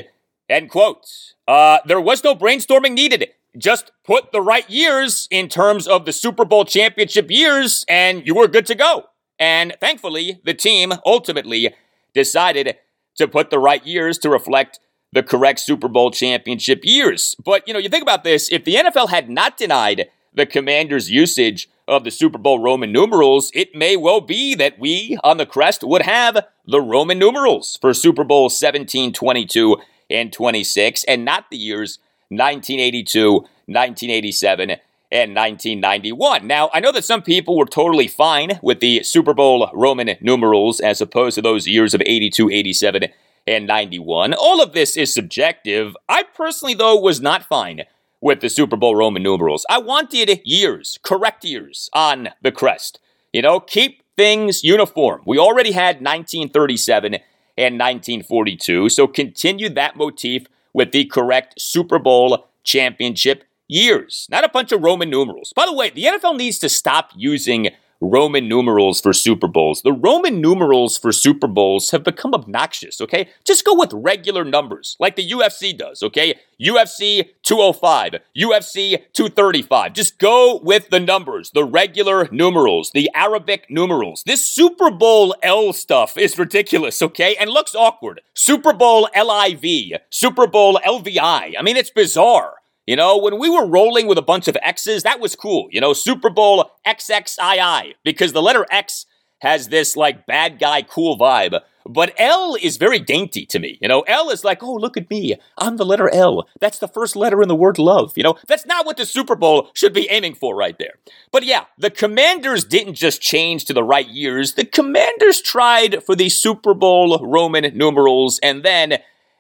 End 0.49 0.71
quote. 0.71 1.07
Uh, 1.47 1.79
there 1.87 2.01
was 2.01 2.25
no 2.25 2.35
brainstorming 2.35 2.93
needed. 2.93 3.29
just 3.59 3.93
put 4.05 4.33
the 4.33 4.41
right 4.41 4.69
years 4.71 5.29
in 5.31 5.49
terms 5.49 5.87
of 5.87 6.07
the 6.07 6.13
Super 6.13 6.45
Bowl 6.45 6.65
championship 6.65 7.31
years, 7.31 7.85
and 7.89 8.27
you 8.27 8.35
were 8.35 8.49
good 8.49 8.65
to 8.67 8.75
go. 8.75 9.05
And 9.39 9.77
thankfully, 9.81 10.41
the 10.45 10.55
team 10.55 10.93
ultimately 11.05 11.75
decided 12.15 12.77
to 13.17 13.29
put 13.29 13.51
the 13.51 13.59
right 13.59 13.85
years 13.87 14.19
to 14.19 14.31
reflect 14.31 14.79
the 15.13 15.23
correct 15.23 15.61
Super 15.61 15.89
Bowl 15.89 16.11
championship 16.11 16.81
years. 16.83 17.37
But, 17.45 17.67
you 17.69 17.75
know, 17.75 17.81
you 17.81 17.89
think 17.89 18.03
about 18.03 18.25
this 18.25 18.51
if 18.51 18.65
the 18.65 18.77
NFL 18.77 19.11
had 19.11 19.29
not 19.29 19.59
denied 19.59 20.09
the 20.33 20.47
Commanders' 20.47 21.11
usage 21.11 21.69
of 21.89 22.05
the 22.05 22.11
Super 22.11 22.39
Bowl 22.39 22.59
Roman 22.59 22.93
numerals, 22.93 23.51
it 23.55 23.75
may 23.75 23.97
well 23.97 24.21
be 24.21 24.55
that 24.55 24.79
we 24.79 25.19
on 25.25 25.37
the 25.37 25.47
crest 25.47 25.83
would 25.83 26.03
have 26.03 26.47
the 26.67 26.81
Roman 26.81 27.19
numerals 27.19 27.79
for 27.81 27.93
Super 27.93 28.25
Bowl 28.25 28.49
17, 28.49 29.13
22, 29.13 29.77
and 30.11 30.33
26, 30.33 31.05
and 31.05 31.25
not 31.25 31.51
the 31.51 31.57
years 31.57 31.99
1982, 32.29 33.33
1987, 33.33 34.71
and 34.71 35.35
1991. 35.35 36.47
Now, 36.47 36.71
I 36.73 36.81
know 36.81 36.93
that 36.93 37.05
some 37.05 37.23
people 37.23 37.57
were 37.57 37.67
totally 37.67 38.09
fine 38.09 38.59
with 38.63 38.81
the 38.81 39.03
Super 39.03 39.35
Bowl 39.35 39.71
Roman 39.75 40.17
numerals 40.21 40.81
as 40.81 41.01
opposed 41.01 41.35
to 41.35 41.43
those 41.43 41.67
years 41.67 41.95
of 41.95 42.03
82, 42.05 42.49
87, 42.51 43.09
and 43.47 43.67
91. 43.67 44.35
All 44.35 44.63
of 44.63 44.73
this 44.73 44.97
is 44.97 45.13
subjective. 45.13 45.97
I 46.09 46.23
personally, 46.23 46.75
though, 46.75 46.97
was 46.97 47.21
not 47.21 47.45
fine 47.45 47.85
with 48.23 48.41
the 48.41 48.49
Super 48.49 48.77
Bowl 48.77 48.97
Roman 48.97 49.23
numerals. 49.23 49.67
I 49.69 49.79
wanted 49.79 50.41
years, 50.45 50.99
correct 51.03 51.45
years 51.45 51.91
on 51.93 52.31
the 52.41 52.53
crest. 52.53 53.01
You 53.33 53.43
know, 53.43 53.61
keep 53.61 54.03
things 54.17 54.63
uniform. 54.65 55.23
We 55.27 55.39
already 55.39 55.73
had 55.73 55.97
1937 55.97 57.15
and 57.59 57.75
1942, 57.75 58.89
so 58.89 59.07
continue 59.07 59.69
that 59.71 59.97
motif 59.97 60.47
with 60.73 60.93
the 60.93 61.05
correct 61.05 61.61
Super 61.61 61.99
Bowl 61.99 62.47
championship 62.65 63.45
years, 63.69 64.27
not 64.31 64.45
a 64.45 64.49
bunch 64.49 64.73
of 64.73 64.83
Roman 64.83 65.11
numerals. 65.11 65.53
By 65.55 65.67
the 65.67 65.75
way, 65.75 65.91
the 65.91 66.05
NFL 66.05 66.37
needs 66.37 66.59
to 66.61 66.69
stop 66.69 67.11
using 67.15 67.71
Roman 68.03 68.49
numerals 68.49 69.01
for 69.01 69.13
Super 69.13 69.47
Bowls. 69.47 69.83
The 69.83 69.93
Roman 69.93 70.41
numerals 70.41 70.99
for 70.99 71.13
Super 71.13 71.47
Bowls 71.47 71.93
have 71.93 72.03
become 72.03 72.35
obnoxious, 72.35 73.01
okay? 73.01 73.29
Just 73.45 73.65
go 73.65 73.77
with 73.77 73.93
regular 73.93 74.45
numbers, 74.45 74.97
like 74.99 75.15
the 75.15 75.31
UFC 75.31 75.77
does, 75.77 76.03
okay? 76.03 76.35
UFC 76.61 77.29
205, 77.43 78.17
UFC 78.37 78.99
235. 79.13 79.93
Just 79.93 80.19
go 80.19 80.59
with 80.65 80.91
the 80.91 80.99
numbers, 80.99 81.53
the 81.53 81.65
regular 81.65 82.29
numerals, 82.33 82.91
the 82.93 83.09
Arabic 83.15 83.67
numerals. 83.71 84.25
This 84.27 84.45
Super 84.47 84.91
Bowl 84.91 85.37
L 85.41 85.73
stuff 85.73 86.17
is 86.17 86.37
ridiculous, 86.39 87.03
okay? 87.03 87.37
And 87.39 87.51
looks 87.51 87.75
awkward. 87.75 88.21
Super 88.35 88.73
Bowl 88.73 89.09
LIV, 89.15 90.01
Super 90.11 90.49
Bowl 90.49 90.81
LVI. 90.85 91.55
I 91.57 91.63
mean, 91.63 91.77
it's 91.77 91.91
bizarre. 91.91 92.62
You 92.87 92.97
know, 92.97 93.17
when 93.17 93.39
we 93.39 93.49
were 93.49 93.67
rolling 93.67 94.09
with 94.09 94.19
a 94.19 94.23
bunch 94.23 94.49
of 94.49 94.57
X's, 94.61 95.05
that 95.05 95.21
was 95.21 95.37
cool. 95.37 95.69
You 95.71 95.81
know, 95.81 95.93
Super 95.93 96.31
Bowl 96.31 96.73
XXII, 96.89 97.95
because 98.05 98.33
the 98.33 98.43
letter 98.43 98.67
X 98.71 99.07
has 99.41 99.69
this 99.69 99.97
like 99.97 100.27
bad 100.27 100.59
guy 100.59 100.83
cool 100.83 101.19
vibe. 101.19 101.61
But 101.85 102.15
L 102.17 102.57
is 102.61 102.77
very 102.77 103.01
dainty 103.01 103.45
to 103.47 103.59
me. 103.59 103.79
You 103.81 103.89
know, 103.89 104.03
L 104.03 104.31
is 104.31 104.45
like, 104.45 104.63
oh, 104.63 104.75
look 104.75 104.97
at 104.97 105.11
me. 105.11 105.35
I'm 105.59 105.77
the 105.77 105.85
letter 105.85 106.09
L. 106.13 106.47
That's 106.61 106.79
the 106.79 106.89
first 106.89 107.17
letter 107.17 107.43
in 107.43 107.49
the 107.49 107.57
word 107.57 107.79
love. 107.79 108.13
You 108.17 108.23
know, 108.23 108.37
that's 108.47 108.67
not 108.67 108.87
what 108.87 108.97
the 108.97 109.07
Super 109.07 109.35
Bowl 109.35 109.69
should 109.75 109.93
be 109.93 110.09
aiming 110.11 110.37
for 110.37 110.55
right 110.55 110.79
there. 110.79 110.95
But 111.33 111.45
yeah, 111.45 111.65
the 111.79 111.91
Commanders 111.91 112.65
didn't 112.65 112.95
just 112.95 113.21
change 113.21 113.65
to 113.65 113.73
the 113.73 113.83
right 113.83 114.09
years. 114.09 114.55
The 114.55 114.65
Commanders 114.65 115.43
tried 115.43 116.05
for 116.05 116.15
the 116.15 116.29
Super 116.29 116.75
Bowl 116.75 117.19
Roman 117.19 117.77
numerals 117.77 118.39
and 118.45 118.65
then, 118.65 118.99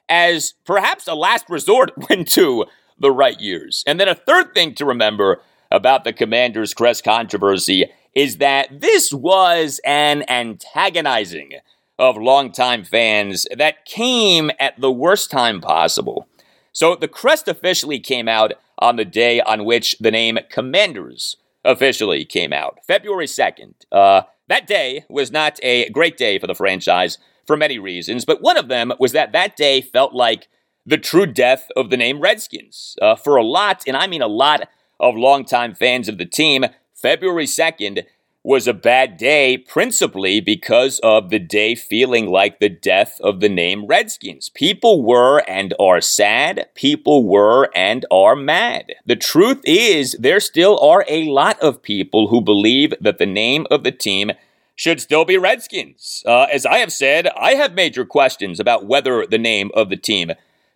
as 0.08 0.54
perhaps 0.64 1.06
a 1.06 1.14
last 1.14 1.48
resort, 1.48 1.92
went 2.10 2.28
to 2.32 2.66
the 3.02 3.12
right 3.12 3.38
years. 3.38 3.84
And 3.86 4.00
then 4.00 4.08
a 4.08 4.14
third 4.14 4.54
thing 4.54 4.74
to 4.76 4.86
remember 4.86 5.42
about 5.70 6.04
the 6.04 6.12
Commanders' 6.12 6.72
crest 6.72 7.04
controversy 7.04 7.90
is 8.14 8.38
that 8.38 8.80
this 8.80 9.12
was 9.12 9.80
an 9.84 10.24
antagonizing 10.28 11.52
of 11.98 12.16
longtime 12.16 12.84
fans 12.84 13.46
that 13.56 13.84
came 13.84 14.50
at 14.58 14.80
the 14.80 14.90
worst 14.90 15.30
time 15.30 15.60
possible. 15.60 16.26
So 16.72 16.96
the 16.96 17.08
crest 17.08 17.48
officially 17.48 18.00
came 18.00 18.28
out 18.28 18.52
on 18.78 18.96
the 18.96 19.04
day 19.04 19.40
on 19.40 19.64
which 19.64 19.96
the 20.00 20.10
name 20.10 20.38
Commanders 20.50 21.36
officially 21.64 22.24
came 22.24 22.52
out, 22.52 22.78
February 22.86 23.26
2nd. 23.26 23.74
Uh, 23.92 24.22
that 24.48 24.66
day 24.66 25.04
was 25.08 25.30
not 25.30 25.58
a 25.62 25.88
great 25.90 26.16
day 26.16 26.38
for 26.38 26.46
the 26.46 26.54
franchise 26.54 27.18
for 27.46 27.56
many 27.56 27.78
reasons, 27.78 28.24
but 28.24 28.42
one 28.42 28.56
of 28.56 28.68
them 28.68 28.92
was 28.98 29.12
that 29.12 29.32
that 29.32 29.56
day 29.56 29.80
felt 29.80 30.12
like 30.12 30.48
the 30.84 30.98
true 30.98 31.26
death 31.26 31.70
of 31.76 31.90
the 31.90 31.96
name 31.96 32.20
Redskins. 32.20 32.96
Uh, 33.00 33.16
for 33.16 33.36
a 33.36 33.44
lot, 33.44 33.84
and 33.86 33.96
I 33.96 34.06
mean 34.06 34.22
a 34.22 34.28
lot 34.28 34.68
of 34.98 35.16
longtime 35.16 35.74
fans 35.74 36.08
of 36.08 36.18
the 36.18 36.26
team, 36.26 36.64
February 36.94 37.46
2nd 37.46 38.04
was 38.44 38.66
a 38.66 38.74
bad 38.74 39.16
day 39.16 39.56
principally 39.56 40.40
because 40.40 40.98
of 41.00 41.30
the 41.30 41.38
day 41.38 41.76
feeling 41.76 42.26
like 42.26 42.58
the 42.58 42.68
death 42.68 43.20
of 43.20 43.38
the 43.38 43.48
name 43.48 43.86
Redskins. 43.86 44.48
People 44.48 45.04
were 45.04 45.38
and 45.48 45.74
are 45.78 46.00
sad. 46.00 46.68
People 46.74 47.28
were 47.28 47.70
and 47.74 48.04
are 48.10 48.34
mad. 48.34 48.94
The 49.06 49.14
truth 49.14 49.60
is, 49.64 50.16
there 50.18 50.40
still 50.40 50.78
are 50.80 51.04
a 51.08 51.30
lot 51.30 51.60
of 51.60 51.82
people 51.82 52.28
who 52.28 52.40
believe 52.40 52.92
that 53.00 53.18
the 53.18 53.26
name 53.26 53.66
of 53.70 53.84
the 53.84 53.92
team 53.92 54.32
should 54.74 55.00
still 55.00 55.24
be 55.24 55.38
Redskins. 55.38 56.24
Uh, 56.26 56.46
as 56.52 56.66
I 56.66 56.78
have 56.78 56.92
said, 56.92 57.28
I 57.36 57.54
have 57.54 57.74
major 57.74 58.04
questions 58.04 58.58
about 58.58 58.86
whether 58.86 59.24
the 59.24 59.38
name 59.38 59.70
of 59.74 59.88
the 59.88 59.96
team 59.96 60.32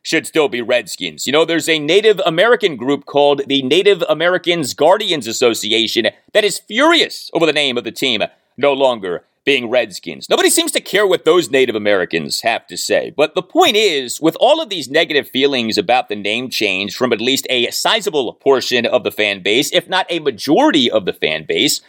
should 0.06 0.24
still 0.24 0.48
be 0.48 0.62
Redskins. 0.62 1.26
You 1.26 1.32
know, 1.32 1.44
there's 1.44 1.68
a 1.68 1.80
Native 1.80 2.20
American 2.24 2.76
group 2.76 3.06
called 3.06 3.42
the 3.48 3.62
Native 3.62 4.04
Americans 4.08 4.72
Guardians 4.72 5.26
Association 5.26 6.06
that 6.32 6.44
is 6.44 6.60
furious 6.60 7.28
over 7.34 7.44
the 7.44 7.52
name 7.52 7.76
of 7.76 7.82
the 7.82 7.90
team 7.90 8.22
no 8.56 8.72
longer 8.72 9.24
being 9.44 9.68
Redskins. 9.68 10.30
Nobody 10.30 10.48
seems 10.48 10.70
to 10.72 10.80
care 10.80 11.08
what 11.08 11.24
those 11.24 11.50
Native 11.50 11.74
Americans 11.74 12.42
have 12.42 12.68
to 12.68 12.76
say. 12.76 13.12
But 13.16 13.34
the 13.34 13.42
point 13.42 13.74
is, 13.74 14.20
with 14.20 14.36
all 14.38 14.62
of 14.62 14.68
these 14.68 14.88
negative 14.88 15.28
feelings 15.28 15.76
about 15.76 16.08
the 16.08 16.14
name 16.14 16.50
change 16.50 16.94
from 16.94 17.12
at 17.12 17.20
least 17.20 17.48
a 17.50 17.68
sizable 17.72 18.32
portion 18.34 18.86
of 18.86 19.02
the 19.02 19.10
fan 19.10 19.42
base, 19.42 19.72
if 19.72 19.88
not 19.88 20.06
a 20.08 20.20
majority 20.20 20.88
of 20.88 21.04
the 21.04 21.14
fan 21.14 21.46
base, 21.48 21.80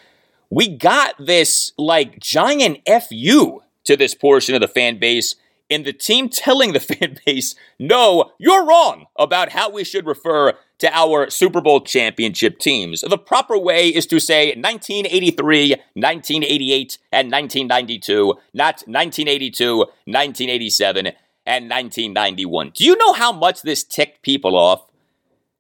we 0.50 0.68
got 0.68 1.14
this 1.24 1.72
like 1.78 2.20
giant 2.20 2.80
FU 2.88 3.62
to 3.84 3.96
this 3.96 4.16
portion 4.16 4.56
of 4.56 4.62
the 4.62 4.68
fan 4.68 4.98
base 4.98 5.36
in 5.70 5.84
the 5.84 5.94
team 5.94 6.30
telling 6.30 6.74
the 6.74 6.80
fan 6.80 7.18
base, 7.26 7.56
no, 7.80 8.32
you're 8.38 8.66
wrong 8.66 9.06
about 9.16 9.50
how 9.50 9.70
we 9.70 9.84
should 9.84 10.06
refer 10.06 10.54
to 10.80 10.96
our 10.96 11.30
Super 11.30 11.62
Bowl 11.62 11.82
championship 11.82 12.60
teams. 12.60 13.02
The 13.02 13.18
proper 13.18 13.58
way 13.58 13.90
is 13.90 14.06
to 14.08 14.20
say 14.20 14.50
1983, 14.50 15.72
1988, 15.94 16.98
and 17.12 17.32
1992, 17.32 18.36
not 18.54 18.84
1982, 18.86 19.78
1987, 19.78 21.08
and 21.46 21.70
1991. 21.70 22.72
Do 22.76 22.84
you 22.84 22.96
know 22.98 23.14
how 23.14 23.32
much 23.32 23.62
this 23.62 23.84
ticked 23.84 24.22
people 24.22 24.56
off? 24.56 24.84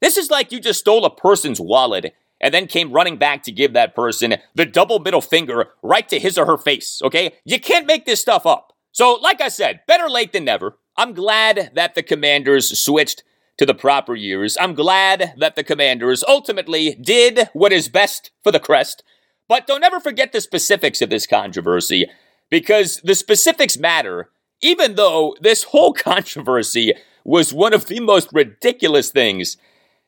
This 0.01 0.17
is 0.17 0.29
like 0.29 0.51
you 0.51 0.59
just 0.59 0.79
stole 0.79 1.05
a 1.05 1.15
person's 1.15 1.59
wallet 1.59 2.13
and 2.39 2.53
then 2.53 2.67
came 2.67 2.91
running 2.91 3.17
back 3.17 3.41
to 3.43 3.51
give 3.51 3.73
that 3.73 3.95
person 3.95 4.35
the 4.53 4.65
double 4.65 4.99
middle 4.99 5.21
finger 5.21 5.69
right 5.81 6.07
to 6.09 6.19
his 6.19 6.37
or 6.37 6.45
her 6.45 6.57
face, 6.57 7.01
okay? 7.03 7.33
You 7.45 7.59
can't 7.59 7.87
make 7.87 8.05
this 8.05 8.21
stuff 8.21 8.45
up. 8.45 8.73
So, 8.97 9.13
like 9.13 9.41
I 9.41 9.49
said, 9.49 9.81
better 9.87 10.09
late 10.09 10.33
than 10.33 10.45
never. 10.45 10.79
I'm 10.97 11.13
glad 11.13 11.69
that 11.75 11.93
the 11.93 12.01
Commanders 12.01 12.79
switched 12.79 13.23
to 13.59 13.65
the 13.67 13.75
proper 13.75 14.15
years. 14.15 14.57
I'm 14.59 14.73
glad 14.73 15.35
that 15.37 15.55
the 15.55 15.63
Commanders 15.63 16.23
ultimately 16.27 16.95
did 16.95 17.47
what 17.53 17.71
is 17.71 17.89
best 17.89 18.31
for 18.41 18.51
the 18.51 18.59
crest. 18.59 19.03
But 19.47 19.67
don't 19.67 19.83
ever 19.83 19.99
forget 19.99 20.31
the 20.31 20.41
specifics 20.41 20.99
of 21.03 21.11
this 21.11 21.27
controversy, 21.27 22.09
because 22.49 22.99
the 23.03 23.13
specifics 23.13 23.77
matter, 23.77 24.31
even 24.63 24.95
though 24.95 25.35
this 25.41 25.65
whole 25.65 25.93
controversy 26.09 26.95
was 27.23 27.53
one 27.53 27.75
of 27.75 27.85
the 27.85 27.99
most 27.99 28.29
ridiculous 28.33 29.11
things 29.11 29.57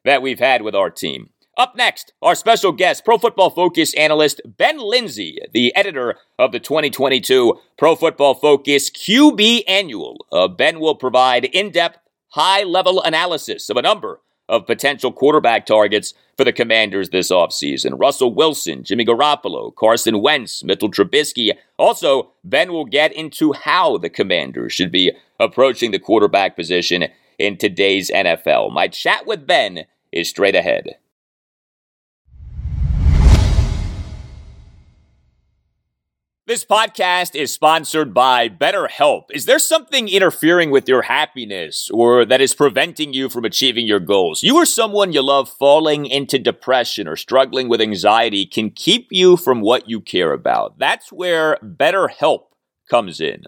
that 0.03 0.23
we've 0.23 0.39
had 0.39 0.63
with 0.63 0.73
our 0.73 0.89
team. 0.89 1.29
Up 1.59 1.75
next, 1.75 2.13
our 2.21 2.35
special 2.35 2.71
guest, 2.71 3.03
Pro 3.03 3.17
Football 3.17 3.49
Focus 3.49 3.93
analyst 3.95 4.39
Ben 4.45 4.79
Linsey, 4.79 5.39
the 5.51 5.75
editor 5.75 6.15
of 6.37 6.53
the 6.53 6.59
2022 6.61 7.59
Pro 7.77 7.97
Football 7.97 8.35
Focus 8.35 8.89
QB 8.89 9.63
Annual. 9.67 10.25
Uh, 10.31 10.47
ben 10.47 10.79
will 10.79 10.95
provide 10.95 11.43
in 11.43 11.69
depth, 11.69 11.97
high 12.29 12.63
level 12.63 13.03
analysis 13.03 13.69
of 13.69 13.75
a 13.75 13.81
number 13.81 14.21
of 14.47 14.65
potential 14.67 15.11
quarterback 15.11 15.65
targets 15.65 16.13
for 16.37 16.45
the 16.45 16.53
Commanders 16.53 17.09
this 17.09 17.29
offseason. 17.29 17.99
Russell 17.99 18.33
Wilson, 18.33 18.85
Jimmy 18.85 19.03
Garoppolo, 19.03 19.75
Carson 19.75 20.21
Wentz, 20.21 20.63
Mitchell 20.63 20.89
Trubisky. 20.89 21.51
Also, 21.77 22.31
Ben 22.45 22.71
will 22.71 22.85
get 22.85 23.11
into 23.11 23.51
how 23.51 23.97
the 23.97 24.09
Commanders 24.09 24.71
should 24.71 24.93
be 24.93 25.11
approaching 25.41 25.91
the 25.91 25.99
quarterback 25.99 26.55
position 26.55 27.09
in 27.37 27.57
today's 27.57 28.09
NFL. 28.11 28.71
My 28.71 28.87
chat 28.87 29.27
with 29.27 29.45
Ben 29.45 29.83
is 30.13 30.29
straight 30.29 30.55
ahead. 30.55 30.95
This 36.49 36.65
podcast 36.65 37.35
is 37.35 37.53
sponsored 37.53 38.11
by 38.11 38.49
BetterHelp. 38.49 39.25
Is 39.29 39.45
there 39.45 39.59
something 39.59 40.09
interfering 40.09 40.71
with 40.71 40.89
your 40.89 41.03
happiness 41.03 41.91
or 41.93 42.25
that 42.25 42.41
is 42.41 42.55
preventing 42.55 43.13
you 43.13 43.29
from 43.29 43.45
achieving 43.45 43.85
your 43.85 43.99
goals? 43.99 44.41
You 44.41 44.55
or 44.55 44.65
someone 44.65 45.13
you 45.13 45.21
love 45.21 45.47
falling 45.47 46.07
into 46.07 46.39
depression 46.39 47.07
or 47.07 47.15
struggling 47.15 47.69
with 47.69 47.81
anxiety 47.81 48.47
can 48.47 48.71
keep 48.71 49.09
you 49.11 49.37
from 49.37 49.61
what 49.61 49.87
you 49.87 50.01
care 50.01 50.33
about. 50.33 50.79
That's 50.79 51.11
where 51.11 51.57
BetterHelp 51.57 52.45
comes 52.89 53.21
in. 53.21 53.43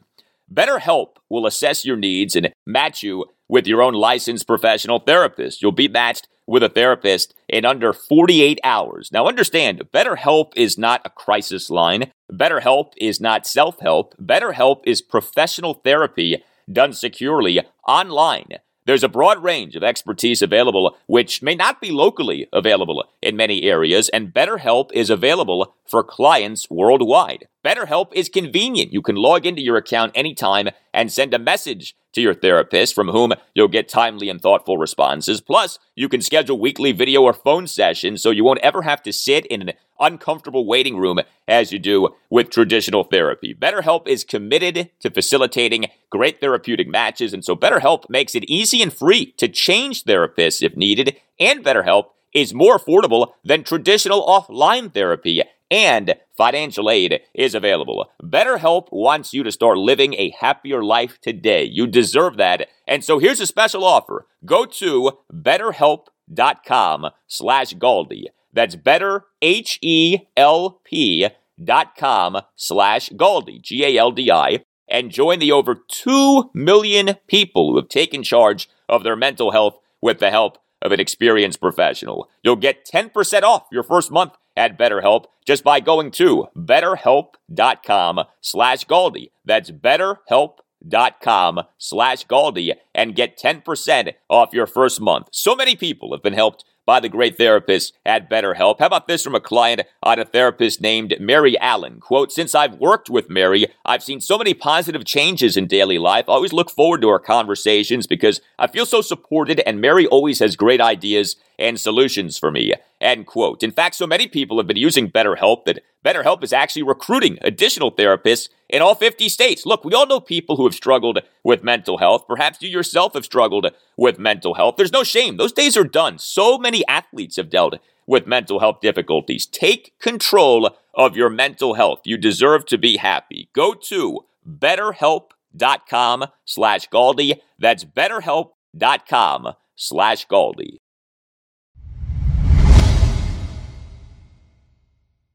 BetterHelp 0.51 1.15
will 1.29 1.45
assess 1.45 1.85
your 1.85 1.95
needs 1.95 2.35
and 2.35 2.51
match 2.65 3.03
you 3.03 3.25
with 3.47 3.67
your 3.67 3.81
own 3.81 3.93
licensed 3.93 4.47
professional 4.47 4.99
therapist. 4.99 5.61
You'll 5.61 5.71
be 5.71 5.87
matched 5.87 6.27
with 6.47 6.63
a 6.63 6.69
therapist 6.69 7.33
in 7.47 7.63
under 7.63 7.93
48 7.93 8.59
hours. 8.63 9.09
Now, 9.13 9.27
understand, 9.27 9.83
BetterHelp 9.93 10.51
is 10.55 10.77
not 10.77 11.01
a 11.05 11.09
crisis 11.09 11.69
line. 11.69 12.11
BetterHelp 12.31 12.93
is 12.97 13.21
not 13.21 13.47
self 13.47 13.79
help. 13.79 14.15
BetterHelp 14.17 14.81
is 14.85 15.01
professional 15.01 15.75
therapy 15.75 16.43
done 16.71 16.93
securely 16.93 17.61
online. 17.87 18.47
There's 18.85 19.03
a 19.03 19.09
broad 19.09 19.43
range 19.43 19.75
of 19.75 19.83
expertise 19.83 20.41
available, 20.41 20.97
which 21.05 21.43
may 21.43 21.53
not 21.53 21.79
be 21.79 21.91
locally 21.91 22.47
available 22.51 23.05
in 23.21 23.35
many 23.35 23.63
areas, 23.63 24.09
and 24.09 24.33
BetterHelp 24.33 24.91
is 24.91 25.09
available 25.09 25.75
for 25.85 26.03
clients 26.03 26.69
worldwide. 26.69 27.47
BetterHelp 27.63 28.11
is 28.13 28.27
convenient. 28.27 28.91
You 28.91 29.03
can 29.03 29.15
log 29.15 29.45
into 29.45 29.61
your 29.61 29.77
account 29.77 30.13
anytime 30.15 30.69
and 30.93 31.11
send 31.11 31.33
a 31.33 31.39
message 31.39 31.95
to 32.13 32.21
your 32.21 32.33
therapist 32.33 32.95
from 32.95 33.07
whom 33.09 33.33
you'll 33.53 33.67
get 33.67 33.87
timely 33.87 34.29
and 34.29 34.41
thoughtful 34.41 34.77
responses. 34.77 35.41
Plus, 35.41 35.77
you 35.95 36.09
can 36.09 36.21
schedule 36.21 36.59
weekly 36.59 36.91
video 36.91 37.21
or 37.21 37.33
phone 37.33 37.67
sessions 37.67 38.21
so 38.21 38.31
you 38.31 38.43
won't 38.43 38.59
ever 38.59 38.81
have 38.81 39.03
to 39.03 39.13
sit 39.13 39.45
in 39.45 39.61
an 39.61 39.73
uncomfortable 39.99 40.65
waiting 40.65 40.97
room 40.97 41.19
as 41.47 41.71
you 41.71 41.77
do 41.77 42.09
with 42.31 42.49
traditional 42.49 43.03
therapy. 43.03 43.53
BetterHelp 43.53 44.07
is 44.07 44.23
committed 44.23 44.89
to 44.99 45.11
facilitating 45.11 45.85
great 46.09 46.41
therapeutic 46.41 46.87
matches, 46.87 47.31
and 47.31 47.45
so 47.45 47.55
BetterHelp 47.55 48.09
makes 48.09 48.33
it 48.33 48.43
easy 48.45 48.81
and 48.81 48.91
free 48.91 49.33
to 49.37 49.47
change 49.47 50.03
therapists 50.03 50.63
if 50.63 50.75
needed, 50.75 51.15
and 51.39 51.63
BetterHelp 51.63 52.05
is 52.33 52.53
more 52.53 52.79
affordable 52.79 53.33
than 53.43 53.63
traditional 53.63 54.25
offline 54.25 54.91
therapy 54.91 55.43
and 55.71 56.15
financial 56.37 56.89
aid 56.89 57.21
is 57.33 57.55
available. 57.55 58.11
BetterHelp 58.21 58.89
wants 58.91 59.33
you 59.33 59.41
to 59.43 59.51
start 59.51 59.77
living 59.77 60.13
a 60.15 60.33
happier 60.39 60.83
life 60.83 61.19
today. 61.21 61.63
You 61.63 61.87
deserve 61.87 62.37
that. 62.37 62.67
And 62.85 63.03
so 63.03 63.17
here's 63.17 63.39
a 63.39 63.47
special 63.47 63.85
offer. 63.85 64.27
Go 64.45 64.65
to 64.65 65.13
betterhelp.com 65.33 67.07
slash 67.27 67.73
Galdi. 67.75 68.25
That's 68.53 68.75
better, 68.75 69.25
H-E-L-P 69.41 71.29
dot 71.63 71.95
com 71.95 72.41
slash 72.55 73.09
Galdi, 73.09 73.61
G-A-L-D-I, 73.61 74.59
and 74.89 75.09
join 75.11 75.39
the 75.39 75.53
over 75.53 75.75
2 75.87 76.49
million 76.53 77.15
people 77.27 77.71
who 77.71 77.77
have 77.77 77.87
taken 77.87 78.23
charge 78.23 78.69
of 78.89 79.03
their 79.03 79.15
mental 79.15 79.51
health 79.51 79.77
with 80.01 80.19
the 80.19 80.31
help 80.31 80.57
of 80.81 80.91
an 80.91 80.99
experienced 80.99 81.61
professional. 81.61 82.27
You'll 82.43 82.55
get 82.55 82.85
10% 82.85 83.43
off 83.43 83.67
your 83.71 83.83
first 83.83 84.11
month 84.11 84.33
at 84.61 84.77
BetterHelp 84.77 85.25
just 85.43 85.63
by 85.63 85.79
going 85.79 86.11
to 86.11 86.47
betterhelp.com 86.55 88.19
slash 88.41 88.85
Galdi. 88.85 89.31
That's 89.43 89.71
betterhelp.com 89.71 91.61
slash 91.79 92.27
Galdi 92.27 92.73
and 92.93 93.15
get 93.15 93.39
10% 93.39 94.13
off 94.29 94.53
your 94.53 94.67
first 94.67 95.01
month. 95.01 95.29
So 95.31 95.55
many 95.55 95.75
people 95.75 96.11
have 96.11 96.21
been 96.21 96.33
helped 96.33 96.63
by 96.85 96.99
the 96.99 97.09
great 97.09 97.39
therapists 97.39 97.91
at 98.05 98.29
BetterHelp. 98.29 98.79
How 98.79 98.85
about 98.85 99.07
this 99.07 99.23
from 99.23 99.33
a 99.33 99.39
client 99.39 99.81
on 100.03 100.19
a 100.19 100.25
therapist 100.25 100.79
named 100.79 101.15
Mary 101.19 101.57
Allen? 101.59 101.99
Quote, 101.99 102.31
since 102.31 102.53
I've 102.53 102.75
worked 102.75 103.09
with 103.09 103.29
Mary, 103.29 103.65
I've 103.83 104.03
seen 104.03 104.21
so 104.21 104.37
many 104.37 104.53
positive 104.53 105.05
changes 105.05 105.57
in 105.57 105.65
daily 105.65 105.97
life. 105.97 106.25
I 106.27 106.33
always 106.33 106.53
look 106.53 106.69
forward 106.69 107.01
to 107.01 107.09
our 107.09 107.19
conversations 107.19 108.05
because 108.05 108.41
I 108.59 108.67
feel 108.67 108.85
so 108.85 109.01
supported 109.01 109.59
and 109.61 109.81
Mary 109.81 110.05
always 110.05 110.39
has 110.39 110.55
great 110.55 110.81
ideas 110.81 111.35
and 111.57 111.79
solutions 111.79 112.37
for 112.37 112.51
me. 112.51 112.73
End 113.01 113.25
quote. 113.25 113.63
In 113.63 113.71
fact, 113.71 113.95
so 113.95 114.05
many 114.05 114.27
people 114.27 114.57
have 114.57 114.67
been 114.67 114.77
using 114.77 115.09
BetterHelp 115.09 115.65
that 115.65 115.83
BetterHelp 116.05 116.43
is 116.43 116.53
actually 116.53 116.83
recruiting 116.83 117.39
additional 117.41 117.91
therapists 117.91 118.49
in 118.69 118.83
all 118.83 118.93
50 118.93 119.27
states. 119.27 119.65
Look, 119.65 119.83
we 119.83 119.93
all 119.95 120.05
know 120.05 120.19
people 120.19 120.55
who 120.55 120.65
have 120.65 120.75
struggled 120.75 121.19
with 121.43 121.63
mental 121.63 121.97
health. 121.97 122.25
Perhaps 122.27 122.61
you 122.61 122.69
yourself 122.69 123.15
have 123.15 123.25
struggled 123.25 123.67
with 123.97 124.19
mental 124.19 124.53
health. 124.53 124.75
There's 124.77 124.91
no 124.91 125.03
shame. 125.03 125.37
Those 125.37 125.51
days 125.51 125.75
are 125.75 125.83
done. 125.83 126.19
So 126.19 126.59
many 126.59 126.87
athletes 126.87 127.37
have 127.37 127.49
dealt 127.49 127.79
with 128.05 128.27
mental 128.27 128.59
health 128.59 128.81
difficulties. 128.81 129.47
Take 129.47 129.97
control 129.99 130.69
of 130.93 131.17
your 131.17 131.29
mental 131.29 131.73
health. 131.73 132.01
You 132.05 132.17
deserve 132.17 132.65
to 132.67 132.77
be 132.77 132.97
happy. 132.97 133.49
Go 133.53 133.73
to 133.73 134.25
betterhelp.com 134.47 136.25
slash 136.45 136.87
Galdi. 136.89 137.39
That's 137.57 137.83
betterhelp.com 137.83 139.53
slash 139.75 140.27
Galdi. 140.27 140.80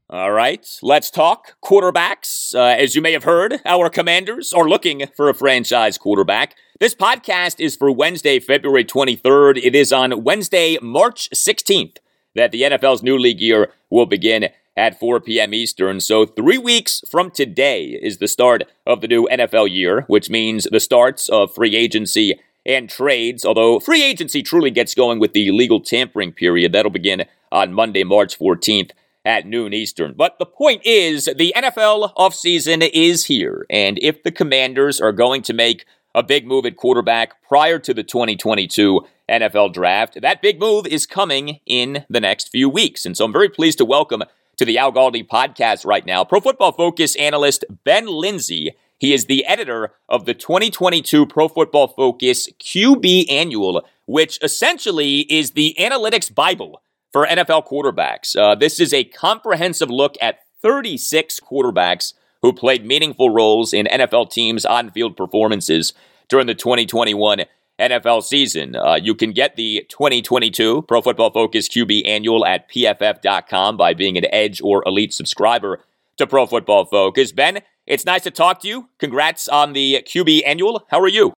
All 0.09 0.31
right, 0.31 0.65
let's 0.81 1.11
talk 1.11 1.57
quarterbacks. 1.61 2.55
Uh, 2.55 2.77
as 2.81 2.95
you 2.95 3.01
may 3.01 3.11
have 3.11 3.25
heard, 3.25 3.59
our 3.65 3.89
commanders 3.89 4.53
are 4.53 4.69
looking 4.69 5.05
for 5.17 5.27
a 5.27 5.33
franchise 5.33 5.97
quarterback. 5.97 6.55
This 6.79 6.95
podcast 6.95 7.59
is 7.59 7.75
for 7.75 7.91
Wednesday, 7.91 8.39
February 8.39 8.85
23rd. 8.85 9.59
It 9.61 9.75
is 9.75 9.91
on 9.91 10.23
Wednesday, 10.23 10.77
March 10.81 11.29
16th 11.31 11.97
that 12.35 12.53
the 12.53 12.61
NFL's 12.61 13.03
new 13.03 13.17
league 13.17 13.41
year 13.41 13.73
will 13.89 14.05
begin 14.05 14.47
at 14.77 14.97
4 14.97 15.19
p.m. 15.19 15.53
Eastern. 15.53 15.99
So, 15.99 16.25
three 16.25 16.57
weeks 16.57 17.01
from 17.09 17.29
today 17.29 17.99
is 18.01 18.19
the 18.19 18.29
start 18.29 18.63
of 18.85 19.01
the 19.01 19.09
new 19.09 19.27
NFL 19.29 19.69
year, 19.69 20.05
which 20.07 20.29
means 20.29 20.69
the 20.71 20.79
starts 20.79 21.27
of 21.27 21.53
free 21.53 21.75
agency 21.75 22.39
and 22.65 22.89
trades. 22.89 23.43
Although 23.43 23.81
free 23.81 24.05
agency 24.05 24.41
truly 24.41 24.71
gets 24.71 24.95
going 24.95 25.19
with 25.19 25.33
the 25.33 25.51
legal 25.51 25.81
tampering 25.81 26.31
period, 26.31 26.71
that'll 26.71 26.91
begin 26.91 27.25
on 27.51 27.73
Monday, 27.73 28.05
March 28.05 28.39
14th 28.39 28.91
at 29.27 29.45
noon 29.45 29.73
Eastern. 29.73 30.13
But 30.15 30.39
the 30.39 30.45
point 30.45 30.81
is, 30.85 31.25
the 31.25 31.53
NFL 31.55 32.15
offseason 32.15 32.89
is 32.93 33.25
here, 33.25 33.65
and 33.69 33.99
if 34.01 34.23
the 34.23 34.31
Commanders 34.31 35.01
are 35.01 35.11
going 35.11 35.41
to 35.43 35.53
make 35.53 35.85
a 36.15 36.23
big 36.23 36.47
move 36.47 36.65
at 36.65 36.77
quarterback 36.77 37.43
prior 37.43 37.77
to 37.77 37.93
the 37.93 38.03
2022 38.03 39.01
NFL 39.29 39.73
draft, 39.73 40.21
that 40.21 40.41
big 40.41 40.59
move 40.59 40.87
is 40.87 41.05
coming 41.05 41.59
in 41.65 42.05
the 42.09 42.21
next 42.21 42.47
few 42.47 42.69
weeks. 42.69 43.05
And 43.05 43.17
so 43.17 43.25
I'm 43.25 43.33
very 43.33 43.49
pleased 43.49 43.77
to 43.79 43.85
welcome 43.85 44.23
to 44.55 44.65
the 44.65 44.77
Al 44.77 44.93
Galdi 44.93 45.27
podcast 45.27 45.85
right 45.85 46.05
now 46.05 46.23
Pro 46.23 46.39
Football 46.39 46.71
Focus 46.71 47.15
analyst 47.17 47.65
Ben 47.83 48.07
Linsey. 48.07 48.71
He 48.97 49.13
is 49.13 49.25
the 49.25 49.45
editor 49.45 49.91
of 50.07 50.25
the 50.25 50.33
2022 50.33 51.27
Pro 51.27 51.49
Football 51.49 51.89
Focus 51.89 52.49
QB 52.59 53.29
Annual, 53.29 53.83
which 54.05 54.39
essentially 54.41 55.19
is 55.29 55.51
the 55.51 55.75
analytics 55.77 56.33
Bible 56.33 56.81
for 57.11 57.25
NFL 57.25 57.67
quarterbacks. 57.67 58.35
Uh, 58.35 58.55
this 58.55 58.79
is 58.79 58.93
a 58.93 59.03
comprehensive 59.03 59.89
look 59.89 60.15
at 60.21 60.39
36 60.61 61.39
quarterbacks 61.39 62.13
who 62.41 62.53
played 62.53 62.85
meaningful 62.85 63.29
roles 63.29 63.73
in 63.73 63.85
NFL 63.87 64.31
teams' 64.31 64.65
on 64.65 64.91
field 64.91 65.17
performances 65.17 65.93
during 66.29 66.47
the 66.47 66.55
2021 66.55 67.45
NFL 67.79 68.23
season. 68.23 68.75
Uh, 68.75 68.95
you 68.95 69.13
can 69.13 69.31
get 69.31 69.55
the 69.55 69.85
2022 69.89 70.83
Pro 70.83 71.01
Football 71.01 71.31
Focus 71.31 71.67
QB 71.67 72.07
Annual 72.07 72.45
at 72.45 72.69
pff.com 72.69 73.77
by 73.77 73.93
being 73.93 74.17
an 74.17 74.25
Edge 74.31 74.61
or 74.61 74.83
Elite 74.85 75.13
subscriber 75.13 75.79
to 76.17 76.25
Pro 76.25 76.45
Football 76.45 76.85
Focus. 76.85 77.31
Ben, 77.31 77.59
it's 77.85 78.05
nice 78.05 78.23
to 78.23 78.31
talk 78.31 78.61
to 78.61 78.67
you. 78.67 78.89
Congrats 78.99 79.47
on 79.47 79.73
the 79.73 80.03
QB 80.07 80.41
Annual. 80.45 80.85
How 80.89 80.99
are 80.99 81.07
you? 81.07 81.33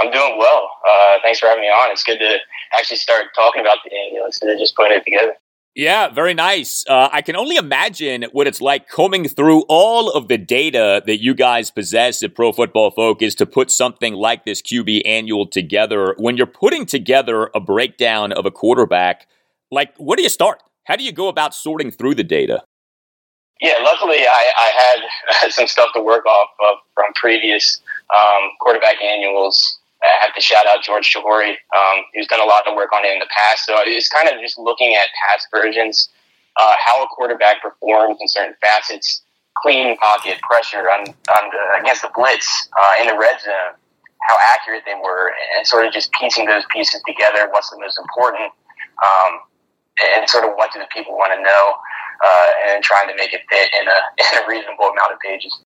I'm 0.00 0.10
doing 0.10 0.36
well. 0.38 0.70
Uh, 0.88 1.18
thanks 1.22 1.38
for 1.38 1.46
having 1.46 1.62
me 1.62 1.68
on. 1.68 1.90
It's 1.90 2.02
good 2.02 2.18
to 2.18 2.36
actually 2.76 2.96
start 2.96 3.26
talking 3.34 3.60
about 3.60 3.78
the 3.84 3.94
annual 3.94 4.26
instead 4.26 4.50
of 4.50 4.58
just 4.58 4.74
putting 4.76 4.98
it 4.98 5.04
together. 5.04 5.34
Yeah, 5.76 6.08
very 6.08 6.34
nice. 6.34 6.84
Uh, 6.88 7.08
I 7.12 7.20
can 7.20 7.34
only 7.34 7.56
imagine 7.56 8.26
what 8.30 8.46
it's 8.46 8.60
like 8.60 8.88
combing 8.88 9.26
through 9.26 9.64
all 9.68 10.08
of 10.08 10.28
the 10.28 10.38
data 10.38 11.02
that 11.04 11.20
you 11.20 11.34
guys 11.34 11.72
possess 11.72 12.22
at 12.22 12.36
Pro 12.36 12.52
Football 12.52 12.92
Focus 12.92 13.34
to 13.36 13.46
put 13.46 13.72
something 13.72 14.14
like 14.14 14.44
this 14.44 14.62
QB 14.62 15.02
annual 15.04 15.48
together. 15.48 16.14
When 16.16 16.36
you're 16.36 16.46
putting 16.46 16.86
together 16.86 17.50
a 17.56 17.60
breakdown 17.60 18.30
of 18.30 18.46
a 18.46 18.52
quarterback, 18.52 19.26
like, 19.72 19.96
where 19.96 20.16
do 20.16 20.22
you 20.22 20.28
start? 20.28 20.62
How 20.84 20.94
do 20.94 21.02
you 21.02 21.10
go 21.10 21.26
about 21.26 21.54
sorting 21.54 21.90
through 21.90 22.14
the 22.14 22.24
data? 22.24 22.62
Yeah, 23.60 23.74
luckily 23.82 24.18
I, 24.18 24.52
I 24.56 25.00
had 25.40 25.50
some 25.52 25.66
stuff 25.66 25.88
to 25.94 26.00
work 26.00 26.24
off 26.24 26.50
of 26.60 26.78
from 26.94 27.12
previous 27.14 27.80
um, 28.14 28.50
quarterback 28.60 29.02
annuals 29.02 29.80
I 30.04 30.26
have 30.26 30.34
to 30.34 30.40
shout 30.40 30.66
out 30.66 30.82
George 30.82 31.08
Chahrouri, 31.08 31.56
um, 31.74 32.04
who's 32.14 32.26
done 32.26 32.40
a 32.40 32.44
lot 32.44 32.68
of 32.68 32.76
work 32.76 32.92
on 32.92 33.04
it 33.04 33.12
in 33.12 33.18
the 33.18 33.28
past. 33.34 33.64
So 33.64 33.74
it's 33.84 34.08
kind 34.08 34.28
of 34.28 34.40
just 34.40 34.58
looking 34.58 34.94
at 34.94 35.08
past 35.28 35.48
versions, 35.50 36.08
uh, 36.60 36.74
how 36.84 37.02
a 37.02 37.06
quarterback 37.08 37.62
performs 37.62 38.18
in 38.20 38.28
certain 38.28 38.54
facets, 38.60 39.22
clean 39.62 39.96
pocket 39.96 40.40
pressure 40.42 40.90
on, 40.90 41.08
on 41.08 41.44
the, 41.50 41.80
against 41.80 42.02
the 42.02 42.10
blitz 42.14 42.68
uh, 42.78 42.94
in 43.00 43.06
the 43.06 43.16
red 43.16 43.40
zone, 43.40 43.80
how 44.28 44.36
accurate 44.54 44.82
they 44.84 44.94
were, 45.02 45.32
and 45.56 45.66
sort 45.66 45.86
of 45.86 45.92
just 45.92 46.12
piecing 46.12 46.46
those 46.46 46.64
pieces 46.70 47.00
together. 47.06 47.48
What's 47.50 47.70
the 47.70 47.78
most 47.78 47.98
important, 47.98 48.52
um, 49.00 49.40
and 50.16 50.28
sort 50.28 50.44
of 50.44 50.52
what 50.56 50.72
do 50.72 50.80
the 50.80 50.88
people 50.92 51.16
want 51.16 51.32
to 51.32 51.40
know, 51.40 51.74
uh, 52.24 52.48
and 52.68 52.84
trying 52.84 53.08
to 53.08 53.14
make 53.16 53.32
it 53.32 53.40
fit 53.48 53.70
in 53.80 53.88
a, 53.88 53.98
in 54.20 54.44
a 54.44 54.48
reasonable 54.48 54.92
amount 54.92 55.12
of 55.12 55.18
pages. 55.20 55.63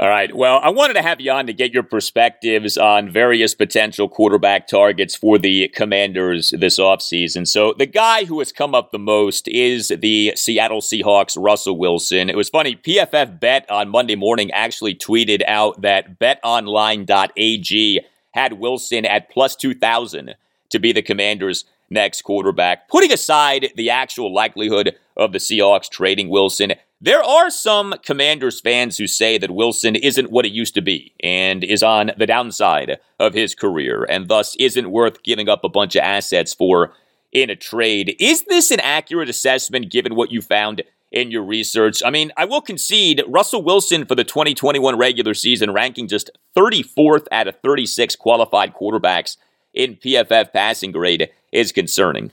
All 0.00 0.08
right. 0.08 0.34
Well, 0.34 0.58
I 0.62 0.70
wanted 0.70 0.94
to 0.94 1.02
have 1.02 1.20
you 1.20 1.30
on 1.32 1.46
to 1.46 1.52
get 1.52 1.74
your 1.74 1.82
perspectives 1.82 2.78
on 2.78 3.10
various 3.10 3.54
potential 3.54 4.08
quarterback 4.08 4.66
targets 4.66 5.14
for 5.14 5.36
the 5.36 5.68
Commanders 5.68 6.54
this 6.58 6.78
offseason. 6.78 7.46
So, 7.46 7.74
the 7.76 7.84
guy 7.84 8.24
who 8.24 8.38
has 8.38 8.52
come 8.52 8.74
up 8.74 8.90
the 8.90 8.98
most 8.98 9.48
is 9.48 9.88
the 9.88 10.32
Seattle 10.34 10.80
Seahawks, 10.80 11.36
Russell 11.38 11.76
Wilson. 11.76 12.30
It 12.30 12.36
was 12.36 12.48
funny. 12.48 12.74
PFF 12.74 13.38
Bet 13.38 13.70
on 13.70 13.90
Monday 13.90 14.16
morning 14.16 14.50
actually 14.52 14.94
tweeted 14.94 15.42
out 15.46 15.82
that 15.82 16.18
betonline.ag 16.18 18.00
had 18.30 18.52
Wilson 18.54 19.04
at 19.04 19.28
plus 19.28 19.54
2,000 19.56 20.34
to 20.70 20.78
be 20.78 20.92
the 20.92 21.02
Commanders' 21.02 21.66
next 21.90 22.22
quarterback. 22.22 22.88
Putting 22.88 23.12
aside 23.12 23.68
the 23.76 23.90
actual 23.90 24.32
likelihood 24.32 24.96
of 25.18 25.32
the 25.32 25.38
Seahawks 25.38 25.90
trading 25.90 26.30
Wilson, 26.30 26.72
there 27.02 27.22
are 27.22 27.50
some 27.50 27.94
Commanders 28.04 28.60
fans 28.60 28.96
who 28.96 29.08
say 29.08 29.36
that 29.36 29.50
Wilson 29.50 29.96
isn't 29.96 30.30
what 30.30 30.46
it 30.46 30.52
used 30.52 30.74
to 30.74 30.80
be 30.80 31.12
and 31.20 31.64
is 31.64 31.82
on 31.82 32.12
the 32.16 32.26
downside 32.26 33.00
of 33.18 33.34
his 33.34 33.56
career 33.56 34.06
and 34.08 34.28
thus 34.28 34.54
isn't 34.60 34.92
worth 34.92 35.24
giving 35.24 35.48
up 35.48 35.64
a 35.64 35.68
bunch 35.68 35.96
of 35.96 36.02
assets 36.02 36.54
for 36.54 36.92
in 37.32 37.50
a 37.50 37.56
trade. 37.56 38.14
Is 38.20 38.44
this 38.44 38.70
an 38.70 38.78
accurate 38.78 39.28
assessment 39.28 39.90
given 39.90 40.14
what 40.14 40.30
you 40.30 40.40
found 40.40 40.82
in 41.10 41.32
your 41.32 41.42
research? 41.42 42.04
I 42.06 42.10
mean, 42.10 42.30
I 42.36 42.44
will 42.44 42.60
concede 42.60 43.24
Russell 43.26 43.64
Wilson 43.64 44.06
for 44.06 44.14
the 44.14 44.22
2021 44.22 44.96
regular 44.96 45.34
season 45.34 45.72
ranking 45.72 46.06
just 46.06 46.30
34th 46.56 47.26
out 47.32 47.48
of 47.48 47.56
36 47.64 48.14
qualified 48.14 48.74
quarterbacks 48.74 49.36
in 49.74 49.96
PFF 49.96 50.52
passing 50.52 50.92
grade 50.92 51.30
is 51.50 51.72
concerning. 51.72 52.30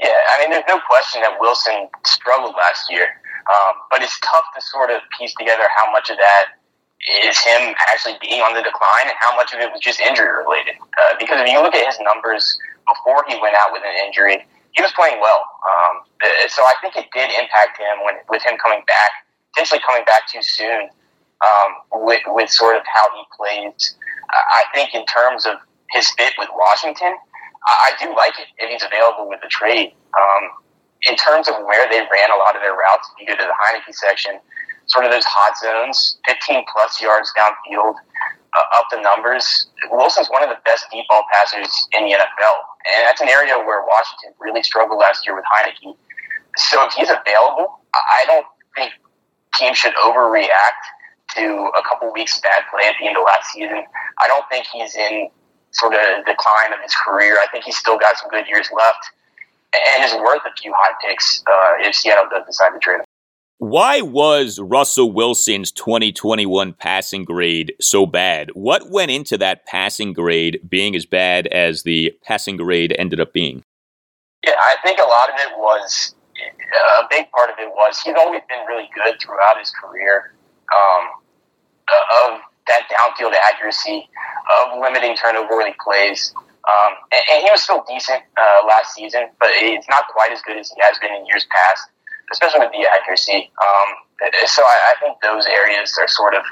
Yeah, 0.00 0.08
I 0.08 0.40
mean, 0.40 0.50
there's 0.50 0.64
no 0.68 0.80
question 0.88 1.22
that 1.22 1.38
Wilson 1.40 1.88
struggled 2.04 2.54
last 2.56 2.90
year, 2.90 3.06
um, 3.52 3.74
but 3.90 4.02
it's 4.02 4.18
tough 4.20 4.44
to 4.54 4.60
sort 4.60 4.90
of 4.90 5.00
piece 5.18 5.34
together 5.34 5.64
how 5.74 5.90
much 5.92 6.10
of 6.10 6.16
that 6.18 6.58
is 7.26 7.38
him 7.38 7.74
actually 7.86 8.18
being 8.20 8.40
on 8.42 8.54
the 8.54 8.62
decline 8.62 9.06
and 9.06 9.14
how 9.20 9.34
much 9.36 9.54
of 9.54 9.60
it 9.60 9.70
was 9.70 9.80
just 9.80 10.00
injury 10.00 10.26
related. 10.26 10.74
Uh, 10.98 11.14
because 11.20 11.38
if 11.40 11.46
you 11.46 11.60
look 11.62 11.74
at 11.74 11.86
his 11.86 11.98
numbers 12.02 12.58
before 12.88 13.22
he 13.28 13.38
went 13.40 13.54
out 13.54 13.70
with 13.70 13.82
an 13.86 13.94
injury, 14.06 14.42
he 14.72 14.82
was 14.82 14.92
playing 14.92 15.20
well. 15.20 15.46
Um, 15.64 16.04
so 16.48 16.62
I 16.62 16.74
think 16.82 16.96
it 16.96 17.06
did 17.12 17.30
impact 17.30 17.78
him 17.78 18.04
when 18.04 18.16
with 18.28 18.42
him 18.42 18.58
coming 18.58 18.82
back, 18.86 19.10
potentially 19.54 19.80
coming 19.86 20.04
back 20.04 20.28
too 20.28 20.42
soon 20.42 20.90
um, 21.40 22.02
with, 22.04 22.22
with 22.26 22.50
sort 22.50 22.76
of 22.76 22.82
how 22.84 23.06
he 23.14 23.22
plays. 23.36 23.94
I 24.28 24.64
think 24.74 24.94
in 24.94 25.06
terms 25.06 25.46
of 25.46 25.56
his 25.90 26.10
fit 26.18 26.34
with 26.38 26.48
Washington, 26.52 27.14
I, 27.66 27.92
do 28.00 28.14
like 28.14 28.34
it 28.38 28.46
if 28.58 28.70
he's 28.70 28.82
available 28.82 29.28
with 29.28 29.40
the 29.40 29.48
trade. 29.48 29.92
Um, 30.14 30.50
in 31.08 31.16
terms 31.16 31.48
of 31.48 31.54
where 31.64 31.88
they 31.88 32.00
ran 32.10 32.30
a 32.30 32.38
lot 32.38 32.56
of 32.56 32.62
their 32.62 32.74
routes, 32.74 33.08
if 33.14 33.22
you 33.22 33.26
go 33.26 33.36
to 33.38 33.46
the 33.46 33.54
Heinicke 33.54 33.94
section, 33.94 34.38
sort 34.86 35.04
of 35.04 35.10
those 35.10 35.24
hot 35.24 35.56
zones, 35.58 36.18
15 36.26 36.64
plus 36.72 37.00
yards 37.00 37.32
downfield, 37.36 37.94
uh, 37.94 38.78
up 38.78 38.86
the 38.90 39.00
numbers. 39.00 39.66
Wilson's 39.90 40.28
one 40.28 40.42
of 40.42 40.48
the 40.48 40.58
best 40.64 40.86
deep 40.90 41.04
ball 41.08 41.24
passers 41.32 41.88
in 41.92 42.04
the 42.04 42.12
NFL. 42.12 42.56
And 42.96 43.06
that's 43.06 43.20
an 43.20 43.28
area 43.28 43.58
where 43.58 43.82
Washington 43.82 44.32
really 44.40 44.62
struggled 44.62 44.98
last 44.98 45.26
year 45.26 45.34
with 45.34 45.44
Heinicke. 45.44 45.96
So 46.56 46.86
if 46.86 46.92
he's 46.94 47.10
available, 47.10 47.80
I 47.94 48.24
don't 48.26 48.46
think 48.74 48.92
teams 49.58 49.76
should 49.78 49.94
overreact 49.94 50.82
to 51.36 51.70
a 51.76 51.82
couple 51.86 52.12
weeks 52.12 52.40
bad 52.40 52.62
play 52.70 52.86
at 52.86 52.94
the 53.00 53.08
end 53.08 53.16
of 53.16 53.24
last 53.26 53.50
season. 53.52 53.84
I 54.18 54.26
don't 54.28 54.48
think 54.48 54.66
he's 54.72 54.94
in 54.94 55.28
sort 55.72 55.92
of 55.94 56.24
decline 56.24 56.72
of 56.72 56.80
his 56.82 56.94
career. 56.94 57.36
I 57.36 57.46
think 57.50 57.64
he's 57.64 57.76
still 57.76 57.98
got 57.98 58.16
some 58.16 58.30
good 58.30 58.46
years 58.48 58.70
left 58.74 59.10
and 59.94 60.04
is 60.04 60.14
worth 60.14 60.42
a 60.46 60.54
few 60.60 60.72
high 60.76 60.94
picks 61.00 61.42
uh, 61.46 61.72
if 61.78 61.94
Seattle 61.94 62.26
does 62.30 62.46
decide 62.46 62.70
to 62.70 62.78
trade 62.78 62.96
him. 62.96 63.04
Why 63.58 64.02
was 64.02 64.58
Russell 64.60 65.12
Wilson's 65.12 65.72
2021 65.72 66.74
passing 66.74 67.24
grade 67.24 67.74
so 67.80 68.04
bad? 68.04 68.50
What 68.52 68.90
went 68.90 69.10
into 69.10 69.38
that 69.38 69.64
passing 69.64 70.12
grade 70.12 70.60
being 70.68 70.94
as 70.94 71.06
bad 71.06 71.46
as 71.46 71.82
the 71.82 72.12
passing 72.22 72.58
grade 72.58 72.94
ended 72.98 73.18
up 73.18 73.32
being? 73.32 73.62
Yeah, 74.44 74.54
I 74.58 74.76
think 74.82 74.98
a 74.98 75.08
lot 75.08 75.30
of 75.30 75.36
it 75.38 75.56
was 75.56 76.14
a 77.00 77.06
big 77.10 77.30
part 77.30 77.48
of 77.48 77.56
it 77.58 77.68
was 77.68 77.98
he's 78.00 78.14
always 78.18 78.42
been 78.48 78.64
really 78.66 78.90
good 78.94 79.18
throughout 79.20 79.58
his 79.58 79.70
career 79.70 80.34
um, 80.74 81.08
of 82.24 82.40
that 82.66 82.82
downfield 82.90 83.32
accuracy, 83.32 84.08
of 84.60 84.78
limiting 84.80 85.16
turnover 85.16 85.56
worthy 85.56 85.74
plays. 85.82 86.34
Um, 86.66 86.98
and, 87.12 87.22
and, 87.30 87.38
he 87.46 87.50
was 87.50 87.62
still 87.62 87.84
decent 87.86 88.26
uh, 88.36 88.66
last 88.66 88.92
season, 88.92 89.30
but 89.38 89.50
it's 89.54 89.86
not 89.88 90.08
quite 90.10 90.32
as 90.32 90.42
good 90.42 90.58
as 90.58 90.68
he 90.68 90.82
has 90.82 90.98
been 90.98 91.14
in 91.14 91.24
years 91.26 91.46
past 91.46 91.86
especially 92.32 92.60
with 92.60 92.72
the 92.72 92.86
accuracy. 92.86 93.50
Um, 93.54 93.88
so 94.46 94.62
I, 94.62 94.92
I, 94.92 95.00
think 95.00 95.20
those 95.22 95.46
areas 95.46 95.96
are 96.00 96.08
sort 96.08 96.34
of 96.34 96.42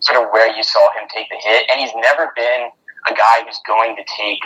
sort 0.00 0.22
of 0.22 0.30
where 0.32 0.54
you 0.56 0.62
saw 0.62 0.90
him 0.98 1.06
take 1.14 1.28
the 1.28 1.36
hit, 1.36 1.66
and 1.70 1.80
he's 1.80 1.92
never 1.94 2.32
been 2.34 2.70
a 3.08 3.14
guy 3.14 3.44
who's 3.44 3.60
going 3.66 3.96
to 3.96 4.04
take 4.16 4.40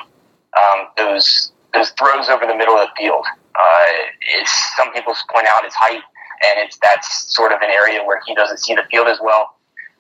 um, 0.57 0.89
those 0.97 1.53
those 1.73 1.91
throws 1.91 2.29
over 2.29 2.47
the 2.47 2.57
middle 2.57 2.75
of 2.77 2.89
the 2.89 2.95
field. 2.97 3.25
Uh, 3.55 3.85
it's 4.39 4.53
some 4.77 4.93
people 4.93 5.15
point 5.33 5.47
out 5.47 5.65
his 5.65 5.75
height, 5.75 6.03
and 6.49 6.59
it's 6.59 6.79
that's 6.83 7.35
sort 7.35 7.53
of 7.53 7.61
an 7.63 7.71
area 7.71 8.05
where 8.05 8.21
he 8.27 8.35
doesn't 8.35 8.59
see 8.59 8.75
the 8.75 8.85
field 8.91 9.09
as 9.09 9.19
well. 9.23 9.55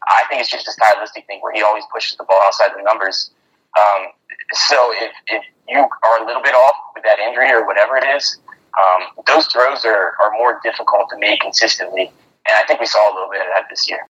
I 0.08 0.22
think 0.28 0.40
it's 0.40 0.50
just 0.50 0.68
a 0.68 0.72
stylistic 0.72 1.26
thing 1.26 1.40
where 1.40 1.52
he 1.52 1.62
always 1.62 1.84
pushes 1.92 2.16
the 2.16 2.24
ball 2.24 2.40
outside 2.44 2.70
the 2.76 2.82
numbers. 2.82 3.30
Um, 3.78 4.08
so 4.52 4.92
if, 5.00 5.12
if 5.28 5.42
you 5.68 5.78
are 5.78 6.22
a 6.22 6.26
little 6.26 6.42
bit 6.42 6.54
off 6.54 6.76
with 6.94 7.04
that 7.04 7.18
injury 7.18 7.50
or 7.50 7.66
whatever 7.66 7.96
it 7.96 8.04
is, 8.16 8.38
um, 8.76 9.24
those 9.26 9.46
throws 9.46 9.84
are, 9.84 10.14
are 10.22 10.32
more 10.38 10.60
difficult 10.62 11.08
to 11.10 11.18
make 11.18 11.40
consistently. 11.40 12.12
And 12.48 12.56
I 12.56 12.66
think 12.66 12.80
we 12.80 12.86
saw 12.86 13.12
a 13.12 13.14
little 13.14 13.30
bit 13.30 13.40
of 13.40 13.48
that 13.48 13.64
this 13.70 13.88
year. 13.88 14.06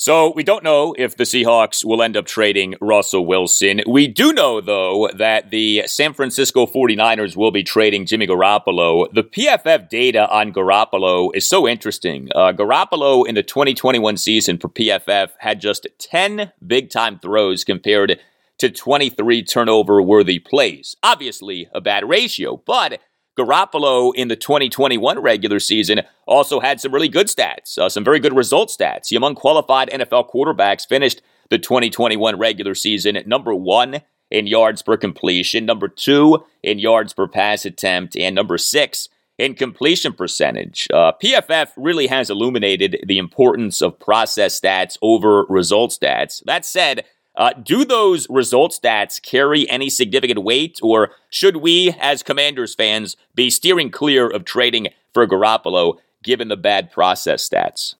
So 0.00 0.32
we 0.34 0.44
don't 0.44 0.64
know 0.64 0.94
if 0.96 1.18
the 1.18 1.24
Seahawks 1.24 1.84
will 1.84 2.02
end 2.02 2.16
up 2.16 2.24
trading 2.24 2.74
Russell 2.80 3.26
Wilson. 3.26 3.82
We 3.86 4.08
do 4.08 4.32
know, 4.32 4.62
though, 4.62 5.10
that 5.14 5.50
the 5.50 5.82
San 5.88 6.14
Francisco 6.14 6.64
49ers 6.64 7.36
will 7.36 7.50
be 7.50 7.62
trading 7.62 8.06
Jimmy 8.06 8.26
Garoppolo. 8.26 9.12
The 9.12 9.22
PFF 9.22 9.90
data 9.90 10.26
on 10.30 10.54
Garoppolo 10.54 11.30
is 11.34 11.46
so 11.46 11.68
interesting. 11.68 12.30
Uh, 12.34 12.52
Garoppolo 12.52 13.26
in 13.26 13.34
the 13.34 13.42
2021 13.42 14.16
season 14.16 14.56
for 14.56 14.70
PFF 14.70 15.32
had 15.38 15.60
just 15.60 15.86
10 15.98 16.50
big 16.66 16.88
time 16.88 17.18
throws 17.18 17.62
compared 17.62 18.18
to 18.60 18.70
23 18.70 19.42
turnover 19.42 20.00
worthy 20.00 20.38
plays. 20.38 20.96
Obviously, 21.02 21.68
a 21.72 21.80
bad 21.80 22.08
ratio, 22.08 22.62
but 22.66 23.00
Garoppolo 23.38 24.12
in 24.14 24.28
the 24.28 24.36
2021 24.36 25.18
regular 25.18 25.58
season 25.58 26.02
also 26.26 26.60
had 26.60 26.80
some 26.80 26.92
really 26.92 27.08
good 27.08 27.26
stats, 27.26 27.78
uh, 27.78 27.88
some 27.88 28.04
very 28.04 28.20
good 28.20 28.36
result 28.36 28.68
stats. 28.68 29.08
He, 29.08 29.16
among 29.16 29.34
qualified 29.34 29.88
NFL 29.88 30.30
quarterbacks, 30.30 30.86
finished 30.86 31.22
the 31.48 31.58
2021 31.58 32.38
regular 32.38 32.74
season 32.74 33.16
at 33.16 33.26
number 33.26 33.54
one 33.54 34.02
in 34.30 34.46
yards 34.46 34.82
per 34.82 34.96
completion, 34.96 35.64
number 35.64 35.88
two 35.88 36.44
in 36.62 36.78
yards 36.78 37.14
per 37.14 37.26
pass 37.26 37.64
attempt, 37.64 38.16
and 38.16 38.34
number 38.34 38.58
six 38.58 39.08
in 39.38 39.54
completion 39.54 40.12
percentage. 40.12 40.86
Uh, 40.92 41.12
PFF 41.22 41.70
really 41.78 42.08
has 42.08 42.28
illuminated 42.28 42.98
the 43.06 43.16
importance 43.16 43.80
of 43.80 43.98
process 43.98 44.60
stats 44.60 44.98
over 45.00 45.46
result 45.48 45.92
stats. 45.92 46.44
That 46.44 46.66
said, 46.66 47.04
uh, 47.40 47.54
do 47.54 47.86
those 47.86 48.28
result 48.28 48.70
stats 48.70 49.20
carry 49.20 49.66
any 49.70 49.88
significant 49.88 50.44
weight, 50.44 50.78
or 50.82 51.12
should 51.30 51.56
we, 51.56 51.96
as 51.98 52.22
Commanders 52.22 52.74
fans, 52.74 53.16
be 53.34 53.48
steering 53.48 53.90
clear 53.90 54.28
of 54.28 54.44
trading 54.44 54.88
for 55.14 55.26
Garoppolo 55.26 55.96
given 56.22 56.48
the 56.48 56.56
bad 56.58 56.92
process 56.92 57.48
stats? 57.48 57.94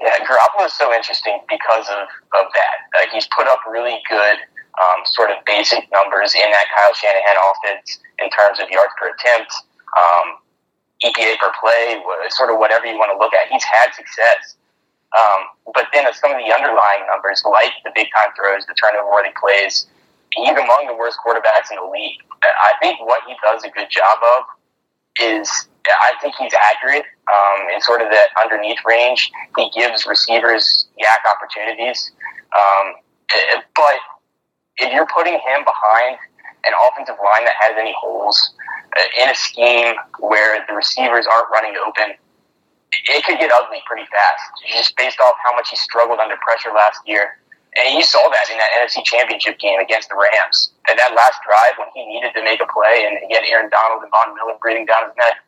Yeah, 0.00 0.24
Garoppolo 0.24 0.66
is 0.66 0.72
so 0.72 0.94
interesting 0.94 1.40
because 1.48 1.88
of, 1.88 2.06
of 2.38 2.46
that. 2.54 3.02
Uh, 3.02 3.10
he's 3.12 3.26
put 3.36 3.48
up 3.48 3.58
really 3.68 3.98
good 4.08 4.38
um, 4.78 5.02
sort 5.04 5.32
of 5.32 5.44
basic 5.44 5.82
numbers 5.92 6.36
in 6.36 6.48
that 6.48 6.66
Kyle 6.70 6.94
Shanahan 6.94 7.36
offense 7.42 7.98
in 8.22 8.30
terms 8.30 8.60
of 8.60 8.70
yards 8.70 8.92
per 9.02 9.10
attempt, 9.10 9.52
um, 9.98 10.38
EPA 11.02 11.38
per 11.40 11.50
play, 11.60 12.00
sort 12.28 12.50
of 12.50 12.58
whatever 12.60 12.86
you 12.86 12.94
want 12.94 13.10
to 13.10 13.18
look 13.18 13.34
at. 13.34 13.50
He's 13.50 13.64
had 13.64 13.92
success. 13.94 14.54
Um, 15.12 15.72
but 15.74 15.86
then 15.92 16.06
some 16.14 16.32
of 16.32 16.38
the 16.38 16.52
underlying 16.52 17.04
numbers, 17.08 17.42
like 17.44 17.72
the 17.84 17.92
big 17.94 18.08
time 18.14 18.32
throws, 18.36 18.64
the 18.66 18.74
turnover 18.74 19.10
worthy 19.10 19.30
plays, 19.38 19.86
he's 20.32 20.56
among 20.56 20.86
the 20.88 20.94
worst 20.94 21.18
quarterbacks 21.20 21.70
in 21.70 21.76
the 21.76 21.88
league. 21.90 22.18
I 22.42 22.72
think 22.80 23.00
what 23.00 23.20
he 23.26 23.36
does 23.44 23.62
a 23.64 23.68
good 23.68 23.90
job 23.90 24.18
of 24.36 24.44
is 25.20 25.68
I 25.86 26.12
think 26.20 26.34
he's 26.36 26.52
accurate 26.54 27.04
um, 27.30 27.68
in 27.74 27.80
sort 27.80 28.02
of 28.02 28.10
that 28.10 28.28
underneath 28.40 28.78
range. 28.86 29.30
He 29.56 29.70
gives 29.70 30.06
receivers 30.06 30.86
YAC 30.98 31.30
opportunities. 31.30 32.12
Um, 32.56 32.94
eh, 33.30 33.60
but 33.74 33.96
if 34.78 34.92
you're 34.92 35.08
putting 35.14 35.34
him 35.34 35.64
behind 35.64 36.18
an 36.64 36.72
offensive 36.88 37.16
line 37.22 37.44
that 37.44 37.54
has 37.58 37.74
any 37.78 37.94
holes 37.98 38.54
uh, 38.96 39.22
in 39.22 39.28
a 39.28 39.34
scheme 39.34 39.94
where 40.20 40.64
the 40.68 40.74
receivers 40.74 41.26
aren't 41.26 41.50
running 41.50 41.74
open, 41.84 42.14
it 43.08 43.24
could 43.24 43.38
get 43.38 43.50
ugly 43.52 43.82
pretty 43.86 44.06
fast, 44.10 44.44
just 44.68 44.96
based 44.96 45.20
off 45.20 45.34
how 45.44 45.54
much 45.54 45.70
he 45.70 45.76
struggled 45.76 46.20
under 46.20 46.36
pressure 46.44 46.70
last 46.74 47.00
year. 47.06 47.38
And 47.72 47.96
you 47.96 48.04
saw 48.04 48.20
that 48.28 48.46
in 48.52 48.60
that 48.60 48.68
NFC 48.76 49.00
Championship 49.00 49.58
game 49.58 49.80
against 49.80 50.12
the 50.12 50.16
Rams. 50.16 50.76
And 50.88 50.98
that 51.00 51.16
last 51.16 51.40
drive 51.40 51.80
when 51.80 51.88
he 51.96 52.04
needed 52.04 52.36
to 52.36 52.44
make 52.44 52.60
a 52.60 52.68
play 52.68 53.08
and 53.08 53.16
he 53.24 53.32
had 53.32 53.48
Aaron 53.48 53.72
Donald 53.72 54.04
and 54.04 54.10
Von 54.12 54.36
Miller 54.36 54.60
breathing 54.60 54.84
down 54.84 55.08
his 55.08 55.16
neck, 55.16 55.40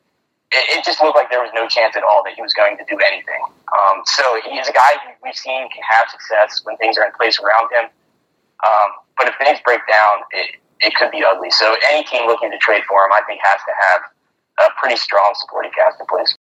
it, 0.52 0.78
it, 0.78 0.84
just 0.88 1.02
looked 1.04 1.20
like 1.20 1.28
there 1.28 1.42
was 1.44 1.52
no 1.52 1.68
chance 1.68 1.96
at 1.96 2.02
all 2.02 2.24
that 2.24 2.32
he 2.32 2.40
was 2.40 2.54
going 2.56 2.80
to 2.80 2.84
do 2.88 2.96
anything. 3.04 3.44
Um, 3.76 4.00
so 4.08 4.40
he's 4.40 4.68
a 4.68 4.72
guy 4.72 4.96
we've 5.20 5.36
seen 5.36 5.68
can 5.68 5.84
have 5.84 6.08
success 6.08 6.64
when 6.64 6.78
things 6.80 6.96
are 6.96 7.04
in 7.04 7.12
place 7.12 7.36
around 7.42 7.68
him. 7.68 7.92
Um, 8.64 8.88
but 9.20 9.28
if 9.28 9.34
things 9.36 9.60
break 9.60 9.84
down, 9.84 10.24
it, 10.32 10.56
it 10.80 10.94
could 10.96 11.10
be 11.10 11.20
ugly. 11.20 11.50
So 11.50 11.76
any 11.92 12.08
team 12.08 12.24
looking 12.24 12.50
to 12.50 12.58
trade 12.58 12.88
for 12.88 13.04
him, 13.04 13.12
I 13.12 13.20
think, 13.28 13.40
has 13.44 13.60
to 13.68 13.74
have 13.84 14.00
a 14.64 14.80
pretty 14.80 14.96
strong 14.96 15.34
supporting 15.36 15.72
cast 15.76 16.00
in 16.00 16.06
place. 16.06 16.32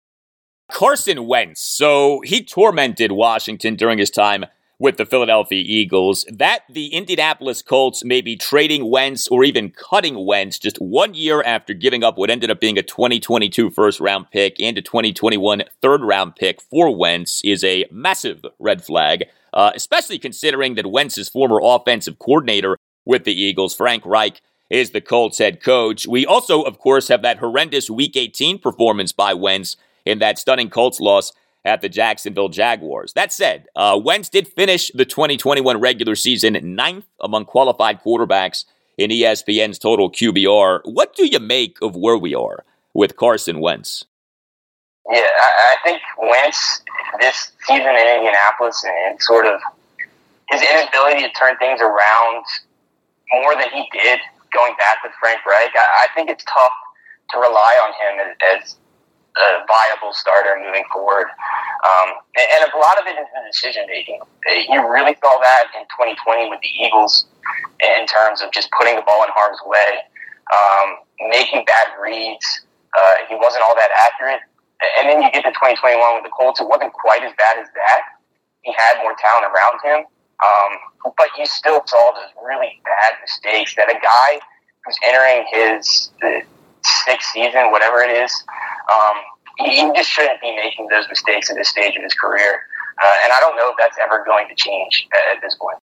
Carson 0.74 1.28
Wentz. 1.28 1.62
So 1.62 2.22
he 2.26 2.44
tormented 2.44 3.12
Washington 3.12 3.76
during 3.76 4.00
his 4.00 4.10
time 4.10 4.46
with 4.80 4.98
the 4.98 5.06
Philadelphia 5.06 5.64
Eagles. 5.64 6.26
That 6.30 6.64
the 6.68 6.88
Indianapolis 6.88 7.62
Colts 7.62 8.04
may 8.04 8.22
be 8.22 8.36
trading 8.36 8.90
Wentz 8.90 9.28
or 9.28 9.44
even 9.44 9.70
cutting 9.70 10.26
Wentz 10.26 10.58
just 10.58 10.78
one 10.78 11.14
year 11.14 11.44
after 11.44 11.76
giving 11.76 12.04
up 12.04 12.18
what 12.18 12.32
ended 12.32 12.50
up 12.50 12.60
being 12.60 12.80
a 12.80 12.84
2022 12.84 13.70
first 13.70 14.00
round 14.00 14.32
pick 14.32 14.60
and 14.60 14.76
a 14.76 14.82
2021 14.82 15.62
third 15.80 16.02
round 16.02 16.36
pick 16.36 16.60
for 16.60 16.94
Wentz 16.94 17.42
is 17.44 17.64
a 17.64 17.86
massive 17.92 18.44
red 18.58 18.84
flag, 18.84 19.26
uh, 19.54 19.72
especially 19.76 20.18
considering 20.18 20.74
that 20.74 20.88
Wentz's 20.88 21.30
former 21.30 21.60
offensive 21.64 22.18
coordinator 22.18 22.80
with 23.06 23.26
the 23.26 23.40
Eagles, 23.40 23.76
Frank 23.76 24.04
Reich, 24.08 24.42
is 24.72 24.90
the 24.90 25.02
Colts 25.02 25.38
head 25.38 25.62
coach. 25.62 26.08
We 26.08 26.26
also, 26.26 26.64
of 26.64 26.80
course, 26.80 27.10
have 27.10 27.22
that 27.22 27.38
horrendous 27.38 27.92
Week 27.92 28.18
18 28.18 28.58
performance 28.58 29.12
by 29.12 29.36
Wentz 29.36 29.78
in 30.06 30.20
that 30.20 30.40
stunning 30.40 30.70
Colts 30.70 31.00
loss 31.00 31.32
at 31.66 31.82
the 31.82 31.90
Jacksonville 31.90 32.50
Jaguars. 32.50 33.14
That 33.14 33.32
said, 33.32 33.68
uh, 33.76 34.00
Wentz 34.04 34.30
did 34.30 34.48
finish 34.48 34.92
the 34.94 35.06
2021 35.06 35.80
regular 35.80 36.16
season 36.16 36.58
ninth 36.76 37.06
among 37.22 37.46
qualified 37.46 38.02
quarterbacks 38.04 38.66
in 38.98 39.10
ESPN's 39.10 39.80
total 39.80 40.12
QBR. 40.12 40.82
What 40.84 41.16
do 41.16 41.26
you 41.26 41.40
make 41.40 41.78
of 41.82 41.96
where 41.96 42.18
we 42.18 42.36
are 42.36 42.64
with 42.94 43.16
Carson 43.16 43.60
Wentz? 43.60 44.06
Yeah, 45.10 45.20
I, 45.20 45.74
I 45.74 45.76
think 45.84 46.02
Wentz 46.18 46.82
this 47.20 47.52
season 47.68 47.90
in 47.90 48.16
Indianapolis 48.18 48.84
and 48.86 49.22
sort 49.22 49.46
of 49.46 49.60
his 50.50 50.62
inability 50.62 51.22
to 51.22 51.32
turn 51.32 51.58
things 51.58 51.82
around 51.82 52.44
more 53.32 53.56
than 53.56 53.70
he 53.72 53.88
did 53.92 54.20
going 54.54 54.76
back 54.78 55.04
with 55.04 55.12
Frank 55.20 55.46
Reich. 55.46 55.72
I, 55.76 56.06
I 56.06 56.08
think 56.14 56.30
it's 56.30 56.44
tough 56.44 56.74
to 57.32 57.40
rely 57.40 57.74
on 57.84 57.92
him 58.00 58.28
as, 58.28 58.64
as 58.64 58.76
a 59.38 59.66
viable 59.66 60.14
starter 60.14 60.56
moving 60.62 60.84
forward. 60.92 61.26
Um, 61.84 62.22
and, 62.38 62.48
and, 62.54 62.62
a 62.70 62.78
lot 62.78 63.02
of 63.02 63.06
it 63.08 63.18
is 63.18 63.28
the 63.34 63.42
decision 63.50 63.84
making. 63.88 64.22
You 64.70 64.88
really 64.88 65.18
saw 65.20 65.36
that 65.42 65.74
in 65.76 65.84
2020 65.98 66.50
with 66.50 66.62
the 66.62 66.72
Eagles 66.80 67.26
in 67.82 68.06
terms 68.06 68.42
of 68.42 68.52
just 68.52 68.70
putting 68.72 68.96
the 68.96 69.02
ball 69.02 69.24
in 69.26 69.30
harm's 69.34 69.60
way, 69.66 70.06
um, 70.54 71.04
making 71.30 71.66
bad 71.66 71.92
reads. 72.00 72.46
Uh, 72.94 73.26
he 73.28 73.36
wasn't 73.36 73.64
all 73.64 73.76
that 73.76 73.90
accurate. 73.92 74.40
And 75.00 75.10
then 75.10 75.22
you 75.22 75.32
get 75.32 75.44
to 75.44 75.52
2021 75.52 75.98
with 76.16 76.24
the 76.24 76.32
Colts. 76.32 76.62
It 76.62 76.68
wasn't 76.68 76.94
quite 76.94 77.24
as 77.24 77.34
bad 77.38 77.58
as 77.58 77.68
that. 77.74 78.02
He 78.62 78.72
had 78.72 79.02
more 79.02 79.16
talent 79.20 79.50
around 79.50 79.80
him. 79.84 80.06
Um, 80.44 80.72
but 81.18 81.28
you 81.38 81.46
still 81.46 81.82
saw 81.86 82.12
those 82.14 82.32
really 82.44 82.82
bad 82.84 83.14
mistakes 83.22 83.76
that 83.76 83.90
a 83.90 84.00
guy 84.00 84.40
who's 84.86 84.98
entering 85.04 85.46
his 85.50 86.12
sixth 87.06 87.32
season, 87.32 87.72
whatever 87.72 88.02
it 88.02 88.12
is, 88.12 88.44
um, 88.92 89.16
he 89.60 89.92
just 89.96 90.10
shouldn't 90.10 90.42
be 90.42 90.56
making 90.56 90.88
those 90.88 91.08
mistakes 91.10 91.50
at 91.50 91.56
this 91.56 91.70
stage 91.70 91.96
of 91.96 92.04
his 92.04 92.14
career. 92.14 92.62
Uh, 93.04 93.16
and 93.24 93.34
I 93.34 93.40
don't 93.40 93.56
know 93.56 93.70
if 93.70 93.76
that's 93.80 93.98
ever 94.04 94.24
going 94.26 94.48
to 94.50 94.56
change 94.56 95.08
at, 95.14 95.38
at 95.38 95.42
this 95.42 95.56
point. 95.56 95.78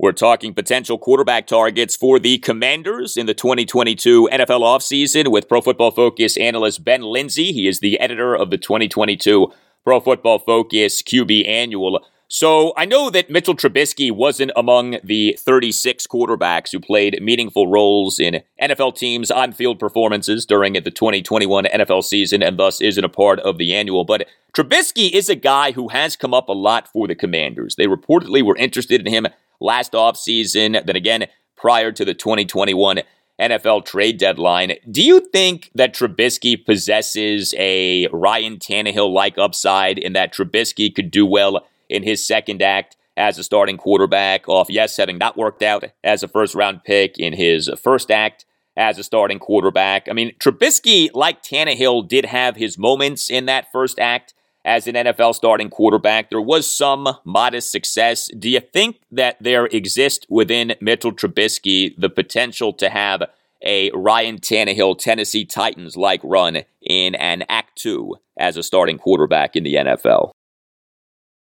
We're 0.00 0.12
talking 0.12 0.54
potential 0.54 0.98
quarterback 0.98 1.46
targets 1.46 1.94
for 1.94 2.18
the 2.18 2.38
Commanders 2.38 3.16
in 3.16 3.26
the 3.26 3.34
2022 3.34 4.28
NFL 4.32 4.60
offseason 4.60 5.30
with 5.30 5.48
Pro 5.48 5.60
Football 5.60 5.92
Focus 5.92 6.36
analyst 6.36 6.84
Ben 6.84 7.02
Linsey. 7.02 7.52
He 7.52 7.68
is 7.68 7.78
the 7.78 7.98
editor 8.00 8.34
of 8.34 8.50
the 8.50 8.58
2022 8.58 9.52
Pro 9.84 10.00
Football 10.00 10.40
Focus 10.40 11.00
QB 11.00 11.46
Annual. 11.46 12.04
So 12.34 12.72
I 12.76 12.84
know 12.84 13.10
that 13.10 13.30
Mitchell 13.30 13.54
Trubisky 13.54 14.10
wasn't 14.10 14.50
among 14.56 14.96
the 15.04 15.38
36 15.38 16.04
quarterbacks 16.08 16.72
who 16.72 16.80
played 16.80 17.22
meaningful 17.22 17.68
roles 17.68 18.18
in 18.18 18.42
NFL 18.60 18.96
teams' 18.96 19.30
on 19.30 19.52
field 19.52 19.78
performances 19.78 20.44
during 20.44 20.72
the 20.72 20.90
2021 20.90 21.66
NFL 21.66 22.02
season 22.02 22.42
and 22.42 22.58
thus 22.58 22.80
isn't 22.80 23.04
a 23.04 23.08
part 23.08 23.38
of 23.38 23.58
the 23.58 23.72
annual. 23.72 24.02
But 24.02 24.26
Trubisky 24.52 25.12
is 25.12 25.28
a 25.28 25.36
guy 25.36 25.70
who 25.70 25.90
has 25.90 26.16
come 26.16 26.34
up 26.34 26.48
a 26.48 26.52
lot 26.52 26.88
for 26.88 27.06
the 27.06 27.14
Commanders. 27.14 27.76
They 27.76 27.86
reportedly 27.86 28.42
were 28.42 28.56
interested 28.56 29.00
in 29.00 29.14
him 29.14 29.28
last 29.60 29.92
offseason, 29.92 30.84
then 30.84 30.96
again 30.96 31.28
prior 31.56 31.92
to 31.92 32.04
the 32.04 32.14
2021 32.14 33.02
NFL 33.40 33.84
trade 33.84 34.18
deadline. 34.18 34.72
Do 34.90 35.04
you 35.04 35.20
think 35.20 35.70
that 35.76 35.94
Trubisky 35.94 36.66
possesses 36.66 37.54
a 37.56 38.08
Ryan 38.08 38.56
Tannehill 38.56 39.12
like 39.12 39.38
upside 39.38 39.98
in 39.98 40.14
that 40.14 40.34
Trubisky 40.34 40.92
could 40.92 41.12
do 41.12 41.24
well? 41.24 41.64
In 41.94 42.02
his 42.02 42.26
second 42.26 42.60
act 42.62 42.96
as 43.16 43.38
a 43.38 43.44
starting 43.44 43.76
quarterback, 43.76 44.48
off, 44.48 44.68
yes, 44.68 44.96
having 44.96 45.18
not 45.18 45.36
worked 45.36 45.62
out 45.62 45.84
as 46.02 46.22
a 46.22 46.28
first 46.28 46.54
round 46.54 46.82
pick 46.84 47.18
in 47.18 47.32
his 47.32 47.70
first 47.80 48.10
act 48.10 48.44
as 48.76 48.98
a 48.98 49.04
starting 49.04 49.38
quarterback. 49.38 50.08
I 50.08 50.12
mean, 50.12 50.34
Trubisky, 50.38 51.10
like 51.14 51.42
Tannehill, 51.42 52.08
did 52.08 52.24
have 52.24 52.56
his 52.56 52.76
moments 52.76 53.30
in 53.30 53.46
that 53.46 53.70
first 53.70 53.98
act 53.98 54.34
as 54.64 54.86
an 54.86 54.94
NFL 54.94 55.34
starting 55.34 55.70
quarterback. 55.70 56.30
There 56.30 56.40
was 56.40 56.70
some 56.70 57.08
modest 57.24 57.70
success. 57.70 58.28
Do 58.36 58.48
you 58.48 58.60
think 58.60 59.00
that 59.12 59.36
there 59.40 59.66
exists 59.66 60.26
within 60.28 60.74
Mitchell 60.80 61.12
Trubisky 61.12 61.94
the 61.96 62.10
potential 62.10 62.72
to 62.74 62.88
have 62.88 63.22
a 63.64 63.90
Ryan 63.92 64.40
Tannehill 64.40 64.98
Tennessee 64.98 65.44
Titans 65.44 65.96
like 65.96 66.20
run 66.24 66.62
in 66.82 67.14
an 67.14 67.44
Act 67.48 67.76
2 67.78 68.16
as 68.38 68.56
a 68.56 68.62
starting 68.62 68.98
quarterback 68.98 69.54
in 69.54 69.64
the 69.64 69.74
NFL? 69.74 70.32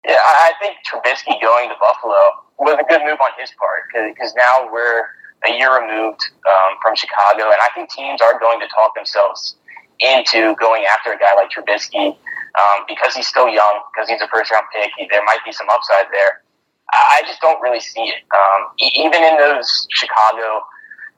Yeah, 0.06 0.20
I 0.20 0.52
think 0.60 0.78
Trubisky 0.84 1.40
going 1.42 1.70
to 1.70 1.76
Buffalo 1.80 2.44
was 2.60 2.76
a 2.76 2.84
good 2.84 3.02
move 3.08 3.20
on 3.24 3.32
his 3.40 3.52
part 3.56 3.88
because 3.88 4.36
now 4.36 4.68
we're 4.72 5.08
a 5.48 5.52
year 5.56 5.80
removed 5.80 6.20
um, 6.44 6.76
from 6.82 6.96
Chicago, 6.96 7.52
and 7.52 7.60
I 7.64 7.70
think 7.76 7.90
teams 7.90 8.22
are 8.22 8.38
going 8.40 8.60
to 8.60 8.68
talk 8.68 8.96
themselves 8.96 9.56
into 10.00 10.56
going 10.60 10.84
after 10.86 11.14
a 11.14 11.18
guy 11.18 11.34
like 11.36 11.52
Trubisky 11.52 12.16
um, 12.60 12.84
because 12.88 13.16
he's 13.16 13.28
still 13.28 13.48
young, 13.48 13.80
because 13.92 14.10
he's 14.10 14.22
a 14.22 14.28
first 14.28 14.52
round 14.52 14.66
pick. 14.74 14.92
There 15.10 15.24
might 15.24 15.40
be 15.46 15.52
some 15.52 15.68
upside 15.70 16.12
there. 16.12 16.44
I 16.92 17.24
just 17.26 17.40
don't 17.40 17.62
really 17.62 17.80
see 17.80 18.12
it. 18.12 18.24
Um, 18.36 18.76
even 18.78 19.24
in 19.24 19.38
those 19.38 19.88
Chicago 19.92 20.68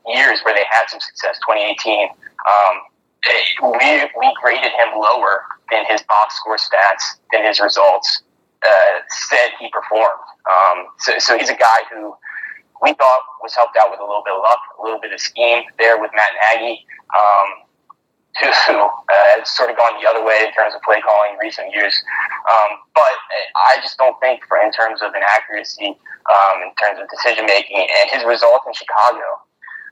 years 0.07 0.41
where 0.45 0.53
they 0.53 0.63
had 0.69 0.86
some 0.88 0.99
success, 1.01 1.38
2018, 1.41 2.09
um, 2.09 2.75
we, 3.81 4.05
we 4.19 4.33
graded 4.39 4.71
him 4.71 4.93
lower 4.93 5.41
than 5.71 5.86
his 5.89 6.03
box 6.03 6.38
score 6.38 6.57
stats, 6.57 7.17
than 7.33 7.43
his 7.43 7.59
results 7.59 8.21
uh, 8.64 8.99
said 9.10 9.51
he 9.60 9.70
performed. 9.70 10.24
Um, 10.45 10.88
so, 10.99 11.18
so 11.20 11.38
he's 11.38 11.49
a 11.49 11.56
guy 11.56 11.80
who 11.91 12.16
we 12.82 12.93
thought 12.93 13.22
was 13.41 13.56
helped 13.56 13.78
out 13.78 13.89
with 13.91 13.99
a 13.99 14.06
little 14.06 14.24
bit 14.26 14.34
of 14.34 14.41
luck, 14.41 14.60
a 14.80 14.84
little 14.84 14.99
bit 14.99 15.14
of 15.14 15.20
scheme 15.20 15.64
there 15.80 15.99
with 15.99 16.12
Matt 16.14 16.32
Nagy, 16.38 16.86
um, 17.16 17.47
who 18.41 18.47
uh, 18.78 19.28
has 19.39 19.49
sort 19.56 19.70
of 19.72 19.78
gone 19.78 19.95
the 20.01 20.08
other 20.08 20.24
way 20.24 20.43
in 20.43 20.51
terms 20.53 20.76
of 20.76 20.82
play 20.84 20.99
calling 21.01 21.34
in 21.34 21.39
recent 21.39 21.72
years. 21.74 21.95
Um, 22.51 22.84
but 22.93 23.16
I 23.56 23.80
just 23.82 23.97
don't 23.97 24.20
think, 24.20 24.43
for 24.47 24.60
in 24.60 24.72
terms 24.72 25.01
of 25.01 25.14
an 25.16 25.24
accuracy, 25.24 25.95
um, 26.28 26.56
in 26.64 26.72
terms 26.76 26.99
of 26.99 27.08
decision 27.08 27.45
making, 27.45 27.80
and 27.80 28.06
his 28.12 28.28
results 28.28 28.66
in 28.68 28.74
Chicago, 28.74 29.39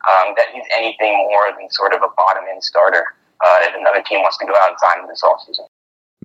um, 0.03 0.35
that 0.35 0.51
he's 0.51 0.67
anything 0.75 1.15
more 1.31 1.47
than 1.55 1.71
sort 1.71 1.93
of 1.93 2.03
a 2.03 2.11
bottom 2.17 2.43
end 2.51 2.63
starter 2.63 3.15
uh, 3.39 3.57
if 3.63 3.75
another 3.79 4.03
team 4.03 4.19
wants 4.21 4.37
to 4.37 4.45
go 4.45 4.53
out 4.55 4.69
and 4.69 4.79
sign 4.79 4.99
him 4.99 5.07
this 5.07 5.23
offseason. 5.23 5.67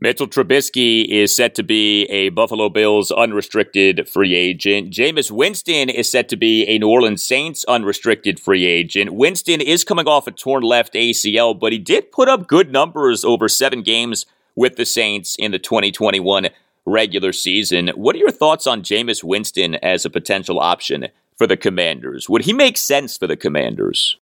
Mitchell 0.01 0.29
Trubisky 0.29 1.05
is 1.09 1.35
set 1.35 1.57
to 1.57 1.65
be 1.65 2.05
a 2.05 2.29
Buffalo 2.29 2.69
Bills 2.69 3.11
unrestricted 3.11 4.09
free 4.09 4.33
agent. 4.33 4.93
Jameis 4.93 5.33
Winston 5.33 5.89
is 5.89 6.09
set 6.09 6.29
to 6.29 6.37
be 6.37 6.65
a 6.67 6.79
New 6.79 6.89
Orleans 6.89 7.21
Saints 7.21 7.65
unrestricted 7.65 8.39
free 8.39 8.65
agent. 8.65 9.13
Winston 9.13 9.61
is 9.61 9.83
coming 9.83 10.07
off 10.07 10.29
a 10.29 10.31
torn 10.31 10.63
left 10.63 10.95
ACL, 10.95 11.59
but 11.59 11.73
he 11.73 11.79
did 11.79 12.13
put 12.13 12.29
up 12.29 12.47
good 12.47 12.71
numbers 12.71 13.25
over 13.25 13.49
seven 13.49 13.83
games 13.83 14.25
with 14.55 14.77
the 14.77 14.87
Saints 14.87 15.35
in 15.37 15.51
the 15.51 15.59
2021 15.59 16.49
regular 16.87 17.33
season. 17.33 17.89
What 17.97 18.15
are 18.15 18.21
your 18.21 18.31
thoughts 18.31 18.69
on 18.69 18.83
Jameis 18.83 19.25
Winston 19.25 19.75
as 19.77 20.05
a 20.05 20.11
potential 20.11 20.61
option 20.61 21.09
for 21.37 21.49
the 21.49 21.57
Commanders? 21.57 22.29
Would 22.29 22.45
he 22.45 22.53
make 22.53 22.77
sense 22.77 23.17
for 23.17 23.27
the 23.27 23.37
Commanders? 23.37 24.17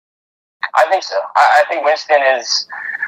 I 0.74 0.86
think 0.90 1.04
so. 1.04 1.16
I 1.36 1.64
think 1.68 1.84
Winston 1.84 2.22
is 2.38 2.66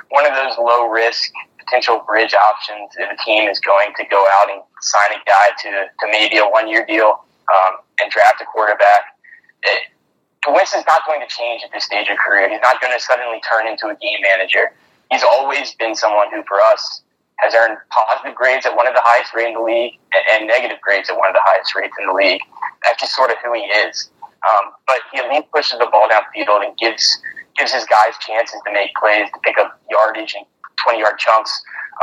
one 0.10 0.26
of 0.26 0.34
those 0.34 0.58
low 0.58 0.90
risk 0.90 1.32
potential 1.68 2.04
bridge 2.08 2.34
options 2.34 2.96
if 2.98 3.12
a 3.12 3.24
team 3.24 3.50
is 3.50 3.60
going 3.60 3.92
to 3.98 4.06
go 4.10 4.26
out 4.40 4.50
and 4.50 4.62
sign 4.82 5.12
a 5.12 5.22
guy 5.28 5.52
to, 5.60 5.70
to 6.00 6.06
maybe 6.12 6.38
a 6.38 6.46
one 6.46 6.68
year 6.68 6.86
deal 6.86 7.26
um, 7.52 7.84
and 8.00 8.12
draft 8.12 8.42
a 8.42 8.46
quarterback. 8.46 9.20
It, 9.64 9.92
Winston's 10.48 10.86
not 10.88 11.02
going 11.06 11.20
to 11.20 11.28
change 11.28 11.62
at 11.64 11.72
this 11.74 11.84
stage 11.84 12.08
of 12.08 12.18
career. 12.18 12.50
He's 12.50 12.62
not 12.62 12.80
going 12.80 12.94
to 12.94 13.04
suddenly 13.04 13.42
turn 13.44 13.68
into 13.68 13.88
a 13.88 13.96
game 13.96 14.22
manager. 14.22 14.72
He's 15.12 15.24
always 15.24 15.76
been 15.76 15.96
someone 15.96 16.28
who, 16.32 16.44
for 16.48 16.62
us, 16.62 17.02
has 17.40 17.54
earned 17.54 17.78
positive 17.92 18.36
grades 18.36 18.66
at 18.66 18.76
one 18.76 18.88
of 18.88 18.94
the 18.94 19.04
highest 19.04 19.34
rates 19.36 19.50
in 19.50 19.54
the 19.54 19.62
league 19.62 20.00
and, 20.34 20.48
negative 20.48 20.80
grades 20.82 21.10
at 21.10 21.18
one 21.18 21.28
of 21.28 21.36
the 21.36 21.44
highest 21.44 21.76
rates 21.76 21.94
in 22.00 22.08
the 22.08 22.14
league. 22.14 22.42
That's 22.84 23.00
just 23.00 23.16
sort 23.16 23.30
of 23.30 23.38
who 23.44 23.54
he 23.54 23.62
is. 23.86 24.10
Um, 24.48 24.72
but 24.88 24.98
he 25.12 25.20
at 25.20 25.30
least 25.30 25.52
pushes 25.52 25.80
the 25.80 25.88
ball 25.92 26.08
downfield 26.08 26.64
and 26.64 26.78
gives 26.78 27.04
gives 27.58 27.74
his 27.74 27.86
guys 27.86 28.14
chances 28.22 28.62
to 28.66 28.72
make 28.72 28.94
plays, 28.94 29.28
to 29.34 29.40
pick 29.42 29.58
up 29.58 29.82
yardage 29.90 30.36
and 30.38 30.46
20 30.84 31.00
yard 31.00 31.18
chunks. 31.18 31.52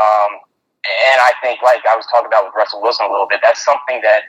Um, 0.01 0.41
and 0.85 1.19
I 1.21 1.33
think, 1.41 1.63
like 1.63 1.81
I 1.89 1.97
was 1.97 2.05
talking 2.13 2.29
about 2.29 2.45
with 2.45 2.55
Russell 2.57 2.83
Wilson 2.83 3.07
a 3.07 3.11
little 3.11 3.29
bit, 3.29 3.41
that's 3.43 3.65
something 3.65 4.01
that 4.03 4.29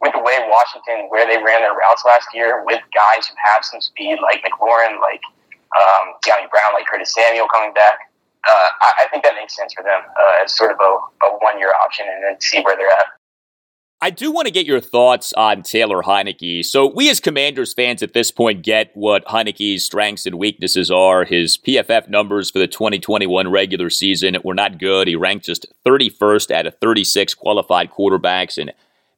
with 0.00 0.12
the 0.12 0.20
way 0.20 0.36
Washington, 0.48 1.08
where 1.08 1.24
they 1.24 1.40
ran 1.40 1.64
their 1.64 1.72
routes 1.72 2.04
last 2.04 2.28
year, 2.34 2.62
with 2.64 2.80
guys 2.92 3.26
who 3.28 3.34
have 3.40 3.64
some 3.64 3.80
speed, 3.80 4.18
like 4.20 4.44
McLaurin, 4.44 5.00
like 5.00 5.24
um, 5.72 6.12
Dyami 6.20 6.50
Brown, 6.50 6.74
like 6.74 6.84
Curtis 6.86 7.14
Samuel 7.14 7.48
coming 7.48 7.72
back, 7.72 8.12
uh, 8.46 8.68
I, 8.80 8.92
I, 9.04 9.08
think 9.10 9.24
that 9.24 9.34
makes 9.34 9.56
sense 9.56 9.72
for 9.74 9.82
them 9.82 10.02
uh, 10.14 10.44
as 10.44 10.54
sort 10.54 10.70
of 10.70 10.78
a, 10.78 11.26
a 11.26 11.28
one 11.40 11.58
year 11.58 11.72
option 11.82 12.06
and 12.06 12.22
then 12.22 12.40
see 12.40 12.60
where 12.62 12.76
they're 12.76 12.90
at. 12.90 13.06
I 14.02 14.10
do 14.10 14.30
want 14.30 14.46
to 14.46 14.52
get 14.52 14.66
your 14.66 14.80
thoughts 14.80 15.32
on 15.38 15.62
Taylor 15.62 16.02
Heinicke. 16.02 16.64
So, 16.66 16.86
we 16.86 17.08
as 17.08 17.18
Commanders 17.18 17.72
fans 17.72 18.02
at 18.02 18.12
this 18.12 18.30
point 18.30 18.62
get 18.62 18.90
what 18.94 19.24
Heinicke's 19.24 19.84
strengths 19.84 20.26
and 20.26 20.38
weaknesses 20.38 20.90
are. 20.90 21.24
His 21.24 21.56
PFF 21.56 22.08
numbers 22.10 22.50
for 22.50 22.58
the 22.58 22.66
2021 22.66 23.50
regular 23.50 23.88
season 23.88 24.36
were 24.44 24.54
not 24.54 24.78
good. 24.78 25.08
He 25.08 25.16
ranked 25.16 25.46
just 25.46 25.66
31st 25.86 26.50
out 26.50 26.66
of 26.66 26.78
36 26.78 27.32
qualified 27.34 27.90
quarterbacks 27.90 28.58
in 28.58 28.70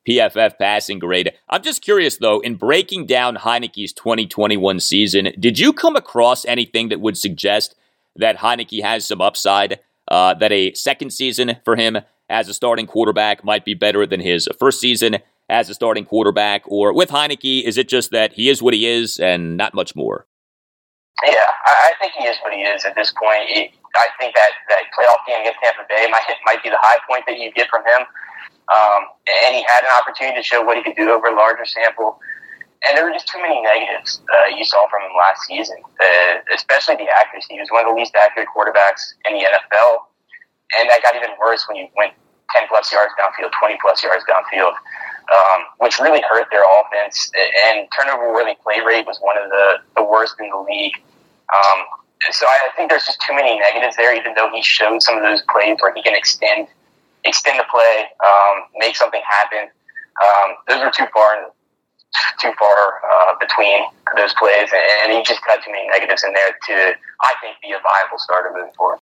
PFF 0.09 0.57
passing 0.59 1.01
grade. 1.01 1.33
I'm 1.51 1.63
just 1.63 1.83
curious, 1.83 2.19
though, 2.19 2.39
in 2.39 2.55
breaking 2.55 3.07
down 3.07 3.37
Heinicke's 3.37 3.93
2021 3.93 4.79
season, 4.79 5.33
did 5.41 5.59
you 5.59 5.73
come 5.73 5.97
across 5.97 6.45
anything 6.45 6.89
that 6.91 7.01
would 7.01 7.19
suggest 7.19 7.75
that 8.15 8.39
Heinicke 8.39 8.83
has 8.83 9.07
some 9.09 9.21
upside, 9.21 9.81
uh, 10.07 10.35
that 10.35 10.53
a 10.53 10.73
second 10.75 11.11
season 11.11 11.57
for 11.65 11.75
him 11.75 11.99
as 12.29 12.49
a 12.49 12.55
starting 12.55 12.87
quarterback 12.87 13.45
might 13.45 13.65
be 13.65 13.75
better 13.75 14.07
than 14.07 14.21
his 14.21 14.49
first 14.59 14.81
season 14.81 15.19
as 15.49 15.69
a 15.69 15.75
starting 15.75 16.05
quarterback? 16.05 16.63
Or 16.67 16.93
with 16.93 17.11
Heinicke, 17.11 17.63
is 17.65 17.79
it 17.79 17.89
just 17.89 18.11
that 18.11 18.33
he 18.35 18.49
is 18.49 18.63
what 18.63 18.75
he 18.75 18.87
is 18.87 19.19
and 19.19 19.57
not 19.57 19.75
much 19.75 19.97
more? 19.97 20.27
Yeah, 21.27 21.51
I 21.67 21.93
think 22.01 22.13
he 22.15 22.25
is 22.25 22.37
what 22.43 22.53
he 22.53 22.61
is 22.63 22.85
at 22.85 22.95
this 22.95 23.13
point. 23.13 23.51
I 23.51 24.07
think 24.21 24.35
that 24.35 24.51
that 24.69 24.83
playoff 24.95 25.19
game 25.27 25.41
against 25.41 25.59
Tampa 25.59 25.83
Bay 25.89 26.07
might 26.11 26.23
might 26.47 26.63
be 26.63 26.71
the 26.71 26.79
high 26.79 26.99
point 27.09 27.25
that 27.27 27.39
you 27.39 27.51
get 27.53 27.69
from 27.69 27.83
him. 27.83 28.07
Um, 28.69 29.09
and 29.47 29.57
he 29.57 29.65
had 29.67 29.83
an 29.83 29.91
opportunity 29.99 30.37
to 30.37 30.45
show 30.45 30.63
what 30.63 30.77
he 30.77 30.83
could 30.83 30.95
do 30.95 31.11
over 31.11 31.27
a 31.27 31.35
larger 31.35 31.65
sample. 31.65 32.21
And 32.87 32.97
there 32.97 33.05
were 33.05 33.11
just 33.11 33.27
too 33.27 33.41
many 33.41 33.61
negatives 33.61 34.21
uh, 34.31 34.55
you 34.55 34.65
saw 34.65 34.87
from 34.89 35.03
him 35.03 35.11
last 35.19 35.43
season, 35.49 35.77
uh, 35.99 36.55
especially 36.55 36.97
the 36.97 37.09
accuracy. 37.11 37.55
He 37.55 37.61
was 37.61 37.73
one 37.73 37.83
of 37.85 37.91
the 37.91 37.97
least 37.99 38.15
accurate 38.15 38.49
quarterbacks 38.55 39.19
in 39.27 39.35
the 39.35 39.43
NFL. 39.43 40.07
And 40.77 40.89
that 40.91 41.03
got 41.03 41.17
even 41.17 41.31
worse 41.41 41.65
when 41.69 41.77
you 41.77 41.89
went 41.97 42.13
10 42.55 42.69
plus 42.69 42.93
yards 42.93 43.13
downfield, 43.21 43.53
20 43.59 43.79
plus 43.81 44.03
yards 44.03 44.25
downfield, 44.29 44.73
um, 45.33 45.61
which 45.79 45.99
really 45.99 46.23
hurt 46.29 46.49
their 46.51 46.65
offense. 46.65 47.31
And 47.69 47.89
turnover 47.97 48.33
worthy 48.33 48.57
play 48.63 48.81
rate 48.85 49.07
was 49.07 49.19
one 49.21 49.37
of 49.39 49.49
the, 49.51 49.79
the 49.97 50.05
worst 50.05 50.37
in 50.41 50.49
the 50.51 50.59
league. 50.59 50.97
Um, 51.55 51.79
so 52.31 52.47
I 52.47 52.69
think 52.77 52.91
there's 52.91 53.07
just 53.07 53.21
too 53.23 53.35
many 53.35 53.59
negatives 53.59 53.97
there, 53.97 54.15
even 54.15 54.35
though 54.35 54.51
he 54.53 54.63
showed 54.63 55.03
some 55.03 55.17
of 55.17 55.23
those 55.23 55.43
plays 55.49 55.77
where 55.81 55.95
he 55.95 56.03
can 56.03 56.15
extend 56.15 56.69
extend 57.25 57.59
the 57.59 57.65
play, 57.71 58.07
um, 58.25 58.65
make 58.77 58.97
something 58.97 59.21
happen. 59.29 59.69
Um, 60.23 60.57
those 60.69 60.79
are 60.79 60.91
too 60.91 61.07
far 61.13 61.51
too 62.41 62.53
far 62.59 63.01
uh, 63.05 63.35
between 63.39 63.85
those 64.17 64.33
plays, 64.35 64.71
and 65.03 65.13
he 65.13 65.23
just 65.23 65.41
had 65.47 65.61
too 65.65 65.71
many 65.71 65.87
negatives 65.89 66.25
in 66.25 66.33
there 66.33 66.51
to, 66.67 66.97
I 67.21 67.33
think, 67.43 67.61
be 67.61 67.73
a 67.73 67.81
viable 67.83 68.19
starter 68.19 68.51
moving 68.55 68.73
forward. 68.77 68.99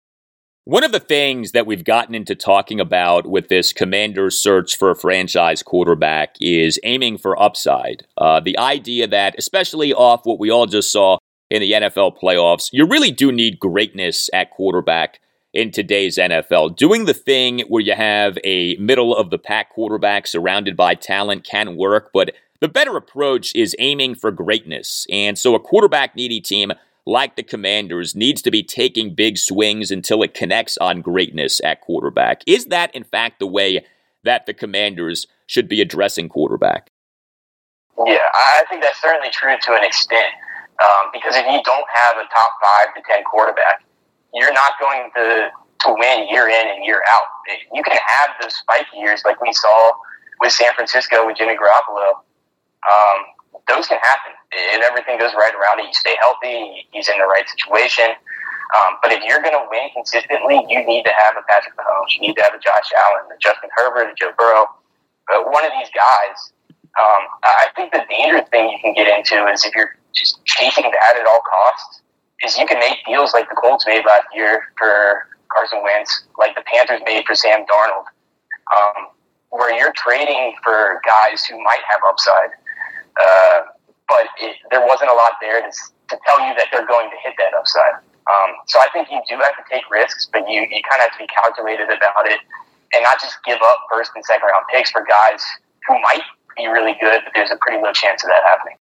One 0.68 0.82
of 0.82 0.90
the 0.90 0.98
things 0.98 1.52
that 1.52 1.64
we've 1.64 1.84
gotten 1.84 2.12
into 2.12 2.34
talking 2.34 2.80
about 2.80 3.24
with 3.24 3.46
this 3.46 3.72
commander 3.72 4.30
search 4.32 4.76
for 4.76 4.90
a 4.90 4.96
franchise 4.96 5.62
quarterback 5.62 6.34
is 6.40 6.80
aiming 6.82 7.18
for 7.18 7.40
upside. 7.40 8.04
Uh, 8.18 8.40
the 8.40 8.58
idea 8.58 9.06
that, 9.06 9.36
especially 9.38 9.94
off 9.94 10.26
what 10.26 10.40
we 10.40 10.50
all 10.50 10.66
just 10.66 10.90
saw 10.90 11.18
in 11.50 11.60
the 11.60 11.70
NFL 11.70 12.18
playoffs, 12.18 12.70
you 12.72 12.84
really 12.84 13.12
do 13.12 13.30
need 13.30 13.60
greatness 13.60 14.28
at 14.32 14.50
quarterback 14.50 15.20
in 15.54 15.70
today's 15.70 16.18
NFL. 16.18 16.74
Doing 16.74 17.04
the 17.04 17.14
thing 17.14 17.60
where 17.68 17.80
you 17.80 17.94
have 17.94 18.36
a 18.42 18.74
middle 18.74 19.14
of 19.14 19.30
the 19.30 19.38
pack 19.38 19.70
quarterback 19.70 20.26
surrounded 20.26 20.76
by 20.76 20.96
talent 20.96 21.44
can 21.44 21.76
work, 21.76 22.10
but 22.12 22.32
the 22.60 22.66
better 22.66 22.96
approach 22.96 23.54
is 23.54 23.76
aiming 23.78 24.16
for 24.16 24.32
greatness. 24.32 25.06
And 25.12 25.38
so 25.38 25.54
a 25.54 25.60
quarterback 25.60 26.16
needy 26.16 26.40
team 26.40 26.72
like 27.06 27.36
the 27.36 27.42
Commanders 27.42 28.14
needs 28.14 28.42
to 28.42 28.50
be 28.50 28.62
taking 28.62 29.14
big 29.14 29.38
swings 29.38 29.90
until 29.90 30.22
it 30.22 30.34
connects 30.34 30.76
on 30.78 31.00
greatness 31.00 31.60
at 31.62 31.80
quarterback. 31.80 32.42
Is 32.46 32.66
that, 32.66 32.94
in 32.94 33.04
fact, 33.04 33.38
the 33.38 33.46
way 33.46 33.84
that 34.24 34.46
the 34.46 34.54
Commanders 34.54 35.26
should 35.46 35.68
be 35.68 35.80
addressing 35.80 36.28
quarterback? 36.28 36.90
Yeah, 38.04 38.28
I 38.34 38.64
think 38.68 38.82
that's 38.82 39.00
certainly 39.00 39.30
true 39.30 39.54
to 39.56 39.72
an 39.72 39.84
extent. 39.84 40.34
Um, 40.82 41.08
because 41.12 41.34
if 41.36 41.46
you 41.46 41.62
don't 41.64 41.86
have 41.94 42.16
a 42.18 42.28
top 42.34 42.50
five 42.62 42.94
to 42.94 43.02
ten 43.08 43.24
quarterback, 43.24 43.82
you're 44.34 44.52
not 44.52 44.72
going 44.78 45.10
to 45.16 45.48
to 45.80 45.94
win 45.98 46.28
year 46.28 46.48
in 46.48 46.68
and 46.68 46.84
year 46.84 47.02
out. 47.08 47.24
You 47.72 47.82
can 47.82 47.96
have 47.96 48.30
those 48.42 48.54
spike 48.54 48.86
years 48.94 49.22
like 49.24 49.40
we 49.40 49.52
saw 49.52 49.92
with 50.40 50.52
San 50.52 50.72
Francisco 50.74 51.26
with 51.26 51.36
Jimmy 51.38 51.54
Garoppolo. 51.54 52.20
Um, 52.84 53.18
those 53.68 53.86
can 53.86 53.98
happen 53.98 54.32
if 54.52 54.82
everything 54.82 55.18
goes 55.18 55.34
right 55.34 55.54
around 55.54 55.80
it. 55.80 55.86
You 55.86 55.94
stay 55.94 56.16
healthy. 56.20 56.86
He's 56.92 57.08
in 57.08 57.18
the 57.18 57.26
right 57.26 57.44
situation. 57.48 58.14
Um, 58.74 58.98
but 59.02 59.12
if 59.12 59.22
you're 59.22 59.42
going 59.42 59.54
to 59.54 59.66
win 59.70 59.90
consistently, 59.94 60.58
you 60.68 60.84
need 60.86 61.04
to 61.04 61.14
have 61.14 61.34
a 61.38 61.42
Patrick 61.46 61.74
Mahomes. 61.76 62.14
You 62.14 62.28
need 62.28 62.34
to 62.34 62.42
have 62.42 62.54
a 62.54 62.58
Josh 62.58 62.90
Allen, 62.94 63.30
a 63.30 63.38
Justin 63.38 63.70
Herbert, 63.76 64.10
a 64.10 64.14
Joe 64.14 64.32
Burrow. 64.38 64.66
But 65.28 65.50
one 65.50 65.64
of 65.64 65.72
these 65.78 65.90
guys. 65.94 66.52
Um, 66.96 67.28
I 67.44 67.68
think 67.76 67.92
the 67.92 68.00
dangerous 68.08 68.48
thing 68.48 68.70
you 68.70 68.78
can 68.80 68.94
get 68.94 69.04
into 69.04 69.36
is 69.52 69.66
if 69.66 69.74
you're 69.74 69.92
just 70.14 70.42
chasing 70.46 70.84
that 70.84 71.16
at 71.20 71.26
all 71.26 71.42
costs 71.44 72.00
is 72.42 72.56
you 72.56 72.66
can 72.66 72.78
make 72.78 73.04
deals 73.06 73.32
like 73.32 73.48
the 73.48 73.54
Colts 73.54 73.86
made 73.86 74.04
last 74.06 74.26
year 74.34 74.72
for 74.78 75.28
Carson 75.52 75.82
Wentz, 75.82 76.24
like 76.38 76.54
the 76.54 76.62
Panthers 76.62 77.00
made 77.04 77.24
for 77.26 77.34
Sam 77.34 77.64
Darnold, 77.64 78.04
um, 78.74 79.08
where 79.50 79.76
you're 79.76 79.92
trading 79.92 80.54
for 80.62 81.00
guys 81.04 81.44
who 81.44 81.62
might 81.62 81.80
have 81.88 82.00
upside, 82.06 82.50
uh, 83.20 83.60
but 84.08 84.26
it, 84.38 84.56
there 84.70 84.84
wasn't 84.86 85.10
a 85.10 85.14
lot 85.14 85.38
there 85.40 85.60
to, 85.60 85.70
to 85.70 86.16
tell 86.24 86.40
you 86.46 86.54
that 86.54 86.68
they're 86.72 86.86
going 86.86 87.10
to 87.10 87.16
hit 87.24 87.34
that 87.38 87.54
upside. 87.58 87.98
Um, 88.26 88.50
so 88.66 88.78
I 88.80 88.88
think 88.92 89.08
you 89.10 89.20
do 89.28 89.36
have 89.38 89.54
to 89.54 89.64
take 89.70 89.88
risks, 89.90 90.28
but 90.32 90.48
you, 90.48 90.60
you 90.62 90.82
kind 90.82 90.98
of 91.02 91.10
have 91.10 91.14
to 91.14 91.22
be 91.22 91.30
calculated 91.30 91.86
about 91.86 92.26
it 92.26 92.40
and 92.94 93.02
not 93.02 93.20
just 93.20 93.38
give 93.44 93.58
up 93.62 93.78
first 93.92 94.10
and 94.14 94.24
second 94.24 94.46
round 94.46 94.66
picks 94.72 94.90
for 94.90 95.04
guys 95.08 95.42
who 95.86 95.94
might 96.00 96.22
be 96.56 96.66
really 96.66 96.96
good, 97.00 97.20
but 97.24 97.32
there's 97.34 97.50
a 97.50 97.58
pretty 97.60 97.82
low 97.82 97.92
chance 97.92 98.24
of 98.24 98.28
that 98.28 98.42
happening. 98.44 98.76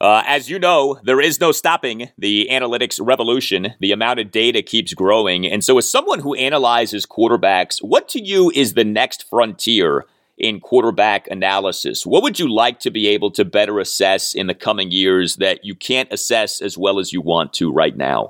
Uh, 0.00 0.24
as 0.26 0.50
you 0.50 0.58
know, 0.58 0.98
there 1.04 1.20
is 1.20 1.40
no 1.40 1.52
stopping 1.52 2.08
the 2.18 2.48
analytics 2.50 2.98
revolution. 3.00 3.74
The 3.78 3.92
amount 3.92 4.18
of 4.18 4.32
data 4.32 4.60
keeps 4.60 4.94
growing. 4.94 5.46
And 5.46 5.62
so, 5.62 5.78
as 5.78 5.88
someone 5.88 6.18
who 6.18 6.34
analyzes 6.34 7.06
quarterbacks, 7.06 7.78
what 7.78 8.08
to 8.08 8.20
you 8.20 8.50
is 8.52 8.74
the 8.74 8.84
next 8.84 9.28
frontier 9.30 10.04
in 10.42 10.60
quarterback 10.60 11.28
analysis? 11.28 12.04
What 12.04 12.22
would 12.22 12.38
you 12.38 12.52
like 12.52 12.80
to 12.80 12.90
be 12.90 13.08
able 13.08 13.30
to 13.30 13.44
better 13.44 13.78
assess 13.78 14.34
in 14.34 14.48
the 14.48 14.54
coming 14.54 14.90
years 14.90 15.36
that 15.36 15.64
you 15.64 15.74
can't 15.74 16.12
assess 16.12 16.60
as 16.60 16.76
well 16.76 16.98
as 16.98 17.12
you 17.12 17.20
want 17.20 17.52
to 17.54 17.72
right 17.72 17.96
now? 17.96 18.28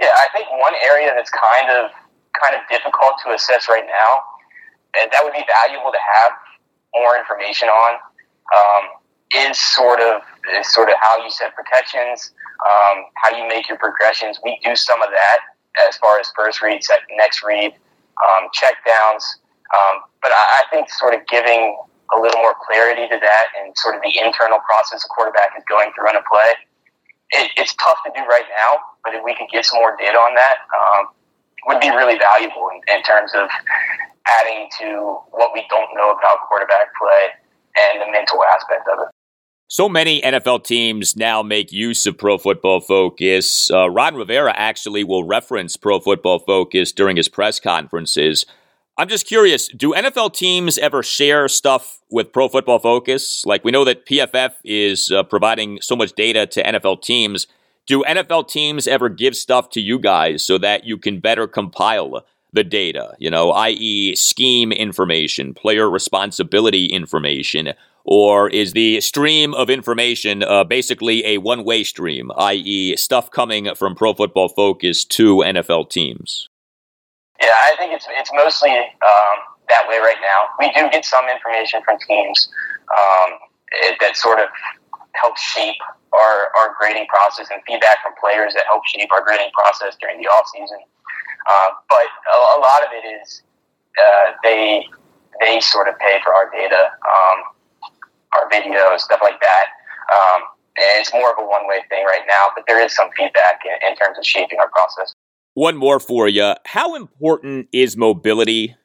Yeah, 0.00 0.08
I 0.16 0.26
think 0.36 0.50
one 0.50 0.74
area 0.90 1.12
that's 1.14 1.30
kind 1.30 1.70
of 1.70 1.90
kind 2.40 2.54
of 2.54 2.62
difficult 2.70 3.12
to 3.24 3.32
assess 3.32 3.68
right 3.68 3.86
now, 3.86 4.22
and 5.00 5.10
that 5.12 5.22
would 5.22 5.34
be 5.34 5.44
valuable 5.46 5.92
to 5.92 5.98
have 5.98 6.32
more 6.94 7.16
information 7.16 7.68
on. 7.68 7.94
Um, 8.48 8.88
is 9.36 9.58
sort 9.58 10.00
of 10.00 10.22
is 10.58 10.72
sort 10.72 10.88
of 10.88 10.94
how 11.00 11.22
you 11.22 11.30
set 11.30 11.54
protections, 11.54 12.32
um, 12.64 13.04
how 13.14 13.36
you 13.36 13.46
make 13.46 13.68
your 13.68 13.76
progressions. 13.76 14.40
We 14.42 14.58
do 14.64 14.74
some 14.74 15.02
of 15.02 15.10
that 15.10 15.38
as 15.86 15.96
far 15.98 16.18
as 16.18 16.30
first 16.34 16.62
read, 16.62 16.82
set, 16.82 17.00
next 17.16 17.42
read, 17.44 17.72
um, 18.24 18.48
check 18.52 18.74
downs. 18.86 19.38
Um, 19.74 20.02
but 20.22 20.32
I, 20.32 20.62
I 20.62 20.62
think 20.70 20.88
sort 20.90 21.14
of 21.14 21.26
giving 21.26 21.76
a 22.14 22.18
little 22.18 22.40
more 22.40 22.56
clarity 22.66 23.06
to 23.08 23.18
that 23.20 23.46
and 23.60 23.76
sort 23.76 23.94
of 23.96 24.00
the 24.02 24.12
internal 24.16 24.58
process 24.64 25.04
a 25.04 25.08
quarterback 25.08 25.52
is 25.56 25.64
going 25.68 25.92
through 25.94 26.08
on 26.08 26.16
a 26.16 26.24
play. 26.24 26.56
It, 27.30 27.52
it's 27.56 27.74
tough 27.74 28.00
to 28.06 28.12
do 28.16 28.24
right 28.24 28.48
now, 28.56 28.80
but 29.04 29.14
if 29.14 29.20
we 29.24 29.36
could 29.36 29.48
get 29.52 29.66
some 29.66 29.78
more 29.78 29.96
data 30.00 30.16
on 30.16 30.34
that, 30.34 30.64
um, 30.72 31.12
would 31.66 31.80
be 31.80 31.90
really 31.90 32.16
valuable 32.18 32.70
in, 32.72 32.80
in 32.96 33.02
terms 33.02 33.32
of 33.34 33.48
adding 34.26 34.68
to 34.80 35.20
what 35.30 35.52
we 35.52 35.64
don't 35.68 35.90
know 35.94 36.12
about 36.12 36.48
quarterback 36.48 36.88
play 36.96 37.36
and 37.76 38.00
the 38.00 38.10
mental 38.10 38.40
aspect 38.44 38.88
of 38.92 38.98
it. 39.00 39.08
So 39.70 39.86
many 39.86 40.22
NFL 40.22 40.64
teams 40.64 41.14
now 41.14 41.42
make 41.42 41.72
use 41.72 42.06
of 42.06 42.16
Pro 42.16 42.38
Football 42.38 42.80
Focus. 42.80 43.70
Uh, 43.70 43.90
Ron 43.90 44.14
Rivera 44.14 44.54
actually 44.56 45.04
will 45.04 45.24
reference 45.24 45.76
Pro 45.76 46.00
Football 46.00 46.38
Focus 46.38 46.90
during 46.90 47.18
his 47.18 47.28
press 47.28 47.60
conferences. 47.60 48.46
I'm 49.00 49.06
just 49.06 49.28
curious 49.28 49.68
do 49.68 49.92
NFL 49.92 50.34
teams 50.34 50.76
ever 50.76 51.04
share 51.04 51.46
stuff 51.46 52.00
with 52.10 52.32
Pro 52.32 52.48
Football 52.48 52.80
Focus? 52.80 53.46
Like, 53.46 53.62
we 53.62 53.70
know 53.70 53.84
that 53.84 54.06
PFF 54.06 54.54
is 54.64 55.12
uh, 55.12 55.22
providing 55.22 55.80
so 55.80 55.94
much 55.94 56.14
data 56.14 56.48
to 56.48 56.64
NFL 56.64 57.02
teams. 57.02 57.46
Do 57.86 58.02
NFL 58.02 58.48
teams 58.48 58.88
ever 58.88 59.08
give 59.08 59.36
stuff 59.36 59.70
to 59.70 59.80
you 59.80 60.00
guys 60.00 60.44
so 60.44 60.58
that 60.58 60.82
you 60.84 60.98
can 60.98 61.20
better 61.20 61.46
compile 61.46 62.26
the 62.52 62.64
data, 62.64 63.14
you 63.20 63.30
know, 63.30 63.52
i.e., 63.52 64.16
scheme 64.16 64.72
information, 64.72 65.54
player 65.54 65.88
responsibility 65.88 66.86
information? 66.86 67.74
Or 68.04 68.50
is 68.50 68.72
the 68.72 69.00
stream 69.00 69.54
of 69.54 69.70
information 69.70 70.42
uh, 70.42 70.64
basically 70.64 71.24
a 71.24 71.38
one 71.38 71.62
way 71.62 71.84
stream, 71.84 72.32
i.e., 72.36 72.96
stuff 72.96 73.30
coming 73.30 73.72
from 73.76 73.94
Pro 73.94 74.12
Football 74.12 74.48
Focus 74.48 75.04
to 75.04 75.36
NFL 75.36 75.88
teams? 75.88 76.48
Yeah, 77.40 77.54
I 77.54 77.76
think 77.78 77.92
it's 77.92 78.06
it's 78.10 78.30
mostly 78.34 78.70
um, 78.70 79.36
that 79.68 79.86
way 79.88 79.98
right 79.98 80.18
now. 80.20 80.50
We 80.58 80.72
do 80.72 80.90
get 80.90 81.04
some 81.04 81.28
information 81.28 81.82
from 81.84 81.98
teams 82.06 82.48
um, 82.90 83.38
it, 83.72 83.96
that 84.00 84.16
sort 84.16 84.40
of 84.40 84.48
helps 85.14 85.40
shape 85.40 85.76
our, 86.12 86.48
our 86.56 86.74
grading 86.78 87.06
process 87.06 87.48
and 87.50 87.60
feedback 87.66 88.02
from 88.02 88.12
players 88.20 88.54
that 88.54 88.64
help 88.66 88.86
shape 88.86 89.10
our 89.12 89.22
grading 89.22 89.50
process 89.52 89.96
during 90.00 90.20
the 90.20 90.28
off 90.28 90.46
season. 90.54 90.78
Uh, 91.48 91.70
but 91.88 92.06
a, 92.06 92.36
a, 92.36 92.58
lot 92.60 92.82
of 92.82 92.90
it 92.92 93.06
is 93.06 93.42
uh, 93.98 94.32
they 94.42 94.86
they 95.40 95.60
sort 95.60 95.88
of 95.88 95.98
pay 95.98 96.18
for 96.24 96.34
our 96.34 96.50
data, 96.50 96.90
um, 97.06 97.38
our 98.36 98.50
videos, 98.50 99.00
stuff 99.00 99.20
like 99.22 99.40
that. 99.40 99.66
Um, 100.10 100.42
and 100.76 101.00
it's 101.00 101.12
more 101.12 101.32
of 101.32 101.38
a 101.38 101.46
one 101.46 101.66
way 101.66 101.82
thing 101.88 102.04
right 102.04 102.26
now, 102.28 102.48
but 102.54 102.64
there 102.66 102.82
is 102.82 102.94
some 102.94 103.10
feedback 103.16 103.60
in, 103.64 103.88
in 103.88 103.96
terms 103.96 104.18
of 104.18 104.24
shaping 104.24 104.58
our 104.58 104.68
process. 104.68 105.14
One 105.58 105.76
more 105.76 105.98
for 105.98 106.28
you. 106.28 106.54
How 106.66 106.94
important 106.94 107.66
is 107.72 107.96
mobility 107.96 108.76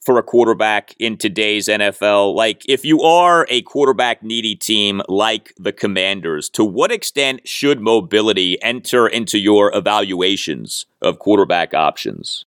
for 0.00 0.16
a 0.16 0.22
quarterback 0.22 0.94
in 0.98 1.18
today's 1.18 1.68
NFL? 1.68 2.34
Like, 2.34 2.62
if 2.66 2.86
you 2.86 3.02
are 3.02 3.46
a 3.50 3.60
quarterback 3.60 4.22
needy 4.22 4.54
team 4.54 5.02
like 5.08 5.52
the 5.58 5.72
Commanders, 5.74 6.48
to 6.56 6.64
what 6.64 6.90
extent 6.90 7.46
should 7.46 7.82
mobility 7.82 8.56
enter 8.62 9.06
into 9.06 9.38
your 9.38 9.76
evaluations 9.76 10.86
of 11.02 11.18
quarterback 11.18 11.74
options? 11.74 12.46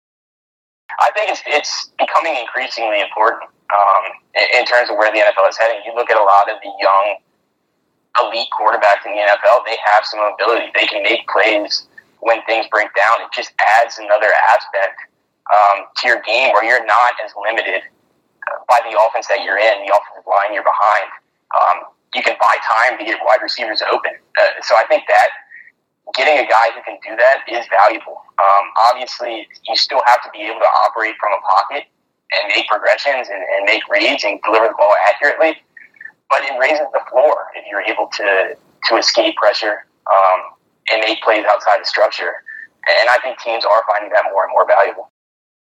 I 1.01 1.11
think 1.16 1.30
it's, 1.30 1.43
it's 1.49 1.91
becoming 1.99 2.37
increasingly 2.37 3.01
important 3.01 3.51
um, 3.74 4.05
in, 4.37 4.61
in 4.61 4.64
terms 4.64 4.91
of 4.91 4.97
where 4.97 5.11
the 5.11 5.18
NFL 5.18 5.49
is 5.49 5.59
heading. 5.59 5.83
You 5.85 5.93
look 5.97 6.09
at 6.09 6.16
a 6.16 6.22
lot 6.22 6.49
of 6.49 6.59
the 6.62 6.70
young 6.80 7.16
elite 8.22 8.47
quarterbacks 8.57 9.05
in 9.07 9.11
the 9.11 9.22
NFL, 9.26 9.64
they 9.66 9.76
have 9.85 10.05
some 10.05 10.20
mobility. 10.20 10.70
They 10.72 10.87
can 10.87 11.03
make 11.03 11.26
plays 11.26 11.89
when 12.23 12.39
things 12.47 12.66
break 12.70 12.87
down. 12.95 13.18
It 13.18 13.35
just 13.35 13.51
adds 13.83 13.99
another 13.99 14.31
aspect 14.55 14.95
um, 15.51 15.91
to 15.99 16.03
your 16.07 16.23
game 16.23 16.55
where 16.55 16.62
you're 16.62 16.87
not 16.87 17.18
as 17.18 17.35
limited 17.35 17.83
uh, 17.83 18.62
by 18.70 18.79
the 18.87 18.95
offense 18.95 19.27
that 19.27 19.43
you're 19.43 19.59
in, 19.59 19.83
the 19.83 19.91
offensive 19.91 20.27
line 20.31 20.55
you're 20.55 20.62
behind. 20.62 21.11
Um, 21.51 21.77
you 22.14 22.23
can 22.23 22.39
buy 22.39 22.55
time 22.62 22.97
to 22.99 23.05
get 23.05 23.18
wide 23.27 23.43
receivers 23.43 23.83
open. 23.91 24.14
Uh, 24.39 24.62
so 24.62 24.79
I 24.79 24.87
think 24.87 25.03
that 25.11 25.29
getting 26.14 26.39
a 26.39 26.47
guy 26.47 26.70
who 26.70 26.81
can 26.87 26.99
do 27.03 27.18
that 27.18 27.43
is 27.51 27.66
valuable. 27.66 28.23
Um, 28.39 28.70
obviously, 28.79 29.49
you 29.66 29.75
still 29.75 30.03
have 30.07 30.23
to 30.23 30.31
be 30.31 30.47
able 30.47 30.62
to 30.62 30.70
operate 30.87 31.18
from 31.18 31.35
a 31.35 31.43
pocket 31.43 31.91
and 32.39 32.53
make 32.55 32.68
progressions 32.70 33.27
and, 33.29 33.43
and 33.43 33.66
make 33.66 33.83
reads 33.91 34.23
and 34.23 34.39
deliver 34.47 34.70
the 34.70 34.79
ball 34.79 34.95
accurately. 35.11 35.59
But 36.31 36.47
it 36.47 36.55
raises 36.55 36.87
the 36.95 37.03
floor 37.11 37.51
if 37.59 37.66
you're 37.66 37.83
able 37.83 38.07
to 38.14 38.57
to 38.89 38.97
escape 38.97 39.37
pressure 39.37 39.87
um, 40.11 40.55
and 40.93 41.01
make 41.01 41.22
plays 41.22 41.45
outside 41.51 41.80
the 41.80 41.86
structure. 41.86 42.32
And 42.86 43.09
I 43.09 43.18
think 43.22 43.38
teams 43.38 43.64
are 43.64 43.82
finding 43.88 44.11
that 44.11 44.24
more 44.32 44.45
and 44.45 44.53
more 44.53 44.66
valuable. 44.66 45.09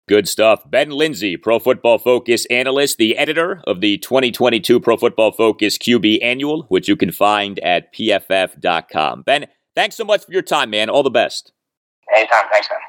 Good 0.09 0.27
stuff. 0.27 0.69
Ben 0.69 0.89
Linsey, 0.89 1.41
Pro 1.41 1.59
Football 1.59 1.97
Focus 1.97 2.45
analyst, 2.47 2.97
the 2.97 3.17
editor 3.17 3.61
of 3.65 3.79
the 3.79 3.97
2022 3.99 4.81
Pro 4.81 4.97
Football 4.97 5.31
Focus 5.31 5.77
QB 5.77 6.21
Annual, 6.21 6.63
which 6.63 6.89
you 6.89 6.97
can 6.97 7.11
find 7.11 7.57
at 7.59 7.93
pff.com. 7.93 9.21
Ben, 9.21 9.47
thanks 9.75 9.95
so 9.95 10.03
much 10.03 10.25
for 10.25 10.33
your 10.33 10.41
time, 10.41 10.69
man. 10.71 10.89
All 10.89 11.03
the 11.03 11.09
best. 11.09 11.53
Anytime. 12.13 12.43
Thanks, 12.51 12.67
man. 12.69 12.79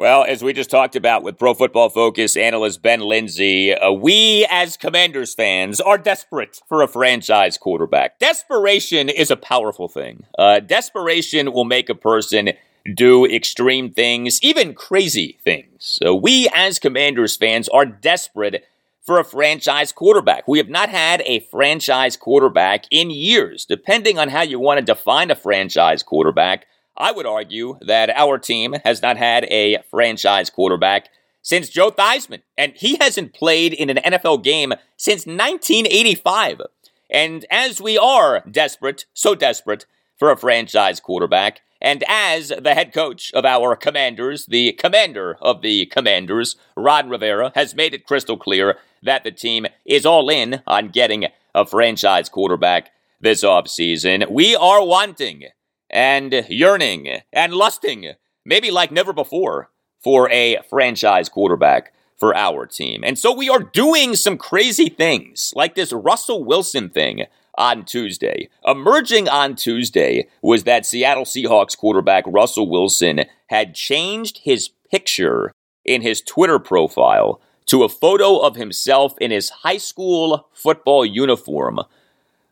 Well, 0.00 0.24
as 0.24 0.42
we 0.42 0.54
just 0.54 0.70
talked 0.70 0.96
about 0.96 1.22
with 1.22 1.36
Pro 1.36 1.52
Football 1.52 1.90
Focus 1.90 2.34
analyst 2.34 2.80
Ben 2.80 3.00
Linsey, 3.00 3.76
uh, 3.78 3.92
we 3.92 4.46
as 4.50 4.78
Commanders 4.78 5.34
fans 5.34 5.78
are 5.78 5.98
desperate 5.98 6.58
for 6.66 6.80
a 6.80 6.88
franchise 6.88 7.58
quarterback. 7.58 8.18
Desperation 8.18 9.10
is 9.10 9.30
a 9.30 9.36
powerful 9.36 9.88
thing. 9.88 10.24
Uh, 10.38 10.60
desperation 10.60 11.52
will 11.52 11.66
make 11.66 11.90
a 11.90 11.94
person 11.94 12.52
do 12.96 13.26
extreme 13.26 13.92
things, 13.92 14.42
even 14.42 14.72
crazy 14.72 15.38
things. 15.44 16.00
So 16.02 16.14
we 16.14 16.48
as 16.54 16.78
Commanders 16.78 17.36
fans 17.36 17.68
are 17.68 17.84
desperate 17.84 18.64
for 19.02 19.18
a 19.18 19.24
franchise 19.24 19.92
quarterback. 19.92 20.48
We 20.48 20.56
have 20.56 20.70
not 20.70 20.88
had 20.88 21.20
a 21.26 21.40
franchise 21.50 22.16
quarterback 22.16 22.86
in 22.90 23.10
years, 23.10 23.66
depending 23.66 24.18
on 24.18 24.30
how 24.30 24.40
you 24.40 24.58
want 24.58 24.78
to 24.78 24.94
define 24.94 25.30
a 25.30 25.36
franchise 25.36 26.02
quarterback. 26.02 26.64
I 26.96 27.12
would 27.12 27.26
argue 27.26 27.78
that 27.80 28.10
our 28.10 28.38
team 28.38 28.74
has 28.84 29.02
not 29.02 29.16
had 29.16 29.44
a 29.44 29.78
franchise 29.90 30.50
quarterback 30.50 31.08
since 31.42 31.68
Joe 31.68 31.90
Theismann, 31.90 32.42
and 32.58 32.72
he 32.76 32.96
hasn't 33.00 33.32
played 33.32 33.72
in 33.72 33.90
an 33.90 33.96
NFL 33.96 34.42
game 34.42 34.74
since 34.96 35.26
1985. 35.26 36.60
And 37.08 37.46
as 37.50 37.80
we 37.80 37.96
are 37.96 38.44
desperate, 38.50 39.06
so 39.14 39.34
desperate 39.34 39.86
for 40.18 40.30
a 40.30 40.36
franchise 40.36 41.00
quarterback, 41.00 41.62
and 41.80 42.04
as 42.06 42.52
the 42.60 42.74
head 42.74 42.92
coach 42.92 43.32
of 43.32 43.44
our 43.46 43.74
commanders, 43.74 44.44
the 44.46 44.72
commander 44.72 45.38
of 45.40 45.62
the 45.62 45.86
commanders, 45.86 46.56
Ron 46.76 47.08
Rivera, 47.08 47.52
has 47.54 47.74
made 47.74 47.94
it 47.94 48.06
crystal 48.06 48.36
clear 48.36 48.76
that 49.02 49.24
the 49.24 49.30
team 49.30 49.66
is 49.86 50.04
all 50.04 50.28
in 50.28 50.62
on 50.66 50.88
getting 50.88 51.26
a 51.54 51.64
franchise 51.64 52.28
quarterback 52.28 52.90
this 53.20 53.42
offseason, 53.42 54.30
we 54.30 54.54
are 54.56 54.84
wanting 54.84 55.44
and 55.90 56.44
yearning 56.48 57.20
and 57.32 57.52
lusting, 57.52 58.12
maybe 58.44 58.70
like 58.70 58.90
never 58.90 59.12
before, 59.12 59.70
for 60.02 60.30
a 60.30 60.58
franchise 60.68 61.28
quarterback 61.28 61.92
for 62.16 62.36
our 62.36 62.66
team. 62.66 63.02
And 63.04 63.18
so 63.18 63.34
we 63.34 63.48
are 63.48 63.62
doing 63.62 64.14
some 64.14 64.36
crazy 64.36 64.88
things, 64.88 65.52
like 65.56 65.74
this 65.74 65.92
Russell 65.92 66.44
Wilson 66.44 66.90
thing 66.90 67.24
on 67.56 67.84
Tuesday. 67.84 68.48
Emerging 68.64 69.28
on 69.28 69.56
Tuesday 69.56 70.28
was 70.42 70.64
that 70.64 70.86
Seattle 70.86 71.24
Seahawks 71.24 71.76
quarterback 71.76 72.24
Russell 72.26 72.68
Wilson 72.68 73.24
had 73.48 73.74
changed 73.74 74.38
his 74.38 74.70
picture 74.90 75.52
in 75.84 76.02
his 76.02 76.20
Twitter 76.20 76.58
profile 76.58 77.40
to 77.66 77.84
a 77.84 77.88
photo 77.88 78.38
of 78.38 78.56
himself 78.56 79.14
in 79.20 79.30
his 79.30 79.50
high 79.50 79.78
school 79.78 80.48
football 80.52 81.04
uniform 81.04 81.80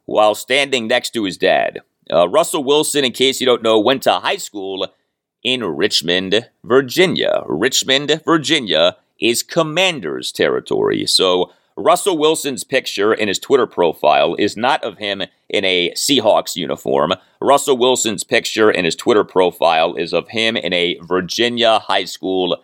while 0.06 0.34
standing 0.34 0.86
next 0.86 1.10
to 1.10 1.24
his 1.24 1.36
dad. 1.36 1.80
Uh, 2.12 2.28
Russell 2.28 2.64
Wilson, 2.64 3.04
in 3.04 3.12
case 3.12 3.40
you 3.40 3.46
don't 3.46 3.62
know, 3.62 3.78
went 3.78 4.02
to 4.04 4.12
high 4.12 4.36
school 4.36 4.88
in 5.42 5.64
Richmond, 5.64 6.48
Virginia. 6.64 7.42
Richmond, 7.46 8.22
Virginia 8.24 8.96
is 9.20 9.42
Commanders 9.42 10.32
territory. 10.32 11.06
So 11.06 11.52
Russell 11.76 12.18
Wilson's 12.18 12.64
picture 12.64 13.14
in 13.14 13.28
his 13.28 13.38
Twitter 13.38 13.66
profile 13.66 14.34
is 14.34 14.56
not 14.56 14.82
of 14.82 14.98
him 14.98 15.22
in 15.48 15.64
a 15.64 15.92
Seahawks 15.92 16.56
uniform. 16.56 17.14
Russell 17.40 17.78
Wilson's 17.78 18.24
picture 18.24 18.70
in 18.70 18.84
his 18.84 18.96
Twitter 18.96 19.24
profile 19.24 19.94
is 19.94 20.12
of 20.12 20.28
him 20.28 20.56
in 20.56 20.72
a 20.72 20.98
Virginia 21.02 21.78
high 21.78 22.04
school 22.04 22.62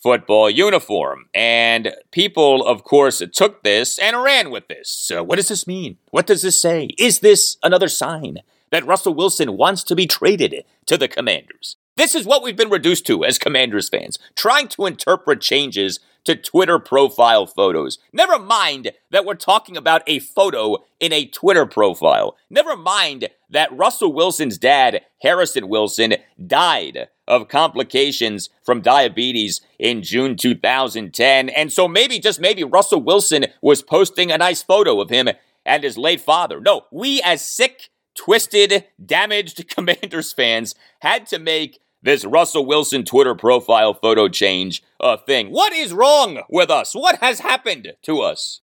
football 0.00 0.48
uniform. 0.48 1.26
And 1.34 1.94
people, 2.12 2.64
of 2.64 2.84
course, 2.84 3.22
took 3.32 3.62
this 3.62 3.98
and 3.98 4.22
ran 4.22 4.50
with 4.50 4.68
this. 4.68 4.88
So, 4.88 5.22
what 5.22 5.36
does 5.36 5.48
this 5.48 5.66
mean? 5.66 5.98
What 6.10 6.26
does 6.26 6.42
this 6.42 6.60
say? 6.60 6.90
Is 6.98 7.20
this 7.20 7.56
another 7.62 7.88
sign 7.88 8.38
that 8.72 8.86
Russell 8.86 9.14
Wilson 9.14 9.56
wants 9.56 9.84
to 9.84 9.94
be 9.94 10.08
traded 10.08 10.64
to 10.86 10.98
the 10.98 11.06
Commanders. 11.06 11.76
This 11.96 12.14
is 12.14 12.26
what 12.26 12.42
we've 12.42 12.56
been 12.56 12.70
reduced 12.70 13.06
to 13.06 13.24
as 13.24 13.38
Commanders 13.38 13.90
fans, 13.90 14.18
trying 14.34 14.66
to 14.68 14.86
interpret 14.86 15.40
changes 15.42 16.00
to 16.24 16.34
Twitter 16.34 16.78
profile 16.78 17.46
photos. 17.46 17.98
Never 18.12 18.38
mind 18.38 18.92
that 19.10 19.24
we're 19.24 19.34
talking 19.34 19.76
about 19.76 20.02
a 20.06 20.20
photo 20.20 20.78
in 21.00 21.12
a 21.12 21.26
Twitter 21.26 21.66
profile. 21.66 22.36
Never 22.48 22.76
mind 22.76 23.28
that 23.50 23.76
Russell 23.76 24.12
Wilson's 24.12 24.56
dad, 24.56 25.02
Harrison 25.20 25.68
Wilson, 25.68 26.14
died 26.44 27.08
of 27.28 27.48
complications 27.48 28.48
from 28.64 28.80
diabetes 28.80 29.60
in 29.78 30.02
June 30.02 30.36
2010. 30.36 31.48
And 31.50 31.72
so 31.72 31.86
maybe, 31.86 32.18
just 32.18 32.40
maybe, 32.40 32.64
Russell 32.64 33.02
Wilson 33.02 33.46
was 33.60 33.82
posting 33.82 34.30
a 34.30 34.38
nice 34.38 34.62
photo 34.62 35.00
of 35.00 35.10
him 35.10 35.28
and 35.66 35.84
his 35.84 35.98
late 35.98 36.20
father. 36.20 36.60
No, 36.60 36.86
we 36.90 37.20
as 37.22 37.46
sick 37.46 37.90
twisted, 38.14 38.84
damaged 39.04 39.68
Commanders 39.74 40.32
fans 40.32 40.74
had 41.00 41.26
to 41.28 41.38
make 41.38 41.80
this 42.02 42.24
Russell 42.24 42.66
Wilson 42.66 43.04
Twitter 43.04 43.34
profile 43.34 43.94
photo 43.94 44.28
change 44.28 44.82
a 45.00 45.16
thing. 45.16 45.50
What 45.50 45.72
is 45.72 45.92
wrong 45.92 46.42
with 46.48 46.70
us? 46.70 46.94
What 46.94 47.20
has 47.20 47.40
happened 47.40 47.92
to 48.02 48.20
us? 48.20 48.60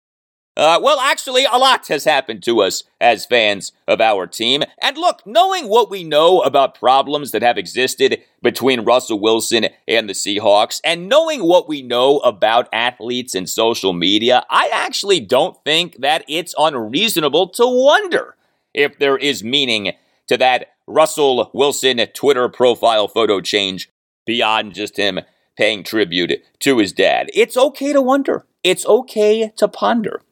Uh, 0.59 0.81
well, 0.83 0.99
actually, 0.99 1.45
a 1.45 1.57
lot 1.57 1.87
has 1.87 2.05
happened 2.05 2.43
to 2.43 2.61
us 2.61 2.83
as 3.01 3.25
fans 3.25 3.71
of 3.87 4.01
our 4.01 4.27
team. 4.27 4.65
And 4.83 4.99
look, 4.99 5.25
knowing 5.25 5.69
what 5.69 5.89
we 5.89 6.03
know 6.03 6.41
about 6.41 6.75
problems 6.75 7.31
that 7.31 7.43
have 7.43 7.57
existed 7.57 8.25
between 8.43 8.81
Russell 8.81 9.21
Wilson 9.21 9.69
and 9.87 10.09
the 10.09 10.15
Seahawks, 10.15 10.81
and 10.83 11.09
knowing 11.09 11.45
what 11.45 11.69
we 11.69 11.81
know 11.81 12.19
about 12.19 12.69
athletes 12.73 13.37
and 13.37 13.49
social 13.49 13.93
media, 13.93 14.45
I 14.51 14.69
actually 14.73 15.21
don't 15.21 15.57
think 15.63 16.01
that 16.01 16.25
it's 16.27 16.57
unreasonable 16.59 17.51
to 17.51 17.65
wonder 17.65 18.35
if 18.75 18.99
there 18.99 19.17
is 19.17 19.43
meaning 19.45 19.93
to 20.29 20.37
that 20.37 20.73
Russell 20.87 21.51
Wilson 21.55 21.99
Twitter 22.15 22.49
profile 22.49 23.09
photo 23.09 23.41
change 23.41 23.91
beyond 24.27 24.75
just 24.75 24.97
him 24.97 25.21
paying 25.57 25.83
tribute 25.83 26.43
to 26.61 26.79
his 26.79 26.93
dad. 26.93 27.31
It's 27.35 27.57
okay 27.57 27.93
to 27.93 28.01
wonder. 28.01 28.47
It's 28.63 28.87
okay 28.87 29.53
to 29.57 29.69
ponder. 29.69 30.23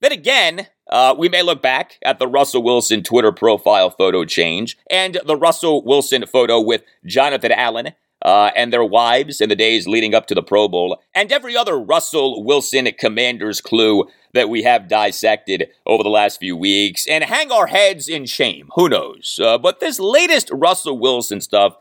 Then 0.00 0.12
again, 0.12 0.68
Uh, 0.90 1.14
we 1.16 1.28
may 1.28 1.40
look 1.40 1.62
back 1.62 2.00
at 2.04 2.18
the 2.18 2.26
Russell 2.26 2.64
Wilson 2.64 3.04
Twitter 3.04 3.30
profile 3.30 3.90
photo 3.90 4.24
change 4.24 4.76
and 4.90 5.20
the 5.24 5.36
Russell 5.36 5.84
Wilson 5.84 6.26
photo 6.26 6.60
with 6.60 6.82
Jonathan 7.06 7.52
Allen 7.52 7.92
uh, 8.22 8.50
and 8.56 8.72
their 8.72 8.84
wives 8.84 9.40
in 9.40 9.48
the 9.48 9.56
days 9.56 9.86
leading 9.86 10.14
up 10.14 10.26
to 10.26 10.34
the 10.34 10.42
Pro 10.42 10.68
Bowl, 10.68 11.00
and 11.14 11.32
every 11.32 11.56
other 11.56 11.78
Russell 11.78 12.44
Wilson 12.44 12.88
commander's 12.98 13.60
clue 13.60 14.04
that 14.32 14.48
we 14.48 14.62
have 14.62 14.88
dissected 14.88 15.68
over 15.86 16.02
the 16.02 16.08
last 16.08 16.38
few 16.38 16.56
weeks, 16.56 17.06
and 17.06 17.24
hang 17.24 17.50
our 17.50 17.66
heads 17.66 18.08
in 18.08 18.26
shame. 18.26 18.68
Who 18.76 18.88
knows? 18.88 19.40
Uh, 19.42 19.58
but 19.58 19.80
this 19.80 19.98
latest 19.98 20.50
Russell 20.52 20.98
Wilson 20.98 21.40
stuff 21.40 21.76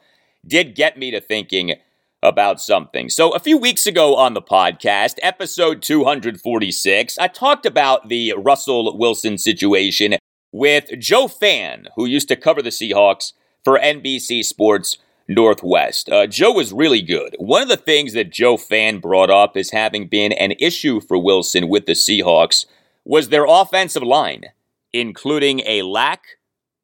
did 0.48 0.76
get 0.76 0.98
me 0.98 1.12
to 1.12 1.22
thinking 1.22 1.76
about 2.22 2.60
something. 2.60 3.10
So, 3.10 3.32
a 3.32 3.40
few 3.40 3.58
weeks 3.58 3.88
ago 3.88 4.16
on 4.16 4.34
the 4.34 4.42
podcast, 4.42 5.16
episode 5.22 5.82
246, 5.82 7.18
I 7.18 7.28
talked 7.28 7.66
about 7.66 8.10
the 8.10 8.34
Russell 8.38 8.98
Wilson 8.98 9.38
situation 9.38 10.16
with 10.52 10.90
Joe 11.00 11.28
Fann, 11.28 11.88
who 11.96 12.06
used 12.06 12.28
to 12.30 12.36
cover 12.36 12.62
the 12.62 12.70
Seahawks 12.70 13.34
for 13.64 13.80
NBC 13.80 14.44
Sports 14.44 14.98
Northwest. 15.30 16.10
Uh, 16.10 16.26
Joe 16.26 16.52
was 16.52 16.74
really 16.74 17.04
good. 17.04 17.36
One 17.38 17.62
of 17.62 17.70
the 17.70 17.78
things 17.78 18.14
that 18.14 18.32
Joe 18.32 18.58
Fann 18.58 19.00
brought 19.00 19.30
up 19.30 19.56
as 19.56 19.70
having 19.70 20.08
been 20.08 20.32
an 20.34 20.54
issue 20.60 21.00
for 21.00 21.22
Wilson 21.22 21.70
with 21.70 21.86
the 21.86 21.94
Seahawks 21.94 22.66
was 23.06 23.30
their 23.30 23.46
offensive 23.46 24.02
line, 24.02 24.46
including 24.92 25.62
a 25.68 25.84
lack 25.84 26.24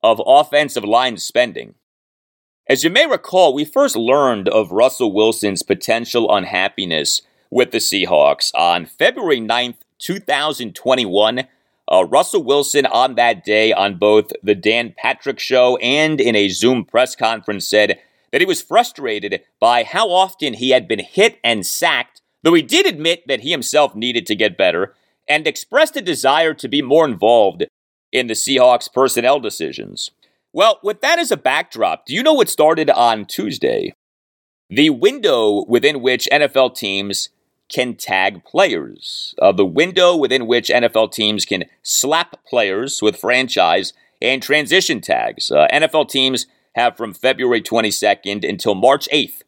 of 0.04 0.22
offensive 0.24 0.84
line 0.84 1.18
spending. 1.18 1.74
As 2.70 2.84
you 2.84 2.92
may 2.92 3.08
recall, 3.08 3.54
we 3.54 3.66
first 3.66 3.96
learned 3.96 4.48
of 4.50 4.72
Russell 4.72 5.12
Wilson's 5.12 5.64
potential 5.64 6.34
unhappiness 6.34 7.22
with 7.50 7.72
the 7.72 7.80
Seahawks 7.80 8.52
on 8.54 8.86
February 8.86 9.40
9th, 9.40 9.78
2021. 9.98 11.48
Uh, 11.92 12.06
Russell 12.06 12.44
Wilson 12.44 12.86
on 12.88 13.16
that 13.16 13.44
day 13.44 13.74
on 13.74 13.98
both 13.98 14.32
the 14.44 14.56
Dan 14.56 14.94
Patrick 14.96 15.40
show 15.40 15.78
and 15.78 16.22
in 16.22 16.36
a 16.36 16.50
Zoom 16.50 16.86
press 16.86 17.16
conference 17.16 17.68
said 17.68 18.00
that 18.36 18.42
he 18.42 18.46
was 18.46 18.62
frustrated 18.62 19.42
by 19.62 19.86
how 19.86 20.10
often 20.10 20.56
he 20.56 20.72
had 20.72 20.90
been 20.90 21.00
hit 21.00 21.40
and 21.42 21.66
sacked, 21.66 22.20
though 22.44 22.54
he 22.54 22.62
did 22.62 22.86
admit 22.86 23.26
that 23.30 23.40
he 23.40 23.52
himself 23.52 23.96
needed 23.96 24.26
to 24.26 24.36
get 24.36 24.58
better, 24.58 24.94
and 25.26 25.48
expressed 25.48 25.96
a 25.96 26.02
desire 26.02 26.54
to 26.54 26.68
be 26.68 26.82
more 26.82 27.06
involved 27.06 27.64
in 28.12 28.28
the 28.28 28.34
Seahawks' 28.34 28.92
personnel 28.92 29.40
decisions. 29.40 30.12
Well, 30.52 30.82
with 30.84 31.00
that 31.00 31.18
as 31.18 31.32
a 31.32 31.38
backdrop, 31.38 32.06
do 32.06 32.14
you 32.14 32.22
know 32.22 32.34
what 32.34 32.50
started 32.50 32.90
on 32.90 33.24
Tuesday? 33.24 33.94
The 34.70 34.90
window 34.90 35.64
within 35.70 36.02
which 36.02 36.28
NFL 36.30 36.76
teams 36.76 37.30
can 37.70 37.96
tag 37.96 38.44
players. 38.44 39.34
Uh, 39.42 39.54
the 39.54 39.66
window 39.66 40.14
within 40.14 40.46
which 40.46 40.68
NFL 40.68 41.14
teams 41.14 41.46
can 41.46 41.64
slap 41.84 42.44
players 42.44 43.02
with 43.02 43.16
franchise 43.16 43.94
and 44.22 44.44
transition 44.44 45.00
tags. 45.00 45.52
Uh, 45.52 45.68
NFL 45.72 46.10
teams 46.10 46.48
have 46.76 46.96
from 46.96 47.14
February 47.14 47.62
22nd 47.62 48.48
until 48.48 48.76
March 48.76 49.08
8th 49.12 49.42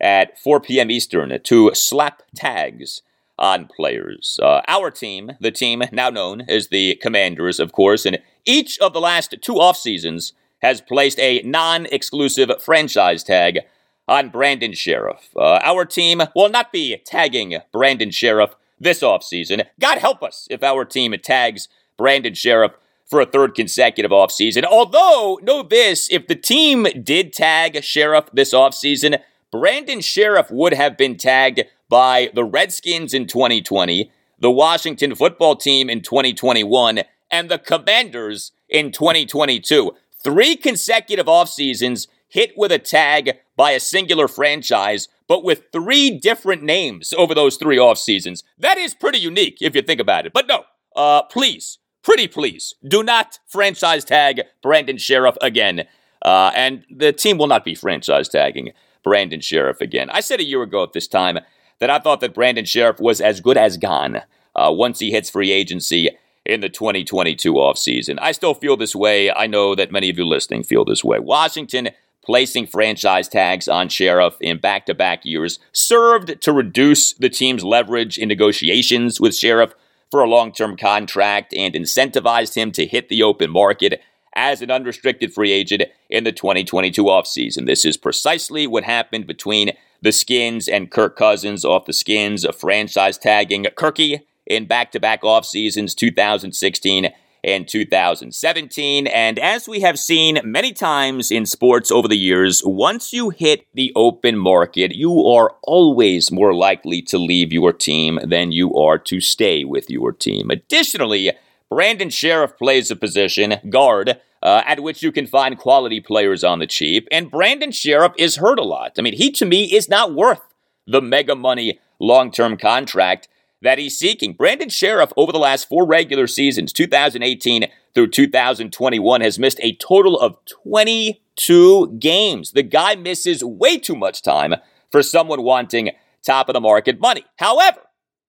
at 0.00 0.38
4 0.38 0.60
p.m. 0.60 0.90
Eastern 0.90 1.40
to 1.42 1.70
slap 1.74 2.22
tags 2.34 3.02
on 3.38 3.66
players. 3.66 4.38
Uh, 4.42 4.60
our 4.68 4.90
team, 4.90 5.32
the 5.40 5.50
team 5.50 5.82
now 5.92 6.10
known 6.10 6.42
as 6.48 6.68
the 6.68 6.96
Commanders, 6.96 7.58
of 7.58 7.72
course, 7.72 8.04
in 8.04 8.18
each 8.44 8.78
of 8.80 8.92
the 8.92 9.00
last 9.00 9.34
two 9.40 9.58
off 9.60 9.76
seasons 9.76 10.32
has 10.60 10.80
placed 10.80 11.18
a 11.18 11.40
non 11.42 11.86
exclusive 11.86 12.50
franchise 12.60 13.22
tag 13.24 13.60
on 14.08 14.28
Brandon 14.28 14.72
Scherff. 14.72 15.30
Uh, 15.36 15.60
our 15.62 15.84
team 15.84 16.22
will 16.34 16.48
not 16.48 16.72
be 16.72 16.96
tagging 17.04 17.56
Brandon 17.72 18.10
Scherff 18.10 18.54
this 18.78 19.00
offseason. 19.02 19.66
God 19.80 19.98
help 19.98 20.22
us 20.22 20.48
if 20.50 20.62
our 20.62 20.84
team 20.84 21.14
tags 21.22 21.68
Brandon 21.96 22.34
Scherff 22.34 22.72
for 23.12 23.20
a 23.20 23.26
third 23.26 23.54
consecutive 23.54 24.10
offseason. 24.10 24.64
Although, 24.64 25.38
know 25.42 25.62
this 25.62 26.08
if 26.10 26.28
the 26.28 26.34
team 26.34 26.86
did 27.02 27.34
tag 27.34 27.74
Scherff 27.74 28.30
this 28.32 28.54
offseason, 28.54 29.20
Brandon 29.50 29.98
Scherff 29.98 30.50
would 30.50 30.72
have 30.72 30.96
been 30.96 31.18
tagged 31.18 31.64
by 31.90 32.30
the 32.34 32.42
Redskins 32.42 33.12
in 33.12 33.26
2020, 33.26 34.10
the 34.38 34.50
Washington 34.50 35.14
football 35.14 35.56
team 35.56 35.90
in 35.90 36.00
2021, 36.00 37.00
and 37.30 37.50
the 37.50 37.58
Commanders 37.58 38.52
in 38.70 38.90
2022. 38.90 39.92
Three 40.24 40.56
consecutive 40.56 41.28
off 41.28 41.50
seasons 41.50 42.08
hit 42.28 42.52
with 42.56 42.72
a 42.72 42.78
tag 42.78 43.40
by 43.58 43.72
a 43.72 43.80
singular 43.80 44.26
franchise, 44.26 45.08
but 45.28 45.44
with 45.44 45.64
three 45.70 46.18
different 46.18 46.62
names 46.62 47.12
over 47.12 47.34
those 47.34 47.58
three 47.58 47.78
off 47.78 47.98
seasons. 47.98 48.42
That 48.56 48.78
is 48.78 48.94
pretty 48.94 49.18
unique 49.18 49.58
if 49.60 49.76
you 49.76 49.82
think 49.82 50.00
about 50.00 50.24
it. 50.24 50.32
But 50.32 50.46
no, 50.46 50.64
uh, 50.96 51.24
please 51.24 51.76
pretty 52.02 52.28
please 52.28 52.74
do 52.86 53.02
not 53.02 53.38
franchise 53.46 54.04
tag 54.04 54.42
Brandon 54.62 54.96
Scherff 54.96 55.36
again. 55.40 55.86
Uh, 56.24 56.52
and 56.54 56.84
the 56.90 57.12
team 57.12 57.38
will 57.38 57.46
not 57.46 57.64
be 57.64 57.74
franchise 57.74 58.28
tagging 58.28 58.72
Brandon 59.02 59.40
Scherff 59.40 59.80
again. 59.80 60.08
I 60.10 60.20
said 60.20 60.40
a 60.40 60.44
year 60.44 60.62
ago 60.62 60.82
at 60.82 60.92
this 60.92 61.08
time 61.08 61.38
that 61.80 61.90
I 61.90 61.98
thought 61.98 62.20
that 62.20 62.34
Brandon 62.34 62.64
Scherff 62.64 63.00
was 63.00 63.20
as 63.20 63.40
good 63.40 63.56
as 63.56 63.76
gone 63.76 64.22
uh, 64.54 64.72
once 64.72 65.00
he 65.00 65.10
hits 65.10 65.30
free 65.30 65.50
agency 65.50 66.10
in 66.44 66.60
the 66.60 66.68
2022 66.68 67.54
offseason. 67.54 68.18
I 68.20 68.32
still 68.32 68.54
feel 68.54 68.76
this 68.76 68.94
way. 68.94 69.32
I 69.32 69.46
know 69.46 69.74
that 69.74 69.92
many 69.92 70.08
of 70.10 70.18
you 70.18 70.26
listening 70.26 70.62
feel 70.62 70.84
this 70.84 71.04
way. 71.04 71.18
Washington 71.18 71.90
placing 72.24 72.68
franchise 72.68 73.28
tags 73.28 73.66
on 73.66 73.88
Scherff 73.88 74.36
in 74.40 74.58
back 74.58 74.86
to 74.86 74.94
back 74.94 75.24
years 75.24 75.58
served 75.72 76.40
to 76.42 76.52
reduce 76.52 77.14
the 77.14 77.28
team's 77.28 77.64
leverage 77.64 78.16
in 78.16 78.28
negotiations 78.28 79.20
with 79.20 79.32
Scherff 79.32 79.72
for 80.12 80.22
a 80.22 80.28
long 80.28 80.52
term 80.52 80.76
contract 80.76 81.54
and 81.54 81.74
incentivized 81.74 82.54
him 82.54 82.70
to 82.70 82.86
hit 82.86 83.08
the 83.08 83.22
open 83.22 83.50
market 83.50 84.00
as 84.34 84.60
an 84.60 84.70
unrestricted 84.70 85.32
free 85.32 85.50
agent 85.50 85.84
in 86.10 86.24
the 86.24 86.32
2022 86.32 87.04
offseason. 87.04 87.66
This 87.66 87.86
is 87.86 87.96
precisely 87.96 88.66
what 88.66 88.84
happened 88.84 89.26
between 89.26 89.72
the 90.02 90.12
Skins 90.12 90.68
and 90.68 90.90
Kirk 90.90 91.16
Cousins 91.16 91.64
off 91.64 91.86
the 91.86 91.94
Skins, 91.94 92.46
franchise 92.58 93.16
tagging 93.16 93.64
Kirky 93.64 94.20
in 94.46 94.66
back 94.66 94.92
to 94.92 95.00
back 95.00 95.24
off 95.24 95.46
seasons 95.46 95.94
2016 95.94 97.08
in 97.42 97.64
2017. 97.64 99.06
And 99.06 99.38
as 99.38 99.68
we 99.68 99.80
have 99.80 99.98
seen 99.98 100.40
many 100.44 100.72
times 100.72 101.30
in 101.30 101.44
sports 101.46 101.90
over 101.90 102.06
the 102.06 102.16
years, 102.16 102.62
once 102.64 103.12
you 103.12 103.30
hit 103.30 103.66
the 103.74 103.92
open 103.96 104.36
market, 104.36 104.94
you 104.94 105.26
are 105.26 105.56
always 105.62 106.30
more 106.30 106.54
likely 106.54 107.02
to 107.02 107.18
leave 107.18 107.52
your 107.52 107.72
team 107.72 108.20
than 108.24 108.52
you 108.52 108.74
are 108.76 108.98
to 108.98 109.20
stay 109.20 109.64
with 109.64 109.90
your 109.90 110.12
team. 110.12 110.50
Additionally, 110.50 111.32
Brandon 111.68 112.08
Scherff 112.10 112.56
plays 112.58 112.90
a 112.90 112.96
position, 112.96 113.54
guard, 113.70 114.20
uh, 114.42 114.62
at 114.66 114.80
which 114.80 115.02
you 115.02 115.10
can 115.10 115.26
find 115.26 115.58
quality 115.58 116.00
players 116.00 116.44
on 116.44 116.58
the 116.58 116.66
cheap. 116.66 117.08
And 117.10 117.30
Brandon 117.30 117.70
Scherff 117.70 118.14
is 118.18 118.36
hurt 118.36 118.58
a 118.58 118.64
lot. 118.64 118.92
I 118.98 119.02
mean, 119.02 119.14
he 119.14 119.30
to 119.32 119.46
me 119.46 119.64
is 119.64 119.88
not 119.88 120.14
worth 120.14 120.40
the 120.86 121.00
mega 121.00 121.34
money 121.34 121.80
long 121.98 122.30
term 122.30 122.56
contract 122.56 123.28
that 123.62 123.78
he's 123.78 123.98
seeking. 123.98 124.32
Brandon 124.32 124.68
Scherff, 124.68 125.12
over 125.16 125.32
the 125.32 125.38
last 125.38 125.68
four 125.68 125.86
regular 125.86 126.26
seasons, 126.26 126.72
2018 126.72 127.66
through 127.94 128.08
2021, 128.08 129.20
has 129.20 129.38
missed 129.38 129.60
a 129.62 129.76
total 129.76 130.18
of 130.18 130.36
22 130.46 131.96
games. 131.98 132.52
The 132.52 132.62
guy 132.62 132.96
misses 132.96 133.42
way 133.42 133.78
too 133.78 133.96
much 133.96 134.22
time 134.22 134.56
for 134.90 135.02
someone 135.02 135.42
wanting 135.42 135.90
top 136.22 136.48
of 136.48 136.54
the 136.54 136.60
market 136.60 137.00
money. 137.00 137.24
However, 137.36 137.80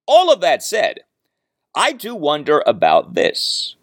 all 0.08 0.32
of 0.32 0.42
that 0.42 0.64
said, 0.64 1.00
I 1.76 1.92
do 1.92 2.16
wonder 2.16 2.64
about 2.66 3.16
this. 3.16 3.76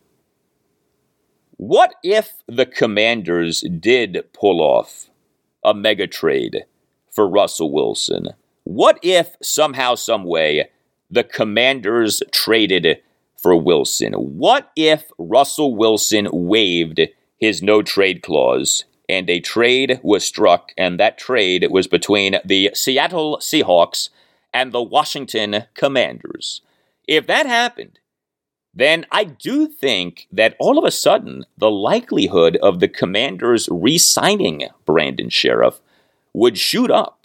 What 1.56 1.94
if 2.02 2.34
the 2.46 2.66
commanders 2.66 3.60
did 3.60 4.24
pull 4.32 4.60
off 4.60 5.10
a 5.62 5.74
mega 5.74 6.06
trade 6.06 6.64
for 7.10 7.28
Russell 7.28 7.72
Wilson? 7.72 8.28
What 8.64 8.98
if 9.02 9.34
somehow, 9.42 9.96
some 9.96 10.24
way, 10.24 10.70
the 11.10 11.24
Commanders 11.24 12.22
traded 12.30 13.00
for 13.36 13.56
Wilson. 13.56 14.12
What 14.12 14.70
if 14.76 15.10
Russell 15.18 15.74
Wilson 15.74 16.28
waived 16.30 17.00
his 17.38 17.62
no 17.62 17.82
trade 17.82 18.22
clause 18.22 18.84
and 19.08 19.28
a 19.28 19.40
trade 19.40 19.98
was 20.02 20.24
struck, 20.24 20.72
and 20.78 21.00
that 21.00 21.18
trade 21.18 21.66
was 21.70 21.88
between 21.88 22.36
the 22.44 22.70
Seattle 22.74 23.38
Seahawks 23.38 24.10
and 24.54 24.70
the 24.70 24.82
Washington 24.82 25.64
Commanders? 25.74 26.60
If 27.08 27.26
that 27.26 27.46
happened, 27.46 27.98
then 28.72 29.04
I 29.10 29.24
do 29.24 29.66
think 29.66 30.28
that 30.30 30.54
all 30.60 30.78
of 30.78 30.84
a 30.84 30.92
sudden 30.92 31.44
the 31.58 31.70
likelihood 31.70 32.56
of 32.58 32.78
the 32.78 32.88
Commanders 32.88 33.68
re 33.70 33.98
signing 33.98 34.68
Brandon 34.86 35.28
Scherff 35.28 35.80
would 36.32 36.56
shoot 36.56 36.90
up. 36.90 37.19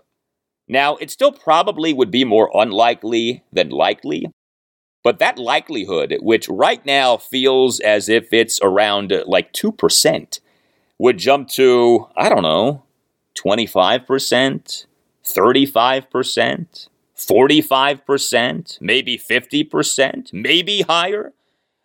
Now, 0.68 0.96
it 0.98 1.12
still 1.12 1.32
probably 1.32 1.94
would 1.94 2.12
be 2.12 2.24
more 2.24 2.50
unlikely 2.54 3.44
than 3.52 3.70
likely, 3.70 4.32
but 5.04 5.20
that 5.20 5.38
likelihood, 5.38 6.18
which 6.22 6.50
right 6.50 6.84
now 6.86 7.18
feels 7.18 7.80
as 7.80 8.10
if 8.10 8.34
it's 8.34 8.60
around 8.62 9.14
uh, 9.14 9.24
like 9.28 9.54
2%, 9.54 10.40
would 10.98 11.18
jump 11.18 11.50
to, 11.50 12.08
I 12.18 12.30
don't 12.30 12.42
know, 12.42 12.84
25%, 13.36 14.86
35%, 15.24 16.90
45%, 17.16 18.82
maybe 18.82 19.18
50%, 19.18 20.34
maybe 20.34 20.82
higher. 20.82 21.34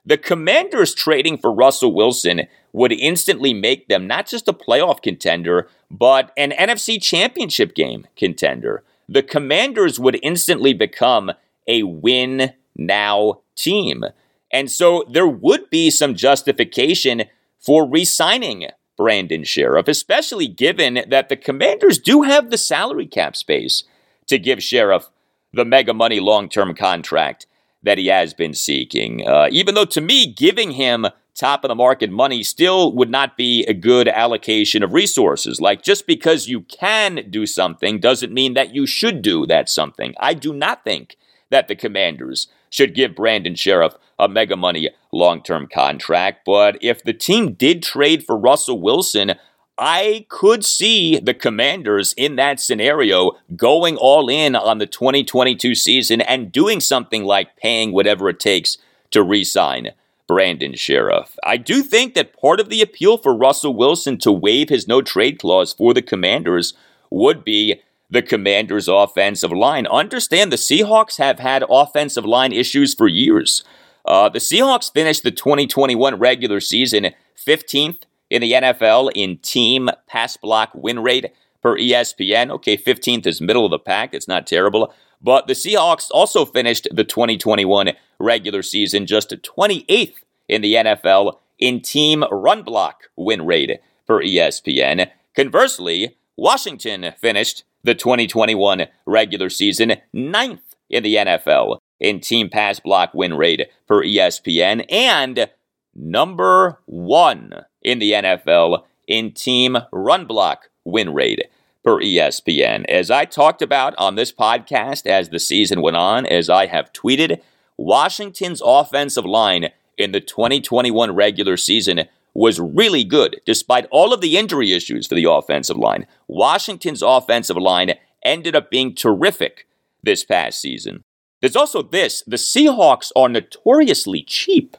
The 0.05 0.19
Commanders 0.19 0.95
trading 0.95 1.39
for 1.39 1.53
Russell 1.53 1.93
Wilson 1.93 2.43
would 2.73 2.93
instantly 2.93 3.53
make 3.53 3.89
them 3.89 4.07
not 4.07 4.27
just 4.27 4.49
a 4.49 4.53
playoff 4.53 5.03
contender, 5.03 5.69
but 5.91 6.33
an 6.37 6.53
NFC 6.53 7.03
championship 7.03 7.75
game 7.75 8.07
contender. 8.17 8.83
The 9.09 9.23
Commanders 9.23 10.01
would 10.01 10.19
instantly 10.23 10.73
become 10.73 11.33
a 11.67 11.83
win 11.83 12.55
now 12.77 13.41
team. 13.57 14.05
And 14.53 14.71
so 14.71 15.05
there 15.11 15.29
would 15.29 15.69
be 15.69 15.91
some 15.91 16.15
justification 16.15 17.25
for 17.59 17.87
re 17.87 18.05
signing 18.05 18.69
Brandon 18.97 19.43
Scherff, 19.43 19.89
especially 19.89 20.47
given 20.47 21.05
that 21.09 21.29
the 21.29 21.37
Commanders 21.37 21.99
do 21.99 22.23
have 22.23 22.51
the 22.51 22.59
salary 22.59 23.07
cap 23.07 23.37
space 23.37 23.85
to 24.27 24.39
give 24.39 24.61
Scherff 24.61 25.11
the 25.53 25.65
mega 25.65 25.93
money 25.93 26.21
long 26.21 26.49
term 26.49 26.75
contract 26.75 27.47
that 27.83 27.99
he 27.99 28.07
has 28.09 28.35
been 28.35 28.55
seeking. 28.55 29.27
Uh, 29.27 29.49
even 29.51 29.75
though 29.75 29.85
to 29.87 30.01
me, 30.01 30.33
giving 30.33 30.73
him 30.73 31.07
top 31.35 31.65
of 31.65 31.69
the 31.69 31.75
market 31.75 32.11
money 32.11 32.43
still 32.43 32.93
would 32.93 33.11
not 33.11 33.37
be 33.37 33.65
a 33.65 33.73
good 33.73 34.09
allocation 34.09 34.83
of 34.83 34.93
resources. 34.93 35.61
Like 35.61 35.83
just 35.83 36.07
because 36.07 36.49
you 36.49 36.63
can 36.63 37.27
do 37.31 37.47
something 37.47 37.99
doesn't 37.99 38.33
mean 38.33 38.55
that 38.55 38.75
you 38.75 38.87
should 38.87 39.23
do 39.23 39.47
that 39.47 39.71
something. 39.71 40.15
I 40.21 40.35
do 40.35 40.53
not 40.53 40.85
think 40.85 41.17
that 41.51 41.67
the 41.67 41.75
Commanders 41.75 42.49
should 42.69 42.95
give 42.95 43.17
Brandon 43.17 43.55
Scherff 43.55 43.95
a 44.19 44.29
mega 44.29 44.57
money 44.57 44.91
long 45.13 45.43
term 45.43 45.67
contract. 45.67 46.45
But 46.45 46.77
if 46.83 47.03
the 47.03 47.15
team 47.15 47.55
did 47.55 47.83
trade 47.83 48.25
for 48.25 48.37
Russell 48.37 48.81
Wilson, 48.81 49.33
I 49.81 50.27
could 50.29 50.63
see 50.63 51.19
the 51.19 51.33
Commanders 51.33 52.13
in 52.19 52.37
that 52.37 52.61
scenario 52.61 53.33
going 53.57 53.97
all 53.97 54.29
in 54.29 54.55
on 54.55 54.77
the 54.77 54.87
2022 54.87 55.75
season 55.75 56.21
and 56.21 56.53
doing 56.53 56.81
something 56.81 57.25
like 57.25 57.57
paying 57.57 57.93
whatever 57.93 58.29
it 58.29 58.39
takes 58.39 58.77
to 59.11 59.23
re 59.23 59.43
sign 59.43 59.93
Brandon 60.29 60.75
Scherff. 60.75 61.37
I 61.43 61.57
do 61.57 61.83
think 61.83 62.15
that 62.15 62.39
part 62.39 62.61
of 62.61 62.69
the 62.69 62.83
appeal 62.83 63.17
for 63.17 63.35
Russell 63.35 63.75
Wilson 63.75 64.19
to 64.19 64.31
waive 64.31 64.69
his 64.69 64.87
no 64.87 65.01
trade 65.01 65.39
clause 65.39 65.73
for 65.73 65.95
the 65.95 66.03
Commanders 66.03 66.75
would 67.09 67.43
be 67.43 67.81
the 68.11 68.23
Commanders' 68.23 68.87
offensive 68.87 69.51
line. 69.51 69.87
Understand 69.87 70.53
the 70.53 70.57
Seahawks 70.57 71.17
have 71.17 71.39
had 71.39 71.65
offensive 71.71 72.27
line 72.27 72.53
issues 72.53 72.95
for 72.95 73.09
years. 73.09 73.65
Uh, 74.05 74.29
the 74.29 74.41
Seahawks 74.41 74.93
finished 74.93 75.23
the 75.23 75.31
2021 75.31 76.19
regular 76.19 76.61
season 76.61 77.15
15th 77.37 78.03
in 78.31 78.41
the 78.41 78.53
NFL 78.53 79.11
in 79.15 79.39
team 79.39 79.91
pass 80.07 80.37
block 80.37 80.71
win 80.75 81.01
rate 81.01 81.33
per 81.63 81.77
ESPN. 81.77 82.51
Okay, 82.51 82.77
15th 82.77 83.27
is 83.27 83.41
middle 83.41 83.65
of 83.65 83.71
the 83.71 83.79
pack. 83.79 84.15
It's 84.15 84.29
not 84.29 84.47
terrible. 84.47 84.93
But 85.21 85.47
the 85.47 85.53
Seahawks 85.53 86.09
also 86.11 86.47
finished 86.47 86.89
the 86.91 87.05
2021 87.05 87.93
regular 88.19 88.63
season 88.63 89.07
just 89.07 89.31
28th 89.31 90.15
in 90.49 90.63
the 90.63 90.75
NFL 90.75 91.39
in 91.59 91.81
team 91.81 92.25
run 92.31 92.63
block 92.63 93.03
win 93.17 93.45
rate 93.45 93.81
per 94.07 94.23
ESPN. 94.23 95.11
Conversely, 95.35 96.17
Washington 96.37 97.13
finished 97.19 97.65
the 97.85 97.95
2021 97.95 98.87
regular 99.07 99.51
season 99.51 99.97
ninth 100.13 100.75
in 100.89 101.03
the 101.03 101.17
NFL 101.17 101.79
in 101.99 102.21
team 102.21 102.49
pass 102.49 102.81
block 102.81 103.13
win 103.13 103.35
rate 103.35 103.69
per 103.87 104.03
ESPN 104.03 104.85
and 104.91 105.51
number 105.95 106.81
one 106.87 107.53
in 107.83 107.99
the 107.99 108.13
NFL 108.13 108.85
in 109.07 109.33
team 109.33 109.77
run 109.93 110.27
block 110.27 110.71
win 110.85 111.13
rate 111.13 111.43
per 111.85 112.01
ESPN. 112.01 112.85
As 112.87 113.11
I 113.11 113.25
talked 113.25 113.63
about 113.63 113.95
on 113.99 114.15
this 114.15 114.33
podcast 114.33 115.07
as 115.07 115.29
the 115.29 115.39
season 115.39 115.81
went 115.83 115.97
on, 115.97 116.27
as 116.27 116.51
I 116.51 116.67
have 116.67 116.93
tweeted, 116.93 117.41
Washington's 117.77 118.63
offensive 118.65 119.25
line 119.25 119.71
in 119.97 120.13
the 120.13 120.21
2021 120.21 121.15
regular 121.15 121.57
season 121.57 122.05
was 122.35 122.61
really 122.61 123.05
good 123.05 123.41
despite 123.45 123.87
all 123.91 124.13
of 124.13 124.21
the 124.21 124.37
injury 124.37 124.73
issues 124.73 125.07
for 125.07 125.15
the 125.15 125.31
offensive 125.31 125.77
line. 125.77 126.07
Washington's 126.29 127.03
offensive 127.03 127.57
line 127.57 127.95
ended 128.25 128.55
up 128.55 128.71
being 128.71 128.95
terrific 128.95 129.67
this 130.03 130.25
past 130.25 130.61
season. 130.61 131.03
There's 131.41 131.57
also 131.57 131.83
this 131.83 132.23
the 132.27 132.37
Seahawks 132.37 133.11
are 133.17 133.29
notoriously 133.29 134.23
cheap 134.23 134.77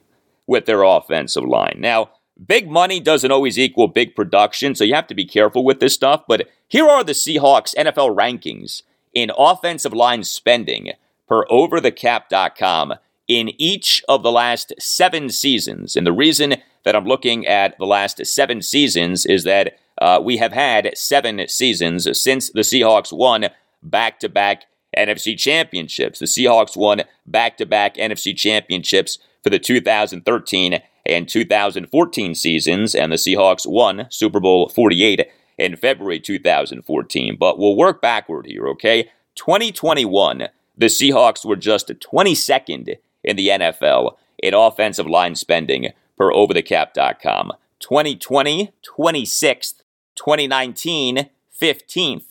with 0.47 0.65
their 0.65 0.83
offensive 0.83 1.43
line. 1.43 1.77
Now, 1.79 2.11
big 2.45 2.69
money 2.69 2.99
doesn't 2.99 3.31
always 3.31 3.59
equal 3.59 3.87
big 3.87 4.15
production, 4.15 4.75
so 4.75 4.83
you 4.83 4.93
have 4.93 5.07
to 5.07 5.15
be 5.15 5.25
careful 5.25 5.63
with 5.63 5.79
this 5.79 5.93
stuff. 5.93 6.23
But 6.27 6.49
here 6.67 6.87
are 6.87 7.03
the 7.03 7.13
Seahawks 7.13 7.75
NFL 7.75 8.15
rankings 8.15 8.83
in 9.13 9.31
offensive 9.37 9.93
line 9.93 10.23
spending 10.23 10.93
per 11.27 11.45
overthecap.com 11.45 12.95
in 13.27 13.51
each 13.57 14.03
of 14.09 14.23
the 14.23 14.31
last 14.31 14.73
seven 14.79 15.29
seasons. 15.29 15.95
And 15.95 16.05
the 16.05 16.11
reason 16.11 16.55
that 16.83 16.95
I'm 16.95 17.05
looking 17.05 17.45
at 17.45 17.77
the 17.77 17.85
last 17.85 18.25
seven 18.25 18.61
seasons 18.61 19.25
is 19.25 19.43
that 19.43 19.77
uh, 19.99 20.19
we 20.21 20.37
have 20.37 20.51
had 20.51 20.91
seven 20.97 21.47
seasons 21.47 22.19
since 22.19 22.49
the 22.49 22.61
Seahawks 22.61 23.13
won 23.13 23.49
back 23.83 24.19
to 24.19 24.29
back 24.29 24.63
NFC 24.97 25.37
championships. 25.37 26.19
The 26.19 26.25
Seahawks 26.25 26.75
won 26.75 27.03
back 27.25 27.57
to 27.57 27.65
back 27.65 27.95
NFC 27.95 28.35
championships 28.35 29.19
for 29.43 29.49
the 29.49 29.59
2013 29.59 30.81
and 31.05 31.27
2014 31.27 32.35
seasons, 32.35 32.95
and 32.95 33.11
the 33.11 33.17
Seahawks 33.17 33.67
won 33.67 34.07
Super 34.09 34.39
Bowl 34.39 34.69
48 34.69 35.27
in 35.57 35.75
February 35.75 36.19
2014. 36.19 37.37
But 37.39 37.59
we'll 37.59 37.75
work 37.75 38.01
backward 38.01 38.45
here, 38.45 38.67
okay? 38.69 39.09
2021, 39.35 40.47
the 40.77 40.87
Seahawks 40.87 41.45
were 41.45 41.55
just 41.55 41.87
22nd 41.87 42.97
in 43.23 43.35
the 43.35 43.47
NFL 43.47 44.15
in 44.41 44.53
offensive 44.53 45.07
line 45.07 45.35
spending 45.35 45.89
per 46.17 46.31
overthecap.com. 46.31 47.51
2020, 47.79 48.71
26th. 48.97 49.83
2019, 50.15 51.29
15th. 51.59 52.23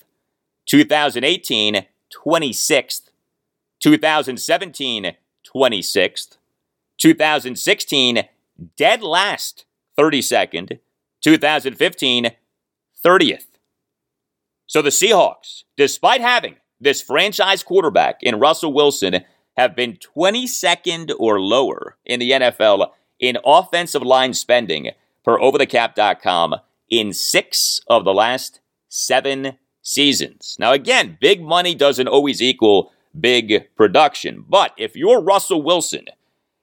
2018, 0.67 1.87
26th. 2.27 3.11
2017, 3.81 5.17
26th. 5.55 6.37
2016, 6.99 8.23
dead 8.77 9.03
last, 9.03 9.65
32nd. 9.99 10.79
2015, 11.23 12.31
30th. 13.05 13.47
So 14.67 14.83
the 14.83 14.91
Seahawks, 14.91 15.65
despite 15.77 16.21
having 16.21 16.57
this 16.81 17.03
franchise 17.03 17.63
quarterback 17.63 18.23
in 18.23 18.39
Russell 18.39 18.73
Wilson, 18.73 19.25
have 19.57 19.77
been 19.77 19.99
22nd 20.17 21.13
or 21.19 21.41
lower 21.41 21.97
in 22.07 22.21
the 22.21 22.31
NFL 22.31 22.91
in 23.19 23.37
offensive 23.45 24.03
line 24.03 24.33
spending 24.33 24.91
per 25.25 25.39
overthecap.com 25.39 26.55
in 26.89 27.13
six 27.13 27.81
of 27.89 28.05
the 28.05 28.15
last 28.15 28.61
seven 28.89 29.59
seasons. 29.83 30.57
Now, 30.59 30.73
again, 30.73 31.19
big 31.21 31.43
money 31.43 31.75
doesn't 31.75 32.09
always 32.09 32.41
equal 32.41 32.93
big 33.19 33.75
production, 33.77 34.45
but 34.49 34.73
if 34.79 34.97
you're 34.97 35.21
Russell 35.21 35.63
Wilson 35.63 36.07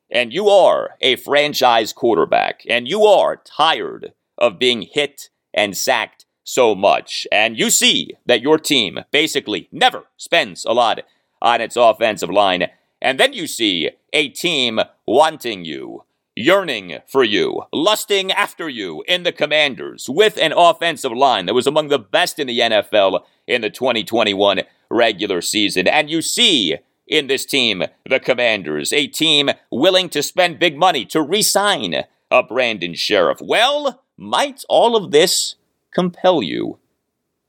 and 0.10 0.34
you 0.34 0.50
are 0.50 0.92
a 1.02 1.16
franchise 1.16 1.94
quarterback 1.94 2.64
and 2.70 2.88
you 2.88 3.04
are 3.04 3.36
tired 3.38 4.14
of 4.38 4.60
being 4.60 4.84
hit 4.84 5.30
and 5.54 5.76
sacked 5.76 6.26
so 6.44 6.74
much, 6.74 7.28
and 7.30 7.60
you 7.60 7.70
see 7.70 8.14
that 8.26 8.42
your 8.42 8.58
team 8.58 9.00
basically 9.12 9.68
never 9.72 10.06
spends 10.16 10.64
a 10.64 10.72
lot 10.72 11.02
on 11.42 11.60
its 11.60 11.76
offensive 11.76 12.30
line, 12.30 12.68
and 13.02 13.20
then 13.20 13.34
you 13.34 13.48
see 13.48 13.90
a 14.14 14.30
team 14.30 14.80
wanting 15.06 15.66
you, 15.66 16.06
yearning 16.36 17.00
for 17.06 17.24
you, 17.24 17.64
lusting 17.74 18.32
after 18.32 18.70
you 18.70 19.04
in 19.10 19.24
the 19.24 19.34
Commanders 19.34 20.10
with 20.10 20.38
an 20.38 20.54
offensive 20.56 21.12
line 21.12 21.48
that 21.48 21.54
was 21.54 21.68
among 21.68 21.90
the 21.90 22.00
best 22.00 22.40
in 22.40 22.48
the 22.48 22.60
NFL 22.60 23.24
in 23.46 23.62
the 23.62 23.70
2021 23.70 24.62
regular 24.90 25.42
season, 25.42 25.86
and 25.86 26.10
you 26.10 26.22
see 26.22 26.78
in 27.08 27.28
this 27.28 27.46
team, 27.46 27.84
the 28.08 28.20
Commanders, 28.20 28.92
a 28.92 29.08
team 29.08 29.50
willing 29.72 30.10
to 30.10 30.22
spend 30.22 30.60
big 30.60 30.78
money 30.78 31.06
to 31.06 31.22
re 31.22 31.42
sign 31.42 32.04
a 32.30 32.44
Brandon 32.44 32.94
Scherff. 32.94 33.42
Well, 33.42 34.02
might 34.18 34.64
all 34.68 34.96
of 34.96 35.12
this 35.12 35.56
compel 35.94 36.44
you 36.44 36.80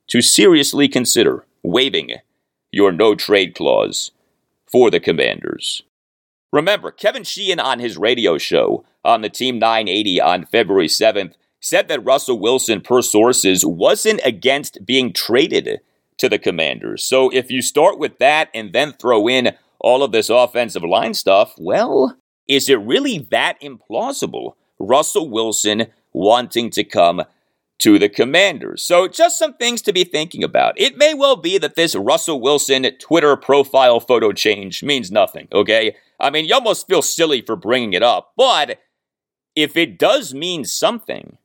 to 0.09 0.21
seriously 0.21 0.89
consider 0.89 1.45
waiving 1.63 2.13
your 2.71 2.93
no 2.93 3.15
trade 3.15 3.55
clause 3.55 4.13
for 4.71 4.91
the 4.91 5.01
Commanders? 5.01 5.83
Remember, 6.53 6.91
Kevin 6.91 7.25
Sheehan 7.25 7.61
on 7.61 7.79
his 7.79 7.99
radio 7.99 8.39
show 8.39 8.85
on 9.05 9.21
the 9.21 9.29
Team 9.29 9.59
980 9.59 10.21
on 10.21 10.47
February 10.47 10.89
7th 10.89 11.35
said 11.61 11.89
that 11.89 12.05
Russell 12.05 12.39
Wilson, 12.39 12.81
per 12.81 13.03
sources, 13.03 13.67
wasn't 13.67 14.21
against 14.25 14.87
being 14.87 15.13
traded 15.13 15.81
to 16.19 16.29
the 16.29 16.39
Commanders. 16.39 17.05
So 17.05 17.31
if 17.31 17.51
you 17.51 17.63
start 17.63 17.99
with 17.99 18.19
that 18.19 18.51
and 18.55 18.73
then 18.73 18.93
throw 18.93 19.29
in 19.29 19.57
all 19.81 20.03
of 20.03 20.13
this 20.13 20.29
offensive 20.29 20.83
line 20.83 21.15
stuff, 21.15 21.55
well, 21.59 22.17
is 22.47 22.69
it 22.69 22.81
really 22.81 23.19
that 23.31 23.61
implausible? 23.61 24.55
Russell 24.79 25.29
Wilson 25.29 25.87
wanting 26.13 26.71
to 26.71 26.85
come 26.85 27.23
to 27.79 27.99
the 27.99 28.09
Commanders. 28.09 28.83
So, 28.83 29.07
just 29.07 29.39
some 29.39 29.55
things 29.55 29.83
to 29.83 29.93
be 29.93 30.05
thinking 30.05 30.43
about. 30.43 30.75
It 30.77 30.97
may 30.97 31.15
well 31.15 31.37
be 31.37 31.59
that 31.59 31.77
this 31.77 31.95
Russell 31.95 32.41
Wilson 32.41 32.85
Twitter 32.99 33.37
profile 33.37 34.01
photo 34.01 34.33
change 34.33 34.83
means 34.83 35.13
nothing, 35.13 35.49
okay? 35.53 35.97
I 36.19 36.31
mean, 36.31 36.47
you 36.47 36.55
almost 36.55 36.89
feel 36.89 37.03
silly 37.03 37.41
for 37.41 37.55
bringing 37.55 37.93
it 37.93 38.03
up, 38.03 38.33
but 38.37 38.81
if 39.55 39.77
it 39.77 39.99
does 39.99 40.35
mean 40.35 40.65
something, 40.65 41.39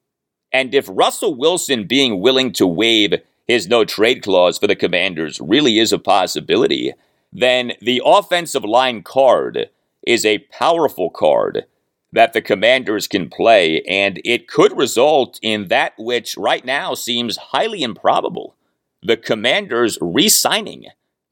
and 0.52 0.74
if 0.74 0.90
Russell 0.90 1.36
Wilson 1.36 1.86
being 1.86 2.20
willing 2.20 2.52
to 2.54 2.68
waive 2.68 3.14
his 3.48 3.68
no 3.68 3.86
trade 3.86 4.24
clause 4.24 4.58
for 4.58 4.68
the 4.68 4.76
Commanders 4.76 5.40
really 5.42 5.80
is 5.80 5.92
a 5.92 6.00
possibility, 6.00 6.94
then 7.32 7.74
the 7.82 8.02
offensive 8.06 8.64
line 8.64 9.02
card 9.04 9.70
is 10.06 10.26
a 10.26 10.46
powerful 10.52 11.10
card 11.10 11.66
that 12.12 12.34
the 12.34 12.42
Commanders 12.42 13.08
can 13.08 13.30
play, 13.30 13.82
and 13.84 14.22
it 14.24 14.48
could 14.48 14.78
result 14.78 15.40
in 15.42 15.68
that 15.70 15.94
which 15.98 16.38
right 16.38 16.64
now 16.64 16.94
seems 16.94 17.38
highly 17.38 17.82
improbable 17.82 18.56
the 19.02 19.18
Commanders 19.18 19.98
re 20.02 20.30
signing 20.30 20.86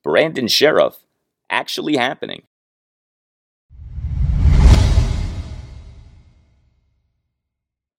Brandon 0.04 0.48
Scherff 0.48 0.98
actually 1.50 1.96
happening. 1.96 2.44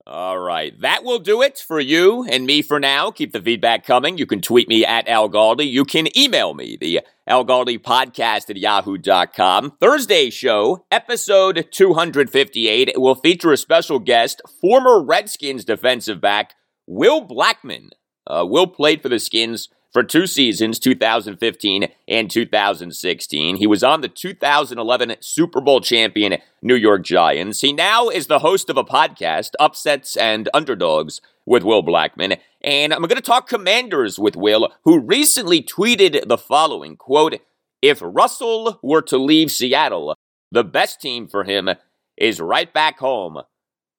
All 0.06 0.38
right. 0.38 0.78
That 0.80 1.04
will 1.04 1.20
do 1.20 1.42
it 1.42 1.58
for 1.58 1.78
you 1.78 2.24
and 2.24 2.44
me 2.44 2.60
for 2.60 2.80
now. 2.80 3.12
Keep 3.12 3.32
the 3.32 3.40
feedback 3.40 3.86
coming. 3.86 4.18
You 4.18 4.26
can 4.26 4.40
tweet 4.40 4.68
me 4.68 4.84
at 4.84 5.06
Al 5.06 5.30
Galdi. 5.30 5.70
You 5.70 5.84
can 5.84 6.16
email 6.18 6.54
me, 6.54 6.76
the 6.80 7.00
Al 7.26 7.44
Galdi 7.44 7.78
podcast 7.78 8.50
at 8.50 8.56
yahoo.com. 8.56 9.76
Thursday 9.80 10.28
show, 10.30 10.84
episode 10.90 11.68
258, 11.70 12.88
it 12.88 13.00
will 13.00 13.14
feature 13.14 13.52
a 13.52 13.56
special 13.56 14.00
guest, 14.00 14.42
former 14.60 15.00
Redskins 15.00 15.64
defensive 15.64 16.20
back, 16.20 16.54
Will 16.86 17.24
Blackmon. 17.24 17.90
Uh, 18.26 18.44
Will 18.46 18.66
played 18.66 19.02
for 19.02 19.08
the 19.08 19.20
Skins 19.20 19.68
for 19.92 20.02
two 20.02 20.26
seasons, 20.26 20.78
2015 20.78 21.88
and 22.08 22.30
2016. 22.30 23.56
He 23.56 23.66
was 23.66 23.84
on 23.84 24.00
the 24.00 24.08
2011 24.08 25.16
Super 25.20 25.60
Bowl 25.60 25.80
champion 25.80 26.38
New 26.62 26.74
York 26.74 27.04
Giants. 27.04 27.60
He 27.60 27.72
now 27.72 28.08
is 28.08 28.26
the 28.26 28.38
host 28.38 28.70
of 28.70 28.76
a 28.76 28.84
podcast, 28.84 29.50
Upsets 29.60 30.16
and 30.16 30.48
Underdogs, 30.54 31.20
with 31.44 31.62
Will 31.62 31.82
Blackmon. 31.82 32.38
And 32.62 32.94
I'm 32.94 33.00
going 33.00 33.16
to 33.16 33.20
talk 33.20 33.48
commanders 33.48 34.18
with 34.18 34.36
Will, 34.36 34.72
who 34.84 35.00
recently 35.00 35.62
tweeted 35.62 36.26
the 36.26 36.38
following 36.38 36.96
quote, 36.96 37.40
If 37.82 38.00
Russell 38.02 38.78
were 38.82 39.02
to 39.02 39.18
leave 39.18 39.50
Seattle, 39.50 40.16
the 40.50 40.64
best 40.64 41.00
team 41.00 41.28
for 41.28 41.44
him 41.44 41.68
is 42.16 42.40
right 42.40 42.72
back 42.72 42.98
home 42.98 43.42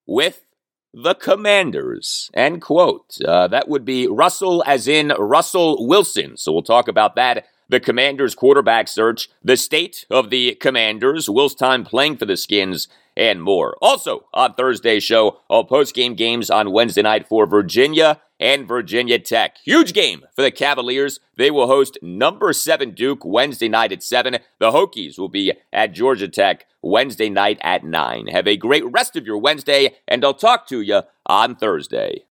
with 0.08 0.46
the 0.94 1.16
Commanders. 1.16 2.30
End 2.34 2.62
quote. 2.62 3.20
Uh, 3.22 3.48
that 3.48 3.68
would 3.68 3.84
be 3.84 4.08
Russell, 4.08 4.64
as 4.68 4.88
in 4.88 5.10
Russell 5.18 5.88
Wilson. 5.88 6.38
So 6.38 6.52
we'll 6.52 6.62
talk 6.62 6.88
about 6.88 7.16
that. 7.16 7.46
The 7.70 7.80
Commanders 7.80 8.36
quarterback 8.36 8.88
search, 8.88 9.30
the 9.44 9.58
state 9.58 10.06
of 10.10 10.30
the 10.30 10.56
Commanders, 10.56 11.30
Will's 11.30 11.56
time 11.56 11.84
playing 11.84 12.18
for 12.18 12.26
the 12.26 12.38
Skins, 12.38 12.88
and 13.16 13.42
more. 13.42 13.78
Also, 13.82 14.26
on 14.34 14.54
Thursday's 14.54 15.04
show, 15.04 15.40
all 15.48 15.64
post-game 15.64 16.16
games 16.16 16.50
on 16.50 16.72
Wednesday 16.72 17.02
night 17.02 17.28
for 17.28 17.46
Virginia 17.46 18.20
and 18.44 18.68
Virginia 18.68 19.18
Tech. 19.18 19.58
Huge 19.64 19.94
game 19.94 20.24
for 20.36 20.42
the 20.42 20.52
Cavaliers. 20.52 21.22
They 21.38 21.50
will 21.50 21.68
host 21.68 21.98
number 22.02 22.52
seven 22.52 22.92
Duke 22.92 23.24
Wednesday 23.24 23.70
night 23.70 23.94
at 23.94 24.04
7. 24.04 24.38
The 24.60 24.72
Hokies 24.72 25.18
will 25.18 25.30
be 25.30 25.54
at 25.72 25.94
Georgia 25.94 26.28
Tech 26.28 26.66
Wednesday 26.82 27.30
night 27.30 27.58
at 27.62 27.86
9. 27.86 28.28
Have 28.28 28.48
a 28.48 28.58
great 28.58 28.84
rest 28.92 29.16
of 29.16 29.26
your 29.26 29.38
Wednesday, 29.38 29.96
and 30.10 30.26
I'll 30.26 30.34
talk 30.34 30.68
to 30.68 30.82
you 30.82 31.04
on 31.26 31.56
Thursday. 31.56 32.26